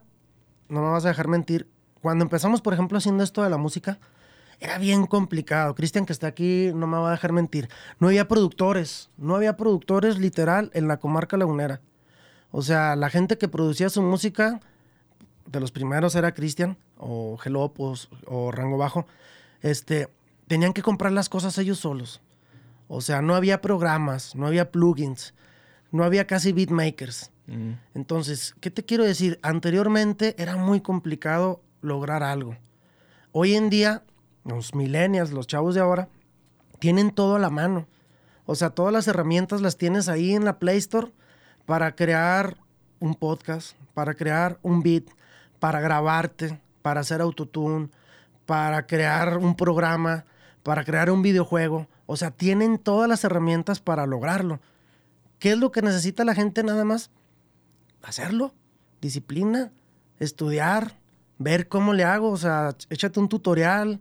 no 0.68 0.80
me 0.80 0.88
vas 0.88 1.04
a 1.04 1.08
dejar 1.08 1.28
mentir, 1.28 1.68
cuando 2.00 2.24
empezamos, 2.24 2.62
por 2.62 2.72
ejemplo, 2.72 2.96
haciendo 2.96 3.22
esto 3.22 3.42
de 3.42 3.50
la 3.50 3.58
música, 3.58 3.98
era 4.58 4.78
bien 4.78 5.06
complicado. 5.06 5.74
Cristian, 5.74 6.06
que 6.06 6.12
está 6.12 6.28
aquí, 6.28 6.70
no 6.74 6.86
me 6.86 6.96
va 6.96 7.08
a 7.08 7.12
dejar 7.12 7.32
mentir. 7.32 7.68
No 7.98 8.08
había 8.08 8.28
productores, 8.28 9.10
no 9.18 9.36
había 9.36 9.56
productores 9.56 10.18
literal 10.18 10.70
en 10.72 10.88
la 10.88 10.96
comarca 10.96 11.36
lagunera. 11.36 11.80
O 12.52 12.62
sea, 12.62 12.96
la 12.96 13.10
gente 13.10 13.38
que 13.38 13.48
producía 13.48 13.90
su 13.90 14.02
música, 14.02 14.60
de 15.46 15.60
los 15.60 15.72
primeros 15.72 16.14
era 16.14 16.32
Cristian, 16.32 16.78
o 16.96 17.36
Gelopos, 17.36 18.08
o 18.26 18.50
Rango 18.50 18.78
Bajo, 18.78 19.06
este, 19.62 20.08
tenían 20.46 20.72
que 20.72 20.82
comprar 20.82 21.12
las 21.12 21.28
cosas 21.28 21.56
ellos 21.58 21.78
solos. 21.78 22.20
O 22.88 23.00
sea, 23.00 23.22
no 23.22 23.34
había 23.34 23.62
programas, 23.62 24.36
no 24.36 24.46
había 24.46 24.70
plugins, 24.70 25.34
no 25.90 26.04
había 26.04 26.26
casi 26.26 26.52
beatmakers. 26.52 27.30
Mm. 27.46 27.72
Entonces, 27.94 28.54
¿qué 28.60 28.70
te 28.70 28.84
quiero 28.84 29.04
decir? 29.04 29.38
Anteriormente 29.42 30.34
era 30.38 30.56
muy 30.56 30.80
complicado 30.80 31.62
lograr 31.80 32.22
algo. 32.22 32.56
Hoy 33.32 33.54
en 33.54 33.70
día, 33.70 34.02
los 34.44 34.74
millennials, 34.74 35.32
los 35.32 35.46
chavos 35.46 35.74
de 35.74 35.80
ahora, 35.80 36.08
tienen 36.78 37.12
todo 37.12 37.36
a 37.36 37.38
la 37.38 37.50
mano. 37.50 37.86
O 38.44 38.54
sea, 38.54 38.70
todas 38.70 38.92
las 38.92 39.08
herramientas 39.08 39.62
las 39.62 39.78
tienes 39.78 40.08
ahí 40.08 40.34
en 40.34 40.44
la 40.44 40.58
Play 40.58 40.78
Store 40.78 41.12
para 41.64 41.94
crear 41.94 42.56
un 42.98 43.14
podcast, 43.14 43.76
para 43.94 44.14
crear 44.14 44.58
un 44.62 44.82
beat, 44.82 45.04
para 45.60 45.80
grabarte, 45.80 46.60
para 46.82 47.00
hacer 47.00 47.20
autotune, 47.20 47.88
para 48.52 48.86
crear 48.86 49.38
un 49.38 49.54
programa, 49.54 50.26
para 50.62 50.84
crear 50.84 51.10
un 51.10 51.22
videojuego. 51.22 51.88
O 52.04 52.18
sea, 52.18 52.30
tienen 52.30 52.76
todas 52.76 53.08
las 53.08 53.24
herramientas 53.24 53.80
para 53.80 54.04
lograrlo. 54.04 54.60
¿Qué 55.38 55.52
es 55.52 55.58
lo 55.58 55.72
que 55.72 55.80
necesita 55.80 56.22
la 56.22 56.34
gente 56.34 56.62
nada 56.62 56.84
más? 56.84 57.10
Hacerlo. 58.02 58.52
Disciplina, 59.00 59.72
estudiar, 60.18 60.98
ver 61.38 61.66
cómo 61.66 61.94
le 61.94 62.04
hago. 62.04 62.28
O 62.28 62.36
sea, 62.36 62.76
échate 62.90 63.20
un 63.20 63.30
tutorial, 63.30 64.00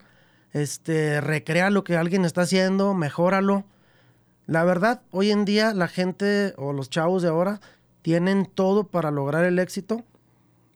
este, 0.52 1.22
recrea 1.22 1.70
lo 1.70 1.86
que 1.86 1.96
alguien 1.96 2.26
está 2.26 2.42
haciendo, 2.42 2.94
mejóralo. 2.94 3.64
La 4.48 4.66
verdad, 4.66 5.02
hoy 5.12 5.32
en 5.32 5.46
día 5.46 5.74
la 5.74 5.88
gente 5.88 6.56
o 6.58 6.74
los 6.74 6.90
chavos 6.90 7.22
de 7.22 7.30
ahora 7.30 7.62
tienen 8.02 8.46
todo 8.46 8.84
para 8.84 9.12
lograr 9.12 9.46
el 9.46 9.60
éxito 9.60 10.04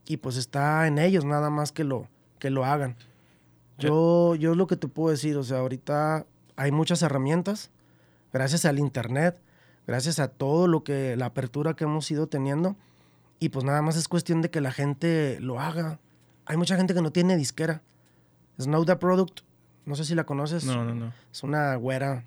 y 0.07 0.15
pues 0.15 0.37
está 0.37 0.87
en 0.87 0.97
ellos 0.97 1.25
nada 1.25 1.49
más 1.49 1.73
que 1.73 1.83
lo, 1.83 2.07
que 2.39 2.49
lo 2.49 2.63
hagan. 2.63 2.95
Yo, 3.77 4.35
yo 4.35 4.51
es 4.51 4.57
lo 4.57 4.67
que 4.67 4.77
te 4.77 4.87
puedo 4.87 5.11
decir, 5.11 5.37
o 5.37 5.43
sea, 5.43 5.59
ahorita 5.59 6.25
hay 6.55 6.71
muchas 6.71 7.01
herramientas, 7.01 7.71
gracias 8.31 8.65
al 8.65 8.79
internet, 8.79 9.39
gracias 9.85 10.19
a 10.19 10.29
todo 10.29 10.67
lo 10.67 10.83
que, 10.83 11.15
la 11.15 11.27
apertura 11.27 11.75
que 11.75 11.83
hemos 11.83 12.09
ido 12.09 12.27
teniendo, 12.27 12.75
y 13.39 13.49
pues 13.49 13.65
nada 13.65 13.81
más 13.81 13.97
es 13.97 14.07
cuestión 14.07 14.41
de 14.41 14.49
que 14.49 14.61
la 14.61 14.71
gente 14.71 15.39
lo 15.41 15.59
haga. 15.59 15.99
Hay 16.45 16.57
mucha 16.57 16.77
gente 16.77 16.93
que 16.93 17.01
no 17.01 17.11
tiene 17.11 17.35
disquera. 17.35 17.81
Snow 18.59 18.85
the 18.85 18.95
Product, 18.95 19.41
no 19.85 19.95
sé 19.95 20.05
si 20.05 20.15
la 20.15 20.25
conoces. 20.25 20.63
No, 20.63 20.85
no, 20.85 20.95
no. 20.95 21.13
Es 21.31 21.43
una 21.43 21.75
güera 21.75 22.23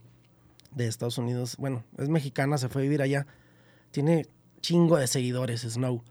de 0.73 0.87
Estados 0.87 1.19
Unidos. 1.19 1.57
Bueno, 1.57 1.85
es 1.97 2.09
mexicana, 2.09 2.59
se 2.59 2.69
fue 2.69 2.83
a 2.83 2.85
vivir 2.85 3.01
allá. 3.01 3.27
Tiene 3.91 4.27
chingo 4.61 4.99
de 4.99 5.07
seguidores, 5.07 5.63
Snow. 5.63 6.03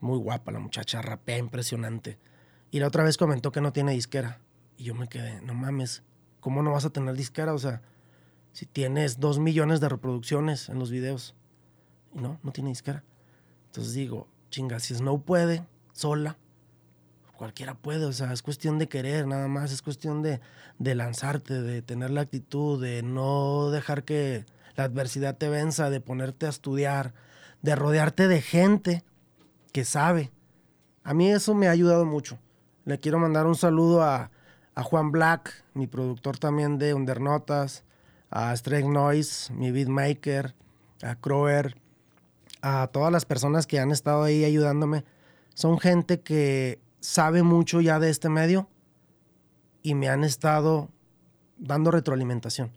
Muy 0.00 0.18
guapa 0.18 0.52
la 0.52 0.58
muchacha, 0.58 1.02
rapea 1.02 1.38
impresionante. 1.38 2.18
Y 2.70 2.80
la 2.80 2.88
otra 2.88 3.04
vez 3.04 3.16
comentó 3.16 3.52
que 3.52 3.60
no 3.60 3.72
tiene 3.72 3.92
disquera. 3.92 4.40
Y 4.76 4.84
yo 4.84 4.94
me 4.94 5.08
quedé, 5.08 5.40
no 5.42 5.54
mames, 5.54 6.02
¿cómo 6.40 6.62
no 6.62 6.72
vas 6.72 6.84
a 6.84 6.90
tener 6.90 7.14
disquera? 7.14 7.54
O 7.54 7.58
sea, 7.58 7.82
si 8.52 8.66
tienes 8.66 9.20
dos 9.20 9.38
millones 9.38 9.80
de 9.80 9.88
reproducciones 9.88 10.68
en 10.68 10.78
los 10.78 10.90
videos. 10.90 11.34
Y 12.14 12.20
no, 12.20 12.38
no 12.42 12.52
tiene 12.52 12.70
disquera. 12.70 13.04
Entonces 13.66 13.94
digo, 13.94 14.28
chinga, 14.50 14.80
si 14.80 14.94
Snow 14.94 15.22
puede, 15.22 15.66
sola, 15.92 16.38
cualquiera 17.36 17.74
puede. 17.74 18.04
O 18.06 18.12
sea, 18.12 18.32
es 18.32 18.42
cuestión 18.42 18.78
de 18.78 18.88
querer, 18.88 19.26
nada 19.26 19.48
más. 19.48 19.72
Es 19.72 19.82
cuestión 19.82 20.22
de, 20.22 20.40
de 20.78 20.94
lanzarte, 20.94 21.60
de 21.60 21.82
tener 21.82 22.10
la 22.10 22.22
actitud, 22.22 22.82
de 22.82 23.02
no 23.02 23.70
dejar 23.70 24.04
que 24.04 24.46
la 24.76 24.84
adversidad 24.84 25.36
te 25.36 25.48
venza, 25.48 25.90
de 25.90 26.00
ponerte 26.00 26.46
a 26.46 26.50
estudiar, 26.50 27.12
de 27.62 27.76
rodearte 27.76 28.28
de 28.28 28.40
gente 28.40 29.04
que 29.72 29.84
sabe. 29.84 30.30
A 31.04 31.14
mí 31.14 31.30
eso 31.30 31.54
me 31.54 31.68
ha 31.68 31.72
ayudado 31.72 32.04
mucho. 32.04 32.38
Le 32.84 32.98
quiero 32.98 33.18
mandar 33.18 33.46
un 33.46 33.54
saludo 33.54 34.02
a, 34.02 34.30
a 34.76 34.82
Juan 34.82 35.10
Black, 35.10 35.64
mi 35.74 35.86
productor 35.86 36.38
también 36.38 36.78
de 36.78 36.94
Undernotas, 36.94 37.82
a 38.30 38.52
Strike 38.52 38.86
Noise, 38.86 39.52
mi 39.54 39.72
beatmaker, 39.72 40.54
a 41.02 41.16
Crower, 41.16 41.76
a 42.60 42.86
todas 42.88 43.10
las 43.10 43.24
personas 43.24 43.66
que 43.66 43.80
han 43.80 43.90
estado 43.90 44.22
ahí 44.22 44.44
ayudándome. 44.44 45.04
Son 45.54 45.78
gente 45.80 46.20
que 46.20 46.78
sabe 47.00 47.42
mucho 47.42 47.80
ya 47.80 47.98
de 47.98 48.10
este 48.10 48.28
medio 48.28 48.68
y 49.82 49.94
me 49.94 50.10
han 50.10 50.24
estado 50.24 50.90
dando 51.56 51.90
retroalimentación. 51.90 52.70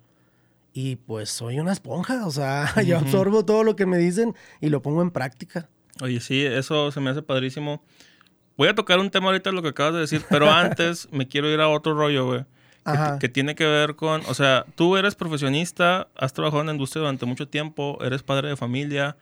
Y 0.71 0.95
pues 0.95 1.29
soy 1.29 1.59
una 1.59 1.73
esponja, 1.73 2.25
o 2.25 2.31
sea, 2.31 2.81
yo 2.85 2.97
absorbo 2.97 3.43
todo 3.43 3.65
lo 3.65 3.75
que 3.75 3.85
me 3.85 3.97
dicen 3.97 4.35
y 4.61 4.69
lo 4.69 4.81
pongo 4.81 5.01
en 5.01 5.11
práctica. 5.11 5.67
Oye, 6.01 6.21
sí, 6.21 6.45
eso 6.45 6.91
se 6.91 7.01
me 7.01 7.09
hace 7.09 7.23
padrísimo. 7.23 7.83
Voy 8.59 8.67
a 8.67 8.75
tocar 8.75 8.99
un 8.99 9.09
tema 9.09 9.27
ahorita 9.27 9.53
lo 9.53 9.61
que 9.61 9.69
acabas 9.69 9.93
de 9.93 9.99
decir, 10.01 10.25
pero 10.29 10.51
antes 10.51 11.07
me 11.13 11.29
quiero 11.29 11.47
ir 11.49 11.61
a 11.61 11.69
otro 11.69 11.93
rollo, 11.93 12.25
güey. 12.25 12.45
Que, 12.83 13.19
que 13.21 13.29
tiene 13.29 13.55
que 13.55 13.65
ver 13.65 13.95
con, 13.95 14.21
o 14.27 14.33
sea, 14.33 14.65
tú 14.75 14.97
eres 14.97 15.15
profesionista, 15.15 16.09
has 16.13 16.33
trabajado 16.33 16.59
en 16.59 16.67
la 16.67 16.73
industria 16.73 16.99
durante 16.99 17.25
mucho 17.25 17.47
tiempo, 17.47 17.97
eres 18.01 18.21
padre 18.21 18.49
de 18.49 18.57
familia, 18.57 19.15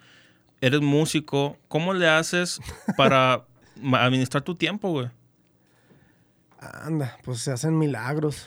eres 0.60 0.82
músico. 0.82 1.56
¿Cómo 1.68 1.94
le 1.94 2.10
haces 2.10 2.60
para 2.96 3.46
administrar 3.94 4.42
tu 4.42 4.56
tiempo, 4.56 4.90
güey? 4.90 5.12
Anda, 6.60 7.16
pues 7.24 7.38
se 7.42 7.52
hacen 7.52 7.78
milagros. 7.78 8.44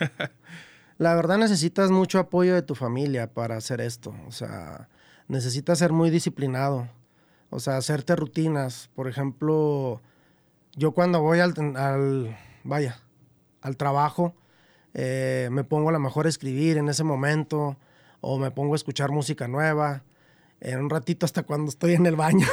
La 0.99 1.15
verdad 1.15 1.39
necesitas 1.39 1.93
mucho 1.93 2.19
apoyo 2.19 2.53
de 2.53 2.63
tu 2.63 2.75
familia 2.75 3.33
para 3.33 3.57
hacer 3.57 3.81
esto. 3.81 4.13
O 4.27 4.33
sea, 4.33 4.89
necesitas 5.29 5.79
ser 5.79 5.93
muy 5.93 6.11
disciplinado. 6.11 6.89
O 7.49 7.61
sea, 7.61 7.77
hacerte 7.77 8.17
rutinas. 8.17 8.91
Por 8.97 9.07
ejemplo, 9.07 10.03
yo 10.77 10.93
cuando 10.93 11.21
voy 11.21 11.41
al, 11.41 11.55
al- 11.77 12.37
vaya, 12.65 13.01
al 13.61 13.77
trabajo, 13.77 14.35
eh, 14.95 15.49
me 15.53 15.65
pongo 15.65 15.91
a 15.91 15.93
lo 15.93 16.01
mejor 16.01 16.27
a 16.27 16.29
escribir 16.29 16.77
en 16.79 16.89
ese 16.89 17.05
momento 17.05 17.77
o 18.21 18.39
me 18.39 18.51
pongo 18.51 18.75
a 18.75 18.77
escuchar 18.77 19.11
música 19.11 19.49
nueva. 19.49 20.03
En 20.61 20.79
un 20.79 20.91
ratito 20.91 21.25
hasta 21.25 21.43
cuando 21.43 21.71
estoy 21.71 21.95
en 21.95 22.05
el 22.07 22.17
baño. 22.17 22.47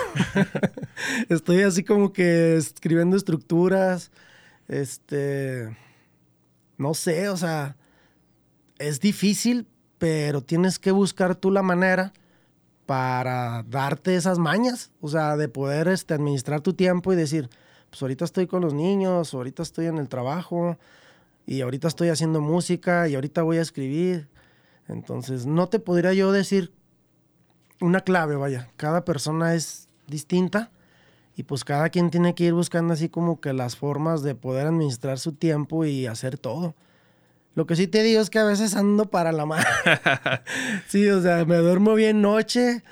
estoy 1.30 1.64
así 1.64 1.84
como 1.84 2.14
que 2.14 2.56
escribiendo 2.56 3.18
estructuras. 3.18 4.12
Este, 4.70 5.76
no 6.78 6.94
sé, 6.94 7.28
o 7.30 7.38
sea, 7.38 7.76
es 8.80 9.00
difícil, 9.00 9.68
pero 9.98 10.42
tienes 10.42 10.80
que 10.80 10.92
buscar 10.92 11.36
tú 11.36 11.52
la 11.52 11.64
manera 11.64 12.14
para 12.86 13.64
darte 13.64 14.16
esas 14.16 14.40
mañas, 14.40 14.92
o 15.02 15.10
sea, 15.10 15.36
de 15.36 15.50
poder 15.50 15.88
este, 15.90 16.14
administrar 16.14 16.62
tu 16.62 16.74
tiempo 16.74 17.12
y 17.12 17.18
decir, 17.18 17.50
pues 17.98 18.04
ahorita 18.04 18.26
estoy 18.26 18.46
con 18.46 18.62
los 18.62 18.76
niños, 18.76 19.34
ahorita 19.34 19.64
estoy 19.64 19.88
en 19.88 19.98
el 19.98 20.08
trabajo 20.08 20.78
y 21.48 21.62
ahorita 21.62 21.88
estoy 21.88 22.10
haciendo 22.10 22.42
música 22.42 23.08
y 23.08 23.16
ahorita 23.16 23.42
voy 23.42 23.58
a 23.58 23.64
escribir. 23.64 24.28
Entonces, 24.88 25.48
no 25.48 25.68
te 25.68 25.80
podría 25.80 26.14
yo 26.14 26.32
decir 26.32 26.72
una 27.82 28.02
clave, 28.02 28.36
vaya. 28.36 28.70
Cada 28.78 29.04
persona 29.04 29.56
es 29.56 29.90
distinta 30.06 30.70
y 31.36 31.42
pues 31.42 31.64
cada 31.64 31.90
quien 31.90 32.12
tiene 32.12 32.36
que 32.36 32.44
ir 32.44 32.54
buscando 32.54 32.94
así 32.94 33.10
como 33.10 33.42
que 33.42 33.52
las 33.52 33.76
formas 33.76 34.22
de 34.22 34.36
poder 34.36 34.68
administrar 34.68 35.18
su 35.18 35.32
tiempo 35.32 35.84
y 35.84 36.06
hacer 36.06 36.38
todo. 36.38 36.76
Lo 37.56 37.66
que 37.66 37.76
sí 37.76 37.88
te 37.88 38.04
digo 38.04 38.22
es 38.22 38.30
que 38.30 38.38
a 38.38 38.44
veces 38.44 38.76
ando 38.76 39.10
para 39.10 39.32
la 39.32 39.46
mano. 39.48 39.66
sí, 40.88 41.10
o 41.10 41.20
sea, 41.20 41.46
me 41.46 41.56
duermo 41.56 41.96
bien 41.96 42.22
noche. 42.22 42.84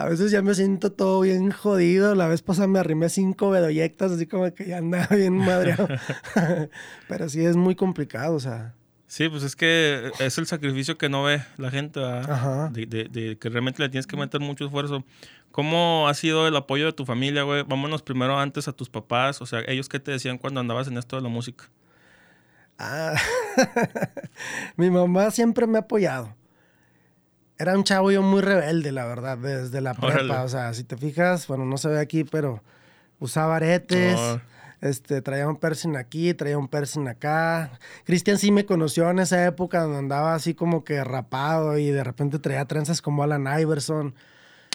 A 0.00 0.08
veces 0.08 0.30
ya 0.30 0.40
me 0.40 0.54
siento 0.54 0.90
todo 0.90 1.20
bien 1.20 1.50
jodido. 1.50 2.14
La 2.14 2.26
vez 2.26 2.40
pasada 2.40 2.66
me 2.68 2.78
arrimé 2.78 3.10
cinco 3.10 3.50
bedoyectas, 3.50 4.12
así 4.12 4.26
como 4.26 4.50
que 4.54 4.66
ya 4.66 4.78
andaba 4.78 5.14
bien 5.14 5.36
madreado. 5.36 5.88
Pero 7.08 7.28
sí 7.28 7.44
es 7.44 7.54
muy 7.56 7.74
complicado, 7.74 8.34
o 8.34 8.40
sea. 8.40 8.74
Sí, 9.06 9.28
pues 9.28 9.42
es 9.42 9.56
que 9.56 10.10
es 10.18 10.38
el 10.38 10.46
sacrificio 10.46 10.96
que 10.96 11.10
no 11.10 11.24
ve 11.24 11.42
la 11.58 11.70
gente, 11.70 12.00
de, 12.00 12.86
de, 12.86 13.04
de, 13.10 13.38
que 13.38 13.48
realmente 13.50 13.82
le 13.82 13.88
tienes 13.88 14.06
que 14.06 14.16
meter 14.16 14.40
mucho 14.40 14.64
esfuerzo. 14.64 15.04
¿Cómo 15.50 16.08
ha 16.08 16.14
sido 16.14 16.48
el 16.48 16.56
apoyo 16.56 16.86
de 16.86 16.92
tu 16.92 17.04
familia, 17.04 17.42
güey? 17.42 17.64
Vámonos 17.64 18.02
primero 18.02 18.38
antes 18.38 18.68
a 18.68 18.72
tus 18.72 18.88
papás, 18.88 19.42
o 19.42 19.46
sea, 19.46 19.62
ellos 19.66 19.88
qué 19.88 19.98
te 19.98 20.12
decían 20.12 20.38
cuando 20.38 20.60
andabas 20.60 20.86
en 20.86 20.96
esto 20.96 21.16
de 21.16 21.22
la 21.22 21.28
música. 21.28 21.68
Ah, 22.78 23.16
mi 24.76 24.90
mamá 24.90 25.30
siempre 25.30 25.66
me 25.66 25.76
ha 25.76 25.82
apoyado. 25.82 26.34
Era 27.60 27.76
un 27.76 27.84
chavo 27.84 28.10
yo 28.10 28.22
muy 28.22 28.40
rebelde, 28.40 28.90
la 28.90 29.04
verdad, 29.04 29.36
desde 29.36 29.82
la 29.82 29.92
prepa. 29.92 30.44
O 30.44 30.48
sea, 30.48 30.72
si 30.72 30.82
te 30.82 30.96
fijas, 30.96 31.46
bueno, 31.46 31.66
no 31.66 31.76
se 31.76 31.90
ve 31.90 32.00
aquí, 32.00 32.24
pero 32.24 32.62
usaba 33.18 33.56
aretes. 33.56 34.18
Este, 34.80 35.20
traía 35.20 35.46
un 35.46 35.56
piercing 35.56 35.94
aquí, 35.96 36.32
traía 36.32 36.56
un 36.56 36.68
piercing 36.68 37.06
acá. 37.06 37.78
Cristian 38.04 38.38
sí 38.38 38.50
me 38.50 38.64
conoció 38.64 39.10
en 39.10 39.18
esa 39.18 39.44
época 39.44 39.82
donde 39.82 39.98
andaba 39.98 40.34
así 40.34 40.54
como 40.54 40.84
que 40.84 41.04
rapado 41.04 41.76
y 41.76 41.90
de 41.90 42.02
repente 42.02 42.38
traía 42.38 42.64
trenzas 42.64 43.02
como 43.02 43.24
Alan 43.24 43.46
Iverson. 43.60 44.14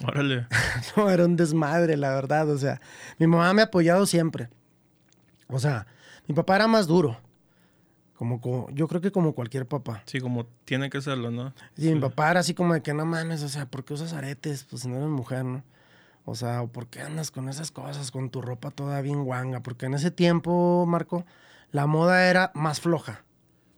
Órale. 0.07 0.45
no, 0.95 1.09
era 1.09 1.25
un 1.25 1.37
desmadre, 1.37 1.97
la 1.97 2.13
verdad. 2.13 2.47
O 2.51 2.57
sea, 2.59 2.81
mi 3.17 3.25
mamá 3.25 3.51
me 3.55 3.63
ha 3.63 3.65
apoyado 3.65 4.05
siempre. 4.05 4.49
O 5.47 5.57
sea, 5.57 5.87
mi 6.27 6.35
papá 6.35 6.57
era 6.57 6.67
más 6.67 6.85
duro. 6.85 7.19
Como, 8.15 8.69
yo 8.71 8.87
creo 8.87 9.01
que 9.01 9.11
como 9.11 9.33
cualquier 9.33 9.67
papá. 9.67 10.03
Sí, 10.05 10.21
como 10.21 10.45
tiene 10.63 10.89
que 10.89 11.01
serlo, 11.01 11.31
¿no? 11.31 11.53
Sí, 11.77 11.93
mi 11.93 11.99
papá 11.99 12.31
era 12.31 12.39
así 12.39 12.53
como 12.53 12.73
de 12.73 12.81
que 12.81 12.93
no 12.93 13.05
mames, 13.05 13.43
o 13.43 13.49
sea, 13.49 13.65
¿por 13.65 13.83
qué 13.83 13.93
usas 13.93 14.13
aretes? 14.13 14.63
Pues 14.63 14.83
si 14.83 14.87
no 14.87 14.97
eres 14.97 15.09
mujer, 15.09 15.43
¿no? 15.43 15.63
O 16.23 16.33
sea, 16.33 16.65
¿por 16.65 16.87
qué 16.87 17.01
andas 17.01 17.29
con 17.29 17.49
esas 17.49 17.71
cosas, 17.71 18.11
con 18.11 18.29
tu 18.29 18.41
ropa 18.41 18.71
toda 18.71 19.01
bien 19.01 19.25
guanga? 19.25 19.61
Porque 19.61 19.85
en 19.85 19.93
ese 19.93 20.11
tiempo, 20.11 20.85
Marco, 20.87 21.25
la 21.71 21.85
moda 21.87 22.27
era 22.29 22.51
más 22.55 22.79
floja. 22.79 23.23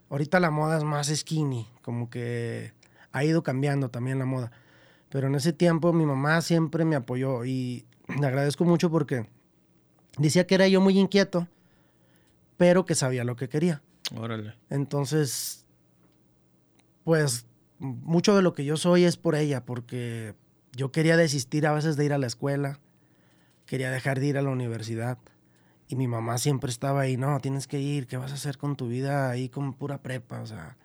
Ahorita 0.10 0.40
la 0.40 0.52
moda 0.52 0.78
es 0.78 0.84
más 0.84 1.08
skinny, 1.08 1.68
como 1.82 2.10
que 2.10 2.74
ha 3.12 3.24
ido 3.26 3.44
cambiando 3.44 3.90
también 3.90 4.20
la 4.20 4.26
moda. 4.26 4.52
Pero 5.10 5.28
en 5.28 5.36
ese 5.36 5.52
tiempo 5.52 5.92
mi 5.94 6.06
mamá 6.06 6.42
siempre 6.42 6.86
me 6.86 6.96
apoyó 6.96 7.44
y 7.44 7.86
le 8.20 8.28
agradezco 8.28 8.64
mucho 8.64 8.90
porque 8.90 9.28
decía 10.18 10.48
que 10.48 10.56
era 10.56 10.68
yo 10.68 10.80
muy 10.80 10.98
inquieto, 10.98 11.48
pero 12.56 12.86
que 12.86 12.96
sabía 12.96 13.24
lo 13.24 13.36
que 13.36 13.50
quería. 13.50 13.82
Órale. 14.16 14.53
Entonces, 14.70 15.66
pues 17.03 17.45
mucho 17.80 18.36
de 18.36 18.41
lo 18.41 18.53
que 18.53 18.66
yo 18.66 18.78
soy 18.78 19.05
es 19.05 19.18
por 19.18 19.36
ella, 19.36 19.66
porque 19.66 20.36
yo 20.74 20.91
quería 20.91 21.18
desistir 21.18 21.68
a 21.68 21.74
veces 21.74 21.95
de 21.95 22.05
ir 22.05 22.14
a 22.14 22.18
la 22.18 22.28
escuela, 22.28 22.80
quería 23.66 23.91
dejar 23.91 24.20
de 24.20 24.28
ir 24.28 24.38
a 24.38 24.41
la 24.41 24.49
universidad. 24.49 25.18
Y 25.89 25.95
mi 25.95 26.08
mamá 26.08 26.38
siempre 26.38 26.70
estaba 26.70 27.01
ahí, 27.01 27.16
no, 27.18 27.39
tienes 27.39 27.68
que 27.68 27.80
ir, 27.80 28.08
¿qué 28.08 28.18
vas 28.18 28.32
a 28.32 28.36
hacer 28.36 28.58
con 28.58 28.76
tu 28.76 28.88
vida 28.88 29.30
ahí 29.30 29.47
con 29.49 29.74
pura 29.74 30.01
prepa? 30.01 30.41
O 30.41 30.45
sea, 30.45 30.78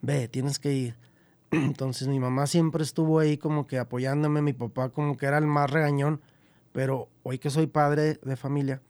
ve, 0.00 0.28
tienes 0.28 0.58
que 0.58 0.72
ir. 0.72 0.96
Entonces 1.50 2.08
mi 2.08 2.20
mamá 2.20 2.46
siempre 2.46 2.82
estuvo 2.82 3.18
ahí 3.18 3.36
como 3.36 3.66
que 3.66 3.78
apoyándome, 3.78 4.42
mi 4.42 4.52
papá 4.52 4.90
como 4.90 5.16
que 5.16 5.26
era 5.26 5.38
el 5.38 5.46
más 5.46 5.70
regañón, 5.70 6.20
pero 6.72 7.08
hoy 7.22 7.38
que 7.38 7.50
soy 7.50 7.66
padre 7.66 8.20
de 8.22 8.36
familia, 8.36 8.80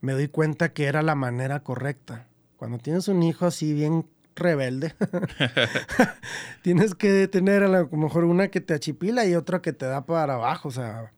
me 0.00 0.12
doy 0.12 0.28
cuenta 0.28 0.72
que 0.72 0.84
era 0.84 1.00
la 1.02 1.14
manera 1.14 1.60
correcta. 1.60 2.28
Cuando 2.62 2.78
tienes 2.78 3.08
un 3.08 3.24
hijo 3.24 3.44
así 3.44 3.74
bien 3.74 4.06
rebelde. 4.36 4.94
Tienes 6.62 6.94
que 6.94 7.26
tener 7.26 7.64
a 7.64 7.68
lo 7.68 7.88
mejor 7.88 8.22
una 8.22 8.46
que 8.52 8.60
te 8.60 8.72
achipila 8.72 9.26
y 9.26 9.34
otra 9.34 9.60
que 9.60 9.72
te 9.72 9.84
da 9.84 10.06
para 10.06 10.34
abajo. 10.34 10.68
O 10.68 10.70
sea, 10.70 11.12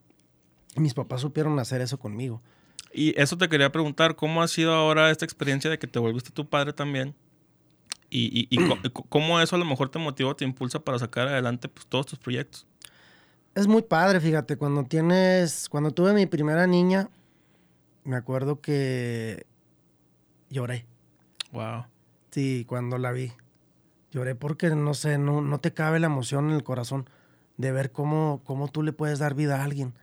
mis 0.76 0.94
papás 0.94 1.20
supieron 1.20 1.58
hacer 1.58 1.82
eso 1.82 1.98
conmigo. 1.98 2.40
Y 2.94 3.12
eso 3.20 3.36
te 3.36 3.50
quería 3.50 3.70
preguntar, 3.70 4.16
¿cómo 4.16 4.42
ha 4.42 4.48
sido 4.48 4.72
ahora 4.72 5.10
esta 5.10 5.26
experiencia 5.26 5.68
de 5.68 5.78
que 5.78 5.86
te 5.86 5.98
volviste 5.98 6.30
tu 6.30 6.48
padre 6.48 6.72
también? 6.72 7.14
Y, 8.08 8.48
y, 8.48 8.58
cómo 9.10 9.38
eso 9.38 9.56
a 9.56 9.58
lo 9.58 9.66
mejor 9.66 9.90
te 9.90 9.98
motiva, 9.98 10.32
te 10.32 10.46
impulsa 10.46 10.80
para 10.80 10.98
sacar 10.98 11.28
adelante 11.28 11.68
pues, 11.68 11.86
todos 11.86 12.06
tus 12.06 12.18
proyectos. 12.18 12.66
Es 13.54 13.66
muy 13.66 13.82
padre, 13.82 14.18
fíjate, 14.18 14.56
cuando 14.56 14.84
tienes, 14.84 15.68
cuando 15.68 15.90
tuve 15.90 16.14
mi 16.14 16.24
primera 16.24 16.66
niña, 16.66 17.10
me 18.02 18.16
acuerdo 18.16 18.62
que 18.62 19.44
lloré. 20.48 20.86
Wow. 21.54 21.86
Sí, 22.30 22.64
cuando 22.68 22.98
la 22.98 23.12
vi. 23.12 23.32
Lloré 24.10 24.34
porque, 24.34 24.68
no 24.70 24.92
sé, 24.92 25.18
no, 25.18 25.40
no 25.40 25.58
te 25.58 25.72
cabe 25.72 26.00
la 26.00 26.06
emoción 26.06 26.50
en 26.50 26.56
el 26.56 26.64
corazón 26.64 27.08
de 27.56 27.70
ver 27.70 27.92
cómo, 27.92 28.42
cómo 28.44 28.68
tú 28.68 28.82
le 28.82 28.92
puedes 28.92 29.20
dar 29.20 29.34
vida 29.34 29.60
a 29.60 29.64
alguien. 29.64 29.94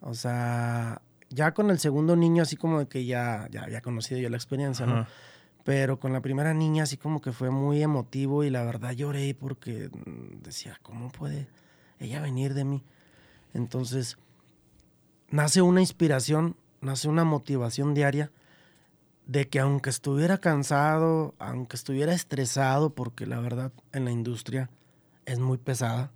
O 0.00 0.14
sea, 0.14 1.02
ya 1.30 1.52
con 1.52 1.70
el 1.70 1.80
segundo 1.80 2.14
niño, 2.14 2.44
así 2.44 2.56
como 2.56 2.78
de 2.78 2.86
que 2.86 3.04
ya, 3.04 3.48
ya 3.50 3.64
había 3.64 3.80
conocido 3.80 4.20
yo 4.20 4.30
la 4.30 4.36
experiencia, 4.36 4.86
¿no? 4.86 5.06
Pero 5.64 5.98
con 5.98 6.12
la 6.12 6.20
primera 6.20 6.54
niña, 6.54 6.84
así 6.84 6.96
como 6.96 7.20
que 7.20 7.32
fue 7.32 7.50
muy 7.50 7.82
emotivo 7.82 8.44
y 8.44 8.50
la 8.50 8.64
verdad 8.64 8.92
lloré 8.92 9.34
porque 9.34 9.90
decía, 10.42 10.78
¿cómo 10.82 11.10
puede 11.10 11.48
ella 11.98 12.20
venir 12.20 12.54
de 12.54 12.64
mí? 12.64 12.84
Entonces, 13.52 14.16
nace 15.30 15.62
una 15.62 15.80
inspiración, 15.80 16.56
nace 16.80 17.08
una 17.08 17.24
motivación 17.24 17.94
diaria 17.94 18.30
de 19.26 19.48
que 19.48 19.60
aunque 19.60 19.90
estuviera 19.90 20.38
cansado, 20.38 21.34
aunque 21.38 21.76
estuviera 21.76 22.12
estresado, 22.12 22.90
porque 22.90 23.26
la 23.26 23.40
verdad 23.40 23.72
en 23.92 24.04
la 24.04 24.10
industria 24.10 24.70
es 25.26 25.38
muy 25.38 25.58
pesada, 25.58 26.10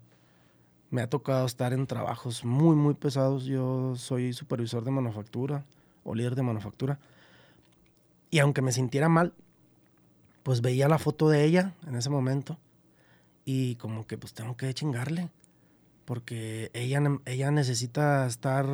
me 0.90 1.02
ha 1.02 1.10
tocado 1.10 1.46
estar 1.46 1.72
en 1.72 1.86
trabajos 1.86 2.44
muy, 2.44 2.76
muy 2.76 2.94
pesados. 2.94 3.44
Yo 3.44 3.96
soy 3.96 4.32
supervisor 4.32 4.84
de 4.84 4.90
manufactura 4.90 5.64
o 6.04 6.14
líder 6.14 6.34
de 6.34 6.42
manufactura. 6.42 6.98
Y 8.30 8.38
aunque 8.38 8.62
me 8.62 8.72
sintiera 8.72 9.08
mal, 9.08 9.34
pues 10.42 10.60
veía 10.60 10.88
la 10.88 10.98
foto 10.98 11.28
de 11.28 11.44
ella 11.44 11.74
en 11.86 11.96
ese 11.96 12.10
momento 12.10 12.58
y 13.44 13.76
como 13.76 14.06
que 14.06 14.18
pues 14.18 14.32
tengo 14.32 14.56
que 14.56 14.72
chingarle, 14.74 15.30
porque 16.04 16.70
ella, 16.72 17.00
ella 17.24 17.50
necesita 17.50 18.26
estar 18.26 18.66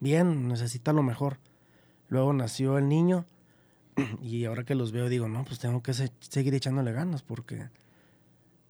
bien, 0.00 0.48
necesita 0.48 0.92
lo 0.92 1.02
mejor. 1.02 1.38
Luego 2.08 2.32
nació 2.32 2.78
el 2.78 2.88
niño 2.88 3.24
y 4.22 4.44
ahora 4.44 4.64
que 4.64 4.74
los 4.74 4.92
veo 4.92 5.08
digo, 5.08 5.28
no, 5.28 5.44
pues 5.44 5.58
tengo 5.58 5.82
que 5.82 5.92
seguir 5.94 6.54
echándole 6.54 6.92
ganas 6.92 7.22
porque 7.22 7.68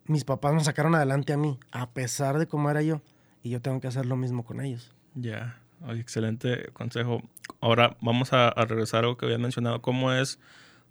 mis 0.07 0.25
papás 0.25 0.55
me 0.55 0.65
sacaron 0.65 0.95
adelante 0.95 1.33
a 1.33 1.37
mí, 1.37 1.59
a 1.73 1.91
pesar 1.91 2.39
de 2.39 2.47
cómo 2.47 2.71
era 2.71 2.83
yo, 2.83 3.03
y 3.43 3.51
yo 3.51 3.61
tengo 3.61 3.81
que 3.81 3.89
hacer 3.89 4.07
lo 4.07 4.17
mismo 4.17 4.45
con 4.45 4.61
ellos. 4.61 4.93
Ya, 5.15 5.61
excelente 5.89 6.71
consejo. 6.73 7.23
Ahora 7.61 7.97
vamos 8.01 8.33
a, 8.33 8.51
regresar 8.51 8.99
a 8.99 9.01
algo 9.01 9.17
que 9.17 9.27
había 9.27 9.39
mencionado, 9.39 9.83
cómo 9.83 10.13
es 10.13 10.39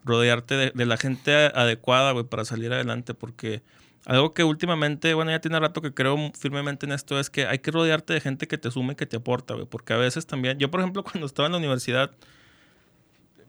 rodearte 0.04 0.72
de, 0.72 0.86
la 0.86 0.98
gente 0.98 1.34
adecuada, 1.34 2.12
güey, 2.12 2.26
para 2.26 2.46
salir 2.46 2.72
adelante, 2.74 3.14
porque 3.14 3.64
algo 4.06 4.34
que 4.34 4.44
últimamente, 4.44 5.14
bueno, 5.14 5.32
ya 5.32 5.42
tiene 5.42 5.60
rato 5.60 5.82
que 5.82 5.94
creo 5.94 6.18
firmemente 6.38 6.86
en 6.86 6.92
esto, 6.92 7.20
es 7.20 7.30
que 7.30 7.48
hay 7.48 7.60
que 7.60 7.72
rodearte 7.72 8.14
de 8.14 8.22
gente 8.22 8.48
que 8.48 8.58
te 8.58 8.70
sume, 8.70 8.96
que 8.96 9.06
te 9.06 9.18
aporta, 9.18 9.56
güey, 9.56 9.66
porque 9.66 9.94
a 9.94 9.98
veces 9.98 10.28
también, 10.28 10.60
yo 10.60 10.70
por 10.70 10.82
ejemplo, 10.82 11.04
cuando 11.12 11.26
estaba 11.26 11.48
en 11.48 11.54
la 11.54 11.58
universidad, 11.58 12.12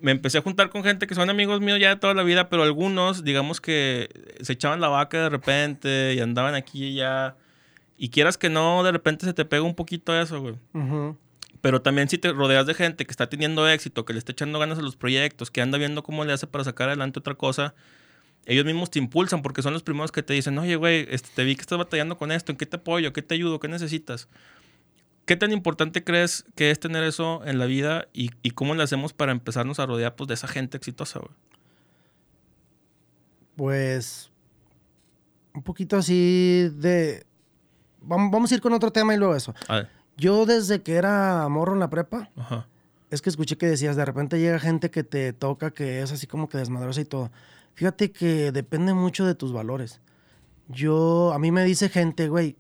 me 0.01 0.13
empecé 0.13 0.39
a 0.39 0.43
juntar 0.43 0.71
con 0.71 0.85
gente 0.85 1.07
que 1.07 1.15
son 1.15 1.31
amigos 1.31 1.61
míos 1.61 1.79
ya 1.81 1.91
de 1.91 1.97
toda 1.97 2.15
la 2.15 2.23
vida, 2.23 2.49
pero 2.49 2.63
algunos, 2.63 3.25
digamos 3.25 3.61
que 3.61 4.09
se 4.41 4.53
echaban 4.53 4.81
la 4.81 4.89
vaca 4.89 5.23
de 5.23 5.29
repente 5.29 6.15
y 6.15 6.21
andaban 6.21 6.55
aquí 6.55 6.85
y 6.85 7.01
allá. 7.01 7.37
Y 7.97 8.11
quieras 8.11 8.37
que 8.37 8.51
no, 8.51 8.83
de 8.85 8.93
repente 8.93 9.25
se 9.25 9.33
te 9.33 9.45
pega 9.45 9.63
un 9.63 9.75
poquito 9.75 10.19
eso, 10.19 10.41
güey. 10.41 10.57
Pero 11.61 11.83
también 11.83 12.09
si 12.09 12.19
te 12.19 12.33
rodeas 12.33 12.67
de 12.67 12.75
gente 12.75 13.07
que 13.07 13.11
está 13.11 13.29
teniendo 13.29 13.69
éxito, 13.69 14.05
que 14.05 14.13
le 14.13 14.19
está 14.19 14.33
echando 14.33 14.59
ganas 14.59 14.79
a 14.79 14.83
los 14.83 14.97
proyectos, 14.97 15.51
que 15.51 15.63
anda 15.63 15.79
viendo 15.79 16.03
cómo 16.03 16.25
le 16.25 16.33
hace 16.33 16.47
para 16.47 16.63
sacar 16.63 16.89
adelante 16.89 17.19
otra 17.19 17.35
cosa, 17.35 17.75
ellos 18.45 18.65
mismos 18.65 18.91
te 18.91 18.99
impulsan 18.99 19.43
porque 19.43 19.63
son 19.63 19.73
los 19.73 19.83
primeros 19.83 20.13
que 20.13 20.23
te 20.23 20.35
dicen, 20.35 20.57
oye, 20.59 20.77
güey, 20.77 21.07
este, 21.11 21.31
te 21.35 21.45
vi 21.45 21.57
que 21.57 21.63
estás 21.63 21.79
batallando 21.79 22.17
con 22.17 22.31
esto, 22.31 22.53
¿en 22.53 22.59
qué 22.59 22.67
te 22.67 22.77
apoyo? 22.77 23.13
¿Qué 23.13 23.23
te 23.23 23.35
ayudo? 23.35 23.59
¿Qué 23.59 23.69
necesitas? 23.69 24.29
¿Qué 25.27 25.37
tan 25.37 25.51
importante 25.53 26.05
crees 26.05 26.45
que 26.55 26.71
es 26.71 26.79
tener 26.79 27.03
eso 27.03 27.45
en 27.45 27.59
la 27.59 27.67
vida 27.67 28.07
y, 28.13 28.31
cómo 28.53 28.77
le 28.77 28.85
hacemos 28.85 29.13
para 29.13 29.33
empezarnos 29.33 29.81
a 29.81 29.87
rodear 29.87 30.15
pues, 30.15 30.29
de 30.29 30.35
esa 30.35 30.47
gente 30.47 30.77
exitosa, 30.77 31.19
güey? 31.19 31.33
Pues 33.57 34.31
un 35.53 35.63
poquito 35.63 35.97
así 35.97 36.71
de... 36.77 37.27
Vamos, 38.01 38.53
a 38.53 38.55
ir 38.55 38.61
con 38.61 38.73
otro 38.73 38.93
tema 38.93 39.15
y 39.15 39.17
luego 39.17 39.35
eso. 39.35 39.53
Yo 40.17 40.47
desde 40.47 40.83
que 40.83 40.95
era 40.95 41.49
morro 41.49 41.73
en 41.73 41.81
la 41.81 41.91
prepa, 41.91 42.31
es 43.11 43.21
que 43.21 43.29
escuché 43.29 43.59
que 43.59 43.67
decías, 43.67 43.97
de 43.97 44.05
repente 44.05 44.39
llega 44.39 44.61
gente 44.61 44.93
que 44.93 45.03
te 45.03 45.33
toca, 45.33 45.73
que 45.73 46.03
es 46.03 46.13
así 46.13 46.29
como 46.29 46.49
que 46.49 46.59
desmadrosa 46.59 47.01
y 47.01 47.05
todo. 47.05 47.33
Fíjate 47.75 48.13
que 48.13 48.53
depende 48.53 48.95
mucho 48.95 49.27
de 49.27 49.35
tus 49.35 49.53
valores. 49.53 50.01
Yo, 50.69 51.33
a 51.33 51.41
mí 51.41 51.51
me 51.51 51.65
dice 51.65 51.89
gente, 51.89 52.29
güey, 52.29 52.57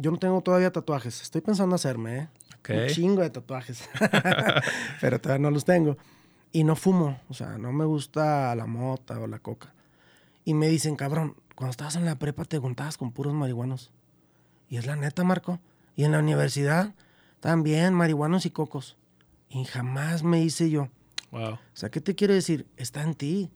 yo 0.00 0.10
no 0.10 0.18
tengo 0.18 0.40
todavía 0.40 0.72
tatuajes. 0.72 1.22
Estoy 1.22 1.40
pensando 1.40 1.74
hacerme, 1.76 2.18
¿eh? 2.18 2.28
Un 2.68 2.86
chingo 2.88 3.22
de 3.22 3.30
tatuajes. 3.30 3.88
Pero 5.00 5.20
todavía 5.20 5.42
no 5.42 5.50
los 5.50 5.64
tengo. 5.64 5.96
Y 6.52 6.64
no 6.64 6.76
fumo. 6.76 7.20
O 7.28 7.34
sea, 7.34 7.58
no 7.58 7.72
me 7.72 7.84
gusta 7.84 8.54
la 8.54 8.66
mota 8.66 9.18
o 9.18 9.26
la 9.26 9.38
coca. 9.38 9.72
Y 10.44 10.54
me 10.54 10.68
dicen, 10.68 10.96
cabrón, 10.96 11.36
cuando 11.54 11.70
estabas 11.70 11.96
en 11.96 12.04
la 12.04 12.18
prepa 12.18 12.44
te 12.44 12.58
juntabas 12.58 12.96
con 12.96 13.12
puros 13.12 13.34
marihuanos. 13.34 13.92
Y 14.68 14.76
es 14.76 14.86
la 14.86 14.96
neta, 14.96 15.24
Marco. 15.24 15.60
Y 15.96 16.04
en 16.04 16.12
la 16.12 16.18
universidad 16.18 16.94
también 17.40 17.94
marihuanos 17.94 18.46
y 18.46 18.50
cocos. 18.50 18.96
Y 19.48 19.64
jamás 19.64 20.22
me 20.22 20.42
hice 20.42 20.70
yo. 20.70 20.88
Wow. 21.30 21.54
O 21.54 21.58
sea, 21.74 21.90
¿qué 21.90 22.00
te 22.00 22.14
quiero 22.14 22.34
decir? 22.34 22.66
Está 22.76 23.02
en 23.02 23.14
ti. 23.14 23.50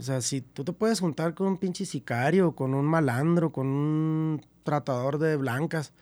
O 0.00 0.02
sea, 0.02 0.22
si 0.22 0.40
tú 0.40 0.64
te 0.64 0.72
puedes 0.72 0.98
juntar 0.98 1.34
con 1.34 1.46
un 1.46 1.58
pinche 1.58 1.84
sicario, 1.84 2.52
con 2.52 2.72
un 2.72 2.86
malandro, 2.86 3.52
con 3.52 3.66
un 3.66 4.46
tratador 4.62 5.18
de 5.18 5.36
blancas, 5.36 5.92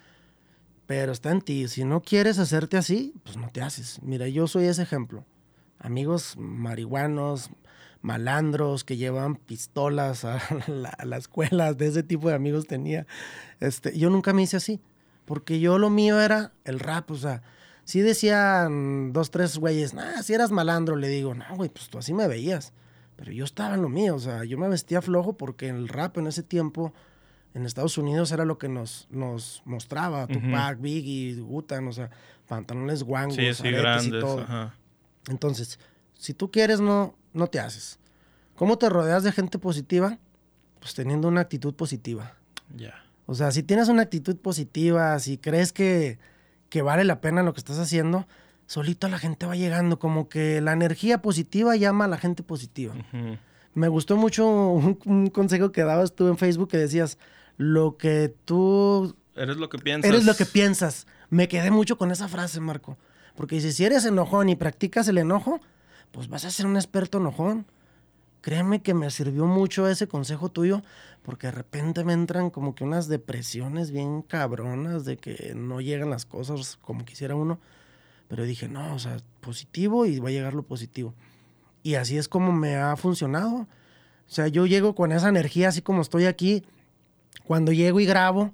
pero 0.86 1.10
está 1.10 1.32
en 1.32 1.40
ti. 1.40 1.66
Si 1.66 1.82
no 1.82 2.00
quieres 2.00 2.38
hacerte 2.38 2.76
así, 2.76 3.12
pues 3.24 3.36
no 3.36 3.50
te 3.50 3.60
haces. 3.60 4.00
Mira, 4.04 4.28
yo 4.28 4.46
soy 4.46 4.66
ese 4.66 4.82
ejemplo. 4.82 5.24
Amigos 5.80 6.36
marihuanos, 6.38 7.50
malandros 8.00 8.84
que 8.84 8.96
llevan 8.96 9.34
pistolas 9.34 10.24
a 10.24 10.38
la, 10.68 11.16
escuela, 11.16 11.74
de 11.74 11.88
ese 11.88 12.04
tipo 12.04 12.28
de 12.28 12.36
amigos 12.36 12.68
tenía. 12.68 13.04
Este, 13.58 13.98
yo 13.98 14.10
nunca 14.10 14.32
me 14.32 14.42
hice 14.42 14.58
así, 14.58 14.80
porque 15.24 15.58
yo 15.58 15.76
lo 15.76 15.90
mío 15.90 16.20
era 16.20 16.52
el 16.64 16.78
rap, 16.78 17.10
o 17.10 17.16
sea, 17.16 17.42
si 17.82 18.00
decían 18.00 19.12
dos, 19.12 19.32
tres 19.32 19.58
güeyes, 19.58 19.92
nah, 19.92 20.22
si 20.22 20.34
eras 20.34 20.52
malandro, 20.52 20.94
le 20.94 21.08
digo, 21.08 21.34
no, 21.34 21.44
güey, 21.56 21.68
pues 21.68 21.88
tú 21.88 21.98
así 21.98 22.14
me 22.14 22.28
veías. 22.28 22.72
Pero 23.18 23.32
yo 23.32 23.44
estaba 23.44 23.74
en 23.74 23.82
lo 23.82 23.88
mío, 23.88 24.14
o 24.14 24.20
sea, 24.20 24.44
yo 24.44 24.56
me 24.58 24.68
vestía 24.68 25.02
flojo 25.02 25.36
porque 25.36 25.68
el 25.68 25.88
rap 25.88 26.18
en 26.18 26.28
ese 26.28 26.44
tiempo 26.44 26.94
en 27.52 27.66
Estados 27.66 27.98
Unidos 27.98 28.30
era 28.30 28.44
lo 28.44 28.58
que 28.58 28.68
nos, 28.68 29.08
nos 29.10 29.60
mostraba, 29.64 30.28
Tupac, 30.28 30.80
Biggie, 30.80 31.34
Gutan, 31.40 31.88
o 31.88 31.92
sea, 31.92 32.10
pantalones 32.46 33.02
guangos, 33.02 33.34
sí, 33.34 33.70
grandes, 33.72 34.06
y 34.06 34.10
todo. 34.20 34.46
Entonces, 35.28 35.80
si 36.14 36.32
tú 36.32 36.52
quieres, 36.52 36.80
no, 36.80 37.16
no 37.32 37.48
te 37.48 37.58
haces. 37.58 37.98
¿Cómo 38.54 38.78
te 38.78 38.88
rodeas 38.88 39.24
de 39.24 39.32
gente 39.32 39.58
positiva? 39.58 40.18
Pues 40.78 40.94
teniendo 40.94 41.26
una 41.26 41.40
actitud 41.40 41.74
positiva. 41.74 42.36
Ya. 42.76 43.02
O 43.26 43.34
sea, 43.34 43.50
si 43.50 43.64
tienes 43.64 43.88
una 43.88 44.02
actitud 44.02 44.36
positiva, 44.36 45.18
si 45.18 45.38
crees 45.38 45.72
que, 45.72 46.20
que 46.68 46.82
vale 46.82 47.02
la 47.02 47.20
pena 47.20 47.42
lo 47.42 47.52
que 47.52 47.58
estás 47.58 47.80
haciendo, 47.80 48.28
solito 48.68 49.08
la 49.08 49.18
gente 49.18 49.46
va 49.46 49.56
llegando, 49.56 49.98
como 49.98 50.28
que 50.28 50.60
la 50.60 50.72
energía 50.72 51.22
positiva 51.22 51.74
llama 51.74 52.04
a 52.04 52.08
la 52.08 52.18
gente 52.18 52.42
positiva. 52.42 52.94
Me 53.74 53.88
gustó 53.88 54.16
mucho 54.16 54.46
un, 54.46 55.30
consejo 55.30 55.72
que 55.72 55.82
dabas 55.82 56.14
tú 56.14 56.28
en 56.28 56.36
Facebook 56.36 56.68
que 56.68 56.76
decías, 56.76 57.18
lo 57.56 57.96
que 57.96 58.32
tú... 58.44 59.16
Eres 59.34 59.56
lo 59.56 59.70
que 59.70 59.78
piensas. 59.78 60.10
Eres 60.10 60.26
lo 60.26 60.34
que 60.34 60.44
piensas. 60.44 61.06
Me 61.30 61.48
quedé 61.48 61.70
mucho 61.70 61.96
con 61.96 62.10
esa 62.10 62.28
frase, 62.28 62.60
Marco. 62.60 62.98
Porque 63.34 63.56
dice, 63.56 63.72
si 63.72 63.84
eres 63.84 64.04
enojón 64.04 64.50
y 64.50 64.56
practicas 64.56 65.08
el 65.08 65.16
enojo, 65.16 65.60
pues 66.12 66.28
vas 66.28 66.44
a 66.44 66.50
ser 66.50 66.66
un 66.66 66.76
experto 66.76 67.18
enojón. 67.18 67.64
Créeme 68.42 68.82
que 68.82 68.92
me 68.92 69.10
sirvió 69.10 69.46
mucho 69.46 69.88
ese 69.88 70.08
consejo 70.08 70.50
tuyo, 70.50 70.82
porque 71.22 71.46
de 71.46 71.52
repente 71.52 72.04
me 72.04 72.12
entran 72.12 72.50
como 72.50 72.74
que 72.74 72.84
unas 72.84 73.08
depresiones 73.08 73.92
bien 73.92 74.20
cabronas 74.20 75.06
de 75.06 75.16
que 75.16 75.54
no 75.56 75.80
llegan 75.80 76.10
las 76.10 76.26
cosas 76.26 76.78
como 76.82 77.06
quisiera 77.06 77.34
uno. 77.34 77.58
Pero 78.28 78.44
dije, 78.44 78.68
no, 78.68 78.94
o 78.94 78.98
sea, 78.98 79.16
positivo 79.40 80.06
y 80.06 80.18
va 80.20 80.28
a 80.28 80.32
llegar 80.32 80.54
lo 80.54 80.62
positivo. 80.62 81.14
Y 81.82 81.94
así 81.94 82.18
es 82.18 82.28
como 82.28 82.52
me 82.52 82.76
ha 82.76 82.96
funcionado. 82.96 83.60
O 83.60 84.30
sea, 84.30 84.48
yo 84.48 84.66
llego 84.66 84.94
con 84.94 85.12
esa 85.12 85.28
energía, 85.28 85.68
así 85.68 85.80
como 85.80 86.02
estoy 86.02 86.26
aquí. 86.26 86.62
Cuando 87.44 87.72
llego 87.72 87.98
y 88.00 88.06
grabo, 88.06 88.52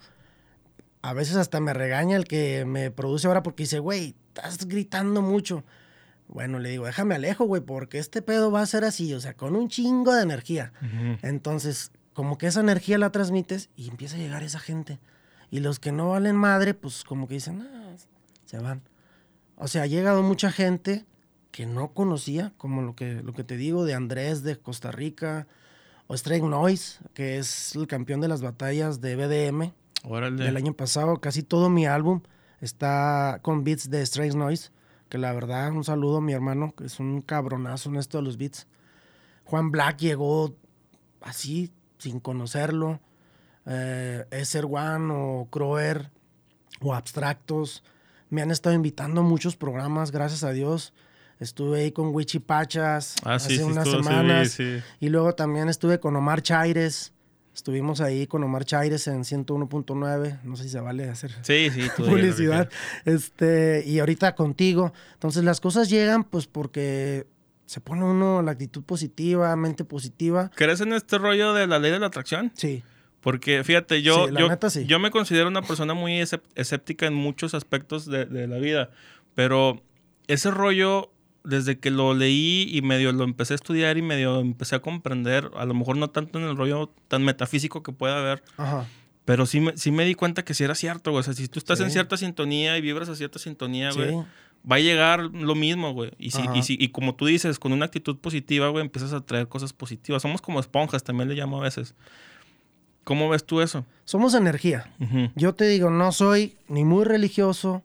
a 1.03 1.13
veces 1.13 1.37
hasta 1.37 1.61
me 1.61 1.75
regaña 1.75 2.17
el 2.17 2.25
que 2.25 2.65
me 2.65 2.91
produce 2.91 3.27
ahora 3.27 3.43
porque 3.43 3.65
dice, 3.65 3.81
güey, 3.81 4.15
estás 4.29 4.67
gritando 4.67 5.21
mucho. 5.21 5.65
Bueno, 6.29 6.59
le 6.59 6.71
digo, 6.71 6.87
déjame 6.87 7.17
alejo, 7.17 7.45
güey, 7.45 7.61
porque 7.61 7.99
este 7.99 8.23
pedo 8.23 8.51
va 8.51 8.63
a 8.63 8.67
ser 8.67 8.85
así, 8.85 9.13
o 9.15 9.21
sea, 9.21 9.35
con 9.35 9.57
un 9.57 9.69
chingo 9.69 10.15
de 10.15 10.23
energía. 10.23 10.73
Entonces, 11.23 11.91
como 12.15 12.39
que 12.39 12.47
esa 12.47 12.61
energía 12.61 12.97
la 12.99 13.11
transmites 13.11 13.69
y 13.77 13.89
empieza 13.89 14.17
a 14.17 14.21
llegar 14.21 14.43
esa 14.43 14.61
gente. 14.61 15.01
Y 15.51 15.61
los 15.61 15.79
que 15.79 15.93
no 15.93 16.11
valen 16.11 16.37
madre, 16.37 16.73
pues 16.75 17.05
como 17.05 17.29
que 17.29 17.35
dicen, 17.35 17.63
ah, 17.63 17.95
se 18.45 18.59
van. 18.59 18.83
O 19.57 19.69
sea, 19.69 19.83
ha 19.83 19.87
llegado 19.87 20.23
mucha 20.23 20.51
gente 20.51 21.05
que 21.51 21.67
no 21.67 21.93
conocía, 21.93 22.53
como 22.57 22.83
lo 22.83 22.97
que, 22.97 23.23
lo 23.23 23.33
que 23.33 23.45
te 23.45 23.57
digo 23.57 23.85
de 23.85 23.95
Andrés 23.95 24.43
de 24.43 24.57
Costa 24.57 24.91
Rica, 24.91 25.47
o 26.07 26.15
Strike 26.15 26.45
Noise, 26.45 26.99
que 27.15 27.39
es 27.39 27.75
el 27.77 27.87
campeón 27.87 28.21
de 28.21 28.29
las 28.29 28.43
batallas 28.43 29.01
de 29.01 29.17
BDM 29.17 29.73
del 30.37 30.57
año 30.57 30.75
pasado. 30.75 31.21
Casi 31.21 31.43
todo 31.43 31.71
mi 31.71 31.87
álbum 31.87 32.21
está 32.61 33.39
con 33.43 33.65
beats 33.65 33.89
de 33.89 34.03
Strike 34.03 34.35
Noise, 34.35 34.71
que 35.09 35.19
la 35.19 35.33
verdad, 35.33 35.71
un 35.73 35.85
saludo 35.85 36.19
a 36.19 36.21
mi 36.21 36.33
hermano, 36.33 36.75
que 36.77 36.87
es 36.87 36.99
un 37.01 37.23
cabronazo 37.23 37.89
en 37.89 37.97
esto 37.97 38.19
de 38.19 38.25
los 38.25 38.37
beats. 38.37 38.67
Juan 39.45 39.71
Black 39.71 39.99
llegó 39.99 40.55
así, 41.23 41.73
sin 41.99 42.21
conocerlo. 42.21 43.01
Eh, 43.67 44.25
One 44.63 45.13
o 45.13 45.49
Croer 45.51 46.11
o 46.81 46.95
Abstractos 46.95 47.83
me 48.35 48.43
han 48.43 48.51
estado 48.51 48.75
invitando 48.75 49.21
a 49.21 49.25
muchos 49.25 49.57
programas, 49.57 50.11
gracias 50.11 50.43
a 50.43 50.51
Dios. 50.51 50.93
Estuve 51.39 51.81
ahí 51.81 51.93
con 51.93 52.09
Wichipachas 52.15 53.15
ah, 53.25 53.35
hace 53.35 53.63
unas 53.63 53.89
semanas. 53.89 54.59
y 54.59 55.09
luego 55.09 55.35
también 55.35 55.69
estuve 55.69 56.01
con 56.01 56.17
Omar 56.17 56.43
Chaires. 56.43 57.13
Estuvimos 57.55 58.01
ahí 58.01 58.27
con 58.27 58.43
Omar 58.43 58.65
Chaires 58.65 59.07
en 59.07 59.23
101.9. 59.23 60.41
No 60.43 60.57
sé 60.57 60.65
si 60.65 60.71
se 60.71 60.81
vale 60.81 61.09
hacer 61.09 61.31
sí, 61.43 61.71
publicidad. 61.97 62.69
Este, 63.05 63.85
y 63.87 64.01
ahorita 64.01 64.35
contigo. 64.35 64.93
Entonces 65.13 65.45
las 65.45 65.61
cosas 65.61 65.89
llegan 65.89 66.25
pues 66.25 66.49
porque 66.49 67.29
se 67.67 67.81
pone 67.81 68.05
uno 68.05 68.43
la 68.43 68.51
actitud 68.51 68.83
positiva, 68.83 69.55
mente 69.55 69.85
positiva. 69.85 70.51
¿Crees 70.57 70.81
en 70.81 70.93
este 70.93 71.19
rollo 71.19 71.55
de 71.55 71.69
la 71.69 71.79
ley 71.79 71.93
de 71.93 72.01
la 72.01 72.07
atracción? 72.07 72.51
Sí. 72.57 72.83
Porque 73.25 73.65
fíjate, 73.65 74.03
yo, 74.03 74.29
yo, 74.29 74.99
me 74.99 75.11
considero 75.11 75.49
una 75.49 75.63
persona 75.63 75.95
muy 75.95 76.21
escéptica 76.21 77.07
en 77.07 77.15
muchos 77.15 77.55
aspectos 77.55 78.05
de, 78.05 78.47
la 78.47 78.59
vida, 78.59 78.91
pero 79.35 79.83
ese 80.27 80.51
rollo, 80.51 81.11
desde 81.43 81.79
que 81.79 81.91
lo 81.91 82.13
leí 82.13 82.69
y 82.71 82.83
medio 82.83 83.13
lo 83.13 83.25
empecé 83.25 83.55
a 83.55 83.57
estudiar 83.57 83.97
y 83.97 84.03
medio 84.03 84.41
empecé 84.41 84.77
a 84.77 84.81
comprender, 84.81 85.51
a 85.57 85.65
lo 85.65 85.73
mejor 85.73 85.97
no 85.97 86.11
tanto 86.11 86.39
en 86.39 86.45
el 86.45 86.55
rollo 86.55 86.93
tan 87.09 87.25
metafísico 87.25 87.83
que 87.83 87.93
pueda 87.93 88.19
haber, 88.19 88.43
pero 89.25 89.47
sí 89.47 89.61
me, 89.61 89.75
sí 89.79 89.91
me 89.91 90.05
di 90.05 90.15
cuenta 90.15 90.45
que 90.45 90.53
sí 90.53 90.63
era 90.63 90.75
cierto, 90.75 91.11
güey. 91.11 91.21
O 91.21 91.23
sea, 91.23 91.33
si 91.33 91.49
tú 91.49 91.59
estás 91.59 91.81
en 91.81 91.91
cierta 91.91 92.19
sintonía 92.19 92.77
y 92.77 92.83
vibras 92.83 93.09
a 93.09 93.17
cierta 93.17 93.39
sintonía, 93.39 93.91
güey, 93.93 94.17
va 94.71 94.77
a 94.77 94.81
llegar 94.81 95.21
lo 95.21 95.55
mismo, 95.55 95.95
güey. 95.95 96.11
Y, 96.19 96.33
si, 96.33 96.43
y, 96.55 96.63
si, 96.63 96.77
y 96.79 96.89
como 96.89 97.15
tú 97.15 97.25
dices, 97.25 97.59
con 97.59 97.73
una 97.73 97.87
actitud 97.87 98.19
positiva, 98.19 98.69
güey, 98.69 98.85
empiezas 98.85 99.15
a 99.15 99.23
traer 99.23 99.49
cosas 99.49 99.73
positivas. 99.73 100.21
Somos 100.21 100.43
como 100.43 100.61
esponjas, 100.61 101.05
también 101.05 101.31
le 101.31 101.37
llamo 101.37 101.59
a 101.59 101.63
veces. 101.63 101.95
¿Cómo 103.05 103.29
ves 103.29 103.45
tú 103.45 103.61
eso? 103.61 103.85
Somos 104.05 104.35
energía. 104.35 104.93
Yo 105.35 105.55
te 105.55 105.67
digo, 105.67 105.91
no 105.91 106.11
soy 106.13 106.57
ni 106.69 106.85
muy 106.85 107.05
religioso, 107.05 107.83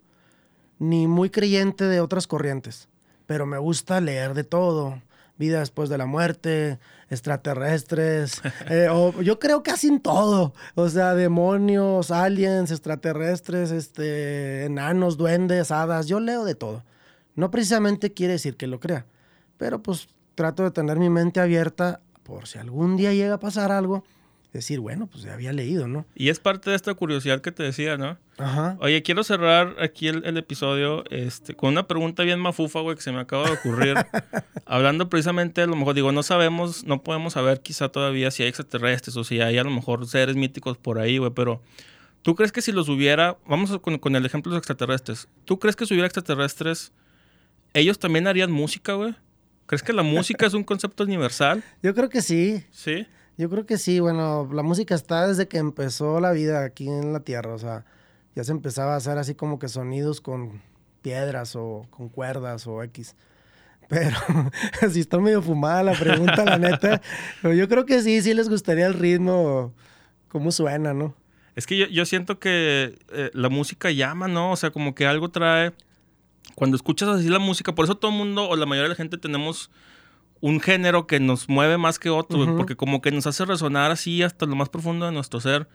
ni 0.80 1.08
muy 1.08 1.30
creyente 1.30 1.86
de 1.86 2.00
otras 2.00 2.26
corrientes, 2.26 2.88
pero 3.26 3.46
me 3.46 3.58
gusta 3.58 4.02
leer 4.02 4.34
de 4.34 4.46
todo. 4.46 5.02
Vida 5.38 5.60
después 5.60 5.88
de 5.88 5.98
la 5.98 6.06
muerte, 6.06 6.80
extraterrestres, 7.10 8.42
eh, 8.70 8.90
o 8.92 9.22
yo 9.22 9.40
creo 9.40 9.64
casi 9.64 9.88
en 9.88 10.02
todo. 10.02 10.54
O 10.76 10.90
sea, 10.90 11.16
demonios, 11.16 12.12
aliens, 12.12 12.72
extraterrestres, 12.72 13.72
este, 13.72 14.66
enanos, 14.66 15.16
duendes, 15.16 15.72
hadas, 15.72 16.08
yo 16.08 16.20
leo 16.20 16.44
de 16.44 16.56
todo. 16.56 16.84
No 17.36 17.52
precisamente 17.52 18.12
quiere 18.12 18.34
decir 18.34 18.58
que 18.58 18.68
lo 18.68 18.82
crea, 18.82 19.06
pero 19.58 19.82
pues 19.82 20.10
trato 20.36 20.64
de 20.64 20.72
tener 20.72 21.00
mi 21.00 21.10
mente 21.10 21.40
abierta 21.40 22.02
por 22.24 22.48
si 22.48 22.60
algún 22.60 22.98
día 22.98 23.14
llega 23.14 23.36
a 23.36 23.40
pasar 23.40 23.72
algo 23.72 24.04
decir, 24.54 24.80
bueno, 24.80 25.08
pues 25.08 25.24
ya 25.24 25.34
había 25.34 25.54
leído, 25.54 25.88
¿no? 25.88 26.06
Y 26.16 26.30
es 26.30 26.40
parte 26.40 26.72
de 26.72 26.76
esta 26.76 26.94
curiosidad 26.94 27.42
que 27.42 27.52
te 27.52 27.64
decía, 27.64 27.98
¿no? 27.98 28.18
Ajá. 28.38 28.78
Oye, 28.80 29.04
quiero 29.04 29.24
cerrar 29.24 29.76
aquí 29.80 30.08
el, 30.08 30.38
episodio 30.38 31.04
este, 31.12 31.54
con 31.54 31.70
una 31.70 31.88
pregunta 31.88 32.24
bien 32.24 32.40
mafufa, 32.40 32.80
güey, 32.80 32.96
que 32.96 33.02
se 33.02 33.12
me 33.12 33.20
acaba 33.20 33.46
de 33.46 33.52
ocurrir. 33.52 33.96
Hablando 34.66 35.10
precisamente, 35.10 35.62
a 35.62 35.68
lo 35.68 35.76
mejor 35.76 35.94
digo, 35.94 36.12
no 36.12 36.24
sabemos, 36.24 36.84
no 36.84 37.04
podemos 37.04 37.34
saber 37.34 37.62
quizá 37.62 37.90
todavía 37.90 38.32
si 38.32 38.44
hay 38.44 38.50
extraterrestres 38.50 39.16
o 39.18 39.24
si 39.24 39.40
hay 39.40 39.58
a 39.58 39.64
lo 39.64 39.72
mejor 39.72 40.08
seres 40.08 40.36
míticos 40.36 40.78
por 40.78 40.98
ahí, 41.00 41.20
güey, 41.20 41.32
pero 41.32 41.62
¿tú 42.24 42.36
crees 42.36 42.52
que 42.52 42.62
si 42.62 42.72
los 42.72 42.90
hubiera, 42.90 43.38
vamos 43.46 43.78
con, 43.80 44.00
con 44.00 44.16
el 44.16 44.26
ejemplo 44.26 44.52
de 44.52 44.56
los 44.56 44.62
extraterrestres, 44.62 45.28
¿tú 45.46 45.60
crees 45.60 45.76
que 45.76 45.86
si 45.86 45.94
hubiera 45.94 46.08
extraterrestres, 46.08 46.92
ellos 47.74 48.00
también 48.00 48.26
harían 48.26 48.52
música, 48.52 48.94
güey? 48.94 49.14
¿Crees 49.68 49.84
que 49.84 49.94
la 49.94 50.02
música 50.02 50.48
es 50.48 50.56
un 50.56 50.64
concepto 50.64 51.04
universal? 51.04 51.64
Yo 51.84 51.94
creo 51.94 52.10
que 52.10 52.24
sí. 52.24 52.64
Sí. 52.72 53.06
Yo 53.40 53.50
creo 53.50 53.66
que 53.66 53.78
sí, 53.78 54.02
bueno, 54.02 54.50
la 54.52 54.64
música 54.64 54.94
está 54.94 55.26
desde 55.26 55.48
que 55.48 55.60
empezó 55.60 56.20
la 56.20 56.34
vida 56.34 56.66
aquí 56.66 56.90
en 56.90 57.14
la 57.14 57.22
Tierra, 57.22 57.54
o 57.54 57.58
sea, 57.58 57.86
ya 58.36 58.44
se 58.44 58.52
empezaba 58.52 58.96
a 58.96 58.98
hacer 58.98 59.18
así 59.18 59.34
como 59.34 59.60
que 59.60 59.70
sonidos 59.70 60.20
con 60.20 60.62
piedras 61.02 61.56
o 61.56 61.88
con 61.90 62.10
cuerdas 62.10 62.68
o 62.68 62.84
X. 62.84 63.16
Pero 63.88 64.18
si 64.92 65.00
está 65.00 65.20
medio 65.20 65.42
fumada 65.42 65.84
la 65.84 65.94
pregunta, 65.94 66.44
la 66.44 66.58
neta. 66.58 67.02
Pero 67.42 67.54
yo 67.54 67.70
creo 67.70 67.86
que 67.86 68.02
sí, 68.02 68.22
sí 68.22 68.34
les 68.34 68.50
gustaría 68.50 68.88
el 68.88 68.94
ritmo, 68.94 69.74
cómo 70.28 70.52
suena, 70.52 70.94
¿no? 70.94 71.16
Es 71.56 71.66
que 71.66 71.78
yo, 71.78 71.86
yo 71.88 72.06
siento 72.06 72.40
que 72.40 73.00
eh, 73.14 73.32
la 73.34 73.48
música 73.48 73.90
llama, 73.90 74.28
¿no? 74.28 74.52
O 74.52 74.58
sea, 74.58 74.72
como 74.72 74.94
que 74.94 75.08
algo 75.08 75.30
trae. 75.30 75.72
Cuando 76.56 76.76
escuchas 76.76 77.08
así 77.08 77.30
la 77.30 77.40
música, 77.40 77.74
por 77.74 77.86
eso 77.86 77.96
todo 77.96 78.12
el 78.12 78.18
mundo 78.18 78.50
o 78.50 78.58
la 78.58 78.66
mayoría 78.66 78.90
de 78.90 78.96
la 78.96 78.96
gente 78.96 79.18
tenemos 79.18 79.72
un 80.42 80.60
género 80.60 81.08
que 81.08 81.20
nos 81.20 81.50
mueve 81.50 81.78
más 81.78 82.00
que 82.00 82.10
otro, 82.10 82.56
porque 82.56 82.76
como 82.76 83.02
que 83.02 83.12
nos 83.12 83.28
hace 83.28 83.46
resonar 83.46 83.92
así 83.92 84.24
hasta 84.24 84.46
lo 84.46 84.56
más 84.56 84.70
profundo 84.70 85.06
de 85.06 85.12
nuestro 85.12 85.42
ser. 85.42 85.68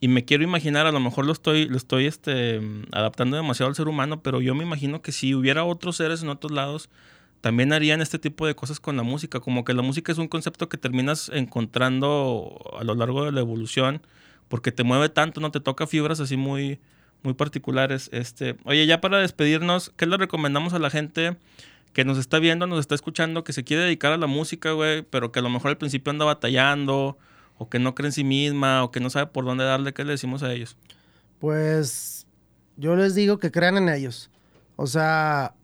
Y 0.00 0.08
me 0.08 0.24
quiero 0.24 0.44
imaginar, 0.44 0.86
a 0.86 0.92
lo 0.92 1.00
mejor 1.00 1.24
lo 1.24 1.32
estoy, 1.32 1.66
lo 1.66 1.76
estoy 1.76 2.06
este, 2.06 2.60
adaptando 2.92 3.36
demasiado 3.36 3.68
al 3.68 3.76
ser 3.76 3.88
humano, 3.88 4.22
pero 4.22 4.42
yo 4.42 4.54
me 4.54 4.64
imagino 4.64 5.00
que 5.00 5.12
si 5.12 5.34
hubiera 5.34 5.64
otros 5.64 5.96
seres 5.96 6.22
en 6.22 6.28
otros 6.28 6.52
lados, 6.52 6.90
también 7.40 7.72
harían 7.72 8.02
este 8.02 8.18
tipo 8.18 8.46
de 8.46 8.54
cosas 8.54 8.80
con 8.80 8.96
la 8.96 9.02
música. 9.02 9.40
Como 9.40 9.64
que 9.64 9.72
la 9.72 9.82
música 9.82 10.12
es 10.12 10.18
un 10.18 10.28
concepto 10.28 10.68
que 10.68 10.76
terminas 10.76 11.30
encontrando 11.32 12.58
a 12.78 12.84
lo 12.84 12.94
largo 12.94 13.24
de 13.24 13.32
la 13.32 13.40
evolución, 13.40 14.02
porque 14.48 14.72
te 14.72 14.82
mueve 14.82 15.08
tanto, 15.08 15.40
no 15.40 15.50
te 15.50 15.60
toca 15.60 15.86
fibras 15.86 16.20
así 16.20 16.36
muy, 16.36 16.80
muy 17.22 17.34
particulares. 17.34 18.10
Este, 18.12 18.56
oye, 18.64 18.86
ya 18.86 19.00
para 19.00 19.18
despedirnos, 19.18 19.92
¿qué 19.96 20.06
le 20.06 20.16
recomendamos 20.18 20.74
a 20.74 20.78
la 20.78 20.90
gente 20.90 21.36
que 21.94 22.04
nos 22.04 22.18
está 22.18 22.38
viendo, 22.40 22.66
nos 22.66 22.80
está 22.80 22.94
escuchando, 22.94 23.44
que 23.44 23.52
se 23.52 23.64
quiere 23.64 23.84
dedicar 23.84 24.12
a 24.12 24.18
la 24.18 24.26
música, 24.26 24.72
güey, 24.72 25.02
pero 25.02 25.32
que 25.32 25.38
a 25.38 25.42
lo 25.42 25.48
mejor 25.48 25.70
al 25.70 25.78
principio 25.78 26.10
anda 26.10 26.24
batallando, 26.24 27.16
o 27.56 27.70
que 27.70 27.78
no 27.78 27.94
cree 27.94 28.08
en 28.08 28.12
sí 28.12 28.24
misma, 28.24 28.82
o 28.82 28.90
que 28.90 29.00
no 29.00 29.10
sabe 29.10 29.28
por 29.28 29.44
dónde 29.44 29.64
darle? 29.64 29.94
¿Qué 29.94 30.04
le 30.04 30.12
decimos 30.12 30.42
a 30.42 30.52
ellos? 30.52 30.76
Pues 31.38 32.26
yo 32.76 32.96
les 32.96 33.14
digo 33.14 33.38
que 33.38 33.52
crean 33.52 33.76
en 33.76 33.88
ellos. 33.88 34.30
O 34.76 34.88
sea, 34.88 35.54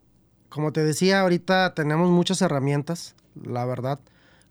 como 0.47 0.71
te 0.71 0.83
decía, 0.83 1.19
ahorita 1.19 1.73
tenemos 1.73 2.09
muchas 2.09 2.41
herramientas, 2.41 3.15
la 3.35 3.65
verdad, 3.65 3.99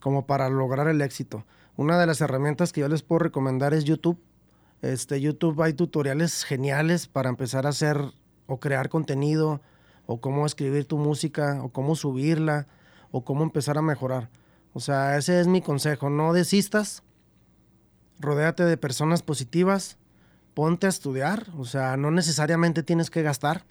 como 0.00 0.26
para 0.26 0.50
lograr 0.50 0.86
el 0.86 1.00
éxito. 1.00 1.46
Una 1.76 1.98
de 1.98 2.06
las 2.06 2.20
herramientas 2.20 2.74
que 2.74 2.82
yo 2.82 2.88
les 2.88 3.02
puedo 3.02 3.20
recomendar 3.20 3.72
es 3.72 3.84
YouTube. 3.84 4.20
Este, 4.82 5.18
YouTube 5.20 5.62
hay 5.62 5.72
tutoriales 5.72 6.44
geniales 6.44 7.06
para 7.06 7.30
empezar 7.30 7.64
a 7.64 7.70
hacer 7.70 8.02
o 8.46 8.60
crear 8.60 8.90
contenido, 8.90 9.62
o 10.10 10.20
cómo 10.20 10.44
escribir 10.44 10.86
tu 10.86 10.98
música, 10.98 11.62
o 11.62 11.68
cómo 11.68 11.94
subirla, 11.94 12.66
o 13.12 13.24
cómo 13.24 13.44
empezar 13.44 13.78
a 13.78 13.82
mejorar. 13.82 14.28
O 14.72 14.80
sea, 14.80 15.16
ese 15.16 15.40
es 15.40 15.46
mi 15.46 15.62
consejo. 15.62 16.10
No 16.10 16.32
desistas, 16.32 17.04
rodéate 18.18 18.64
de 18.64 18.76
personas 18.76 19.22
positivas, 19.22 19.98
ponte 20.52 20.86
a 20.86 20.88
estudiar, 20.88 21.46
o 21.56 21.64
sea, 21.64 21.96
no 21.96 22.10
necesariamente 22.10 22.82
tienes 22.82 23.08
que 23.08 23.22
gastar, 23.22 23.64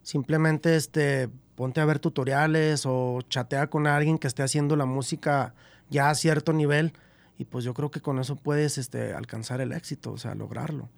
simplemente 0.00 0.74
este, 0.74 1.28
ponte 1.54 1.82
a 1.82 1.84
ver 1.84 1.98
tutoriales 1.98 2.86
o 2.86 3.20
chatea 3.28 3.66
con 3.66 3.86
alguien 3.86 4.16
que 4.16 4.26
esté 4.26 4.42
haciendo 4.42 4.76
la 4.76 4.86
música 4.86 5.54
ya 5.90 6.08
a 6.08 6.14
cierto 6.14 6.54
nivel 6.54 6.94
y 7.36 7.44
pues 7.44 7.62
yo 7.62 7.74
creo 7.74 7.90
que 7.90 8.00
con 8.00 8.18
eso 8.18 8.36
puedes 8.36 8.78
este, 8.78 9.12
alcanzar 9.12 9.60
el 9.60 9.72
éxito, 9.72 10.12
o 10.12 10.16
sea, 10.16 10.34
lograrlo. 10.34 10.88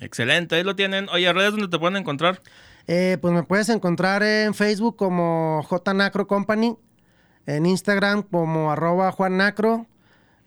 Excelente, 0.00 0.56
ahí 0.56 0.64
lo 0.64 0.74
tienen. 0.74 1.08
Oye, 1.10 1.32
redes 1.32 1.52
donde 1.52 1.68
te 1.68 1.78
pueden 1.78 1.96
encontrar. 1.96 2.42
Eh, 2.86 3.18
pues 3.20 3.32
me 3.32 3.42
puedes 3.42 3.68
encontrar 3.68 4.22
en 4.22 4.54
Facebook 4.54 4.96
como 4.96 5.62
J 5.64 5.94
Nacro 5.94 6.26
Company, 6.26 6.76
en 7.46 7.66
Instagram 7.66 8.22
como 8.22 8.72
arroba 8.72 9.12
Juan 9.12 9.36
Nacro, 9.36 9.86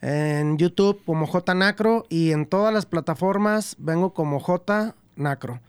en 0.02 0.58
YouTube 0.58 1.02
como 1.06 1.26
J 1.26 1.54
Nacro 1.56 2.06
y 2.10 2.32
en 2.32 2.46
todas 2.46 2.74
las 2.74 2.86
plataformas 2.86 3.76
vengo 3.80 4.14
como 4.14 4.40
J 4.40 4.96
Nacro. 5.16 5.60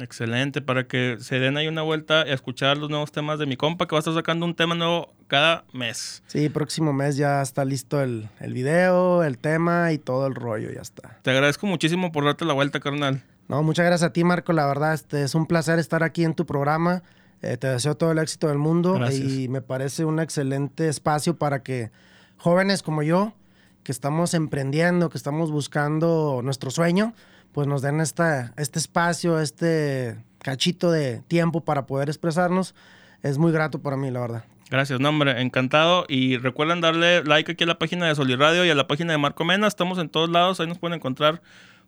Excelente, 0.00 0.60
para 0.60 0.86
que 0.86 1.16
se 1.20 1.38
den 1.38 1.56
ahí 1.56 1.68
una 1.68 1.82
vuelta 1.82 2.22
a 2.22 2.24
escuchar 2.24 2.76
los 2.76 2.90
nuevos 2.90 3.12
temas 3.12 3.38
de 3.38 3.46
mi 3.46 3.56
compa, 3.56 3.86
que 3.86 3.94
va 3.94 3.98
a 3.98 4.00
estar 4.00 4.14
sacando 4.14 4.44
un 4.44 4.54
tema 4.54 4.74
nuevo 4.74 5.14
cada 5.26 5.64
mes. 5.72 6.22
Sí, 6.26 6.48
próximo 6.48 6.92
mes 6.92 7.16
ya 7.16 7.40
está 7.40 7.64
listo 7.64 8.02
el, 8.02 8.28
el 8.40 8.52
video, 8.52 9.22
el 9.22 9.38
tema 9.38 9.92
y 9.92 9.98
todo 9.98 10.26
el 10.26 10.34
rollo, 10.34 10.70
ya 10.70 10.82
está. 10.82 11.18
Te 11.22 11.30
agradezco 11.30 11.66
muchísimo 11.66 12.12
por 12.12 12.24
darte 12.24 12.44
la 12.44 12.52
vuelta, 12.52 12.80
carnal. 12.80 13.22
No, 13.48 13.62
muchas 13.62 13.86
gracias 13.86 14.10
a 14.10 14.12
ti, 14.12 14.24
Marco. 14.24 14.52
La 14.52 14.66
verdad, 14.66 14.94
este, 14.94 15.22
es 15.22 15.34
un 15.34 15.46
placer 15.46 15.78
estar 15.78 16.02
aquí 16.02 16.24
en 16.24 16.34
tu 16.34 16.46
programa. 16.46 17.02
Eh, 17.42 17.56
te 17.56 17.68
deseo 17.68 17.96
todo 17.96 18.12
el 18.12 18.18
éxito 18.18 18.48
del 18.48 18.58
mundo 18.58 18.94
Gracias. 18.94 19.20
y 19.20 19.48
me 19.48 19.60
parece 19.60 20.04
un 20.04 20.18
excelente 20.20 20.88
espacio 20.88 21.36
para 21.36 21.62
que 21.62 21.90
jóvenes 22.38 22.82
como 22.82 23.02
yo, 23.02 23.34
que 23.82 23.92
estamos 23.92 24.34
emprendiendo, 24.34 25.10
que 25.10 25.18
estamos 25.18 25.52
buscando 25.52 26.40
nuestro 26.42 26.70
sueño, 26.70 27.14
pues 27.52 27.66
nos 27.66 27.82
den 27.82 28.00
esta, 28.00 28.52
este 28.56 28.78
espacio, 28.78 29.38
este 29.38 30.16
cachito 30.38 30.90
de 30.90 31.20
tiempo 31.28 31.60
para 31.60 31.86
poder 31.86 32.08
expresarnos. 32.08 32.74
Es 33.22 33.38
muy 33.38 33.52
grato 33.52 33.80
para 33.80 33.96
mí, 33.96 34.10
la 34.10 34.20
verdad. 34.20 34.44
Gracias, 34.68 34.98
no, 34.98 35.10
hombre, 35.10 35.40
encantado. 35.40 36.06
Y 36.08 36.38
recuerden 36.38 36.80
darle 36.80 37.22
like 37.24 37.52
aquí 37.52 37.64
a 37.64 37.66
la 37.66 37.78
página 37.78 38.06
de 38.06 38.14
Soliradio 38.14 38.64
y 38.64 38.70
a 38.70 38.74
la 38.74 38.86
página 38.86 39.12
de 39.12 39.18
Marco 39.18 39.44
Mena. 39.44 39.66
Estamos 39.66 39.98
en 39.98 40.08
todos 40.08 40.28
lados, 40.28 40.60
ahí 40.60 40.66
nos 40.66 40.78
pueden 40.78 40.96
encontrar 40.96 41.40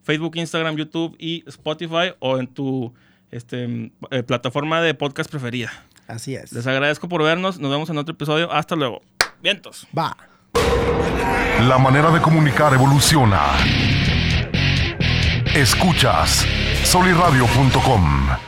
Facebook, 0.02 0.36
Instagram, 0.36 0.76
YouTube 0.76 1.16
y 1.18 1.44
Spotify 1.48 2.14
o 2.20 2.38
en 2.38 2.46
tu 2.46 2.94
este, 3.30 3.92
eh, 4.10 4.22
plataforma 4.22 4.80
de 4.80 4.94
podcast 4.94 5.30
preferida. 5.30 5.72
Así 6.06 6.34
es. 6.34 6.52
Les 6.52 6.66
agradezco 6.66 7.08
por 7.08 7.22
vernos, 7.22 7.58
nos 7.58 7.70
vemos 7.70 7.90
en 7.90 7.98
otro 7.98 8.14
episodio. 8.14 8.50
Hasta 8.52 8.76
luego. 8.76 9.02
Vientos. 9.42 9.86
Va. 9.96 10.16
La 11.68 11.78
manera 11.78 12.10
de 12.10 12.20
comunicar 12.20 12.72
evoluciona. 12.72 13.42
Escuchas 15.54 16.46
soliradio.com. 16.84 18.47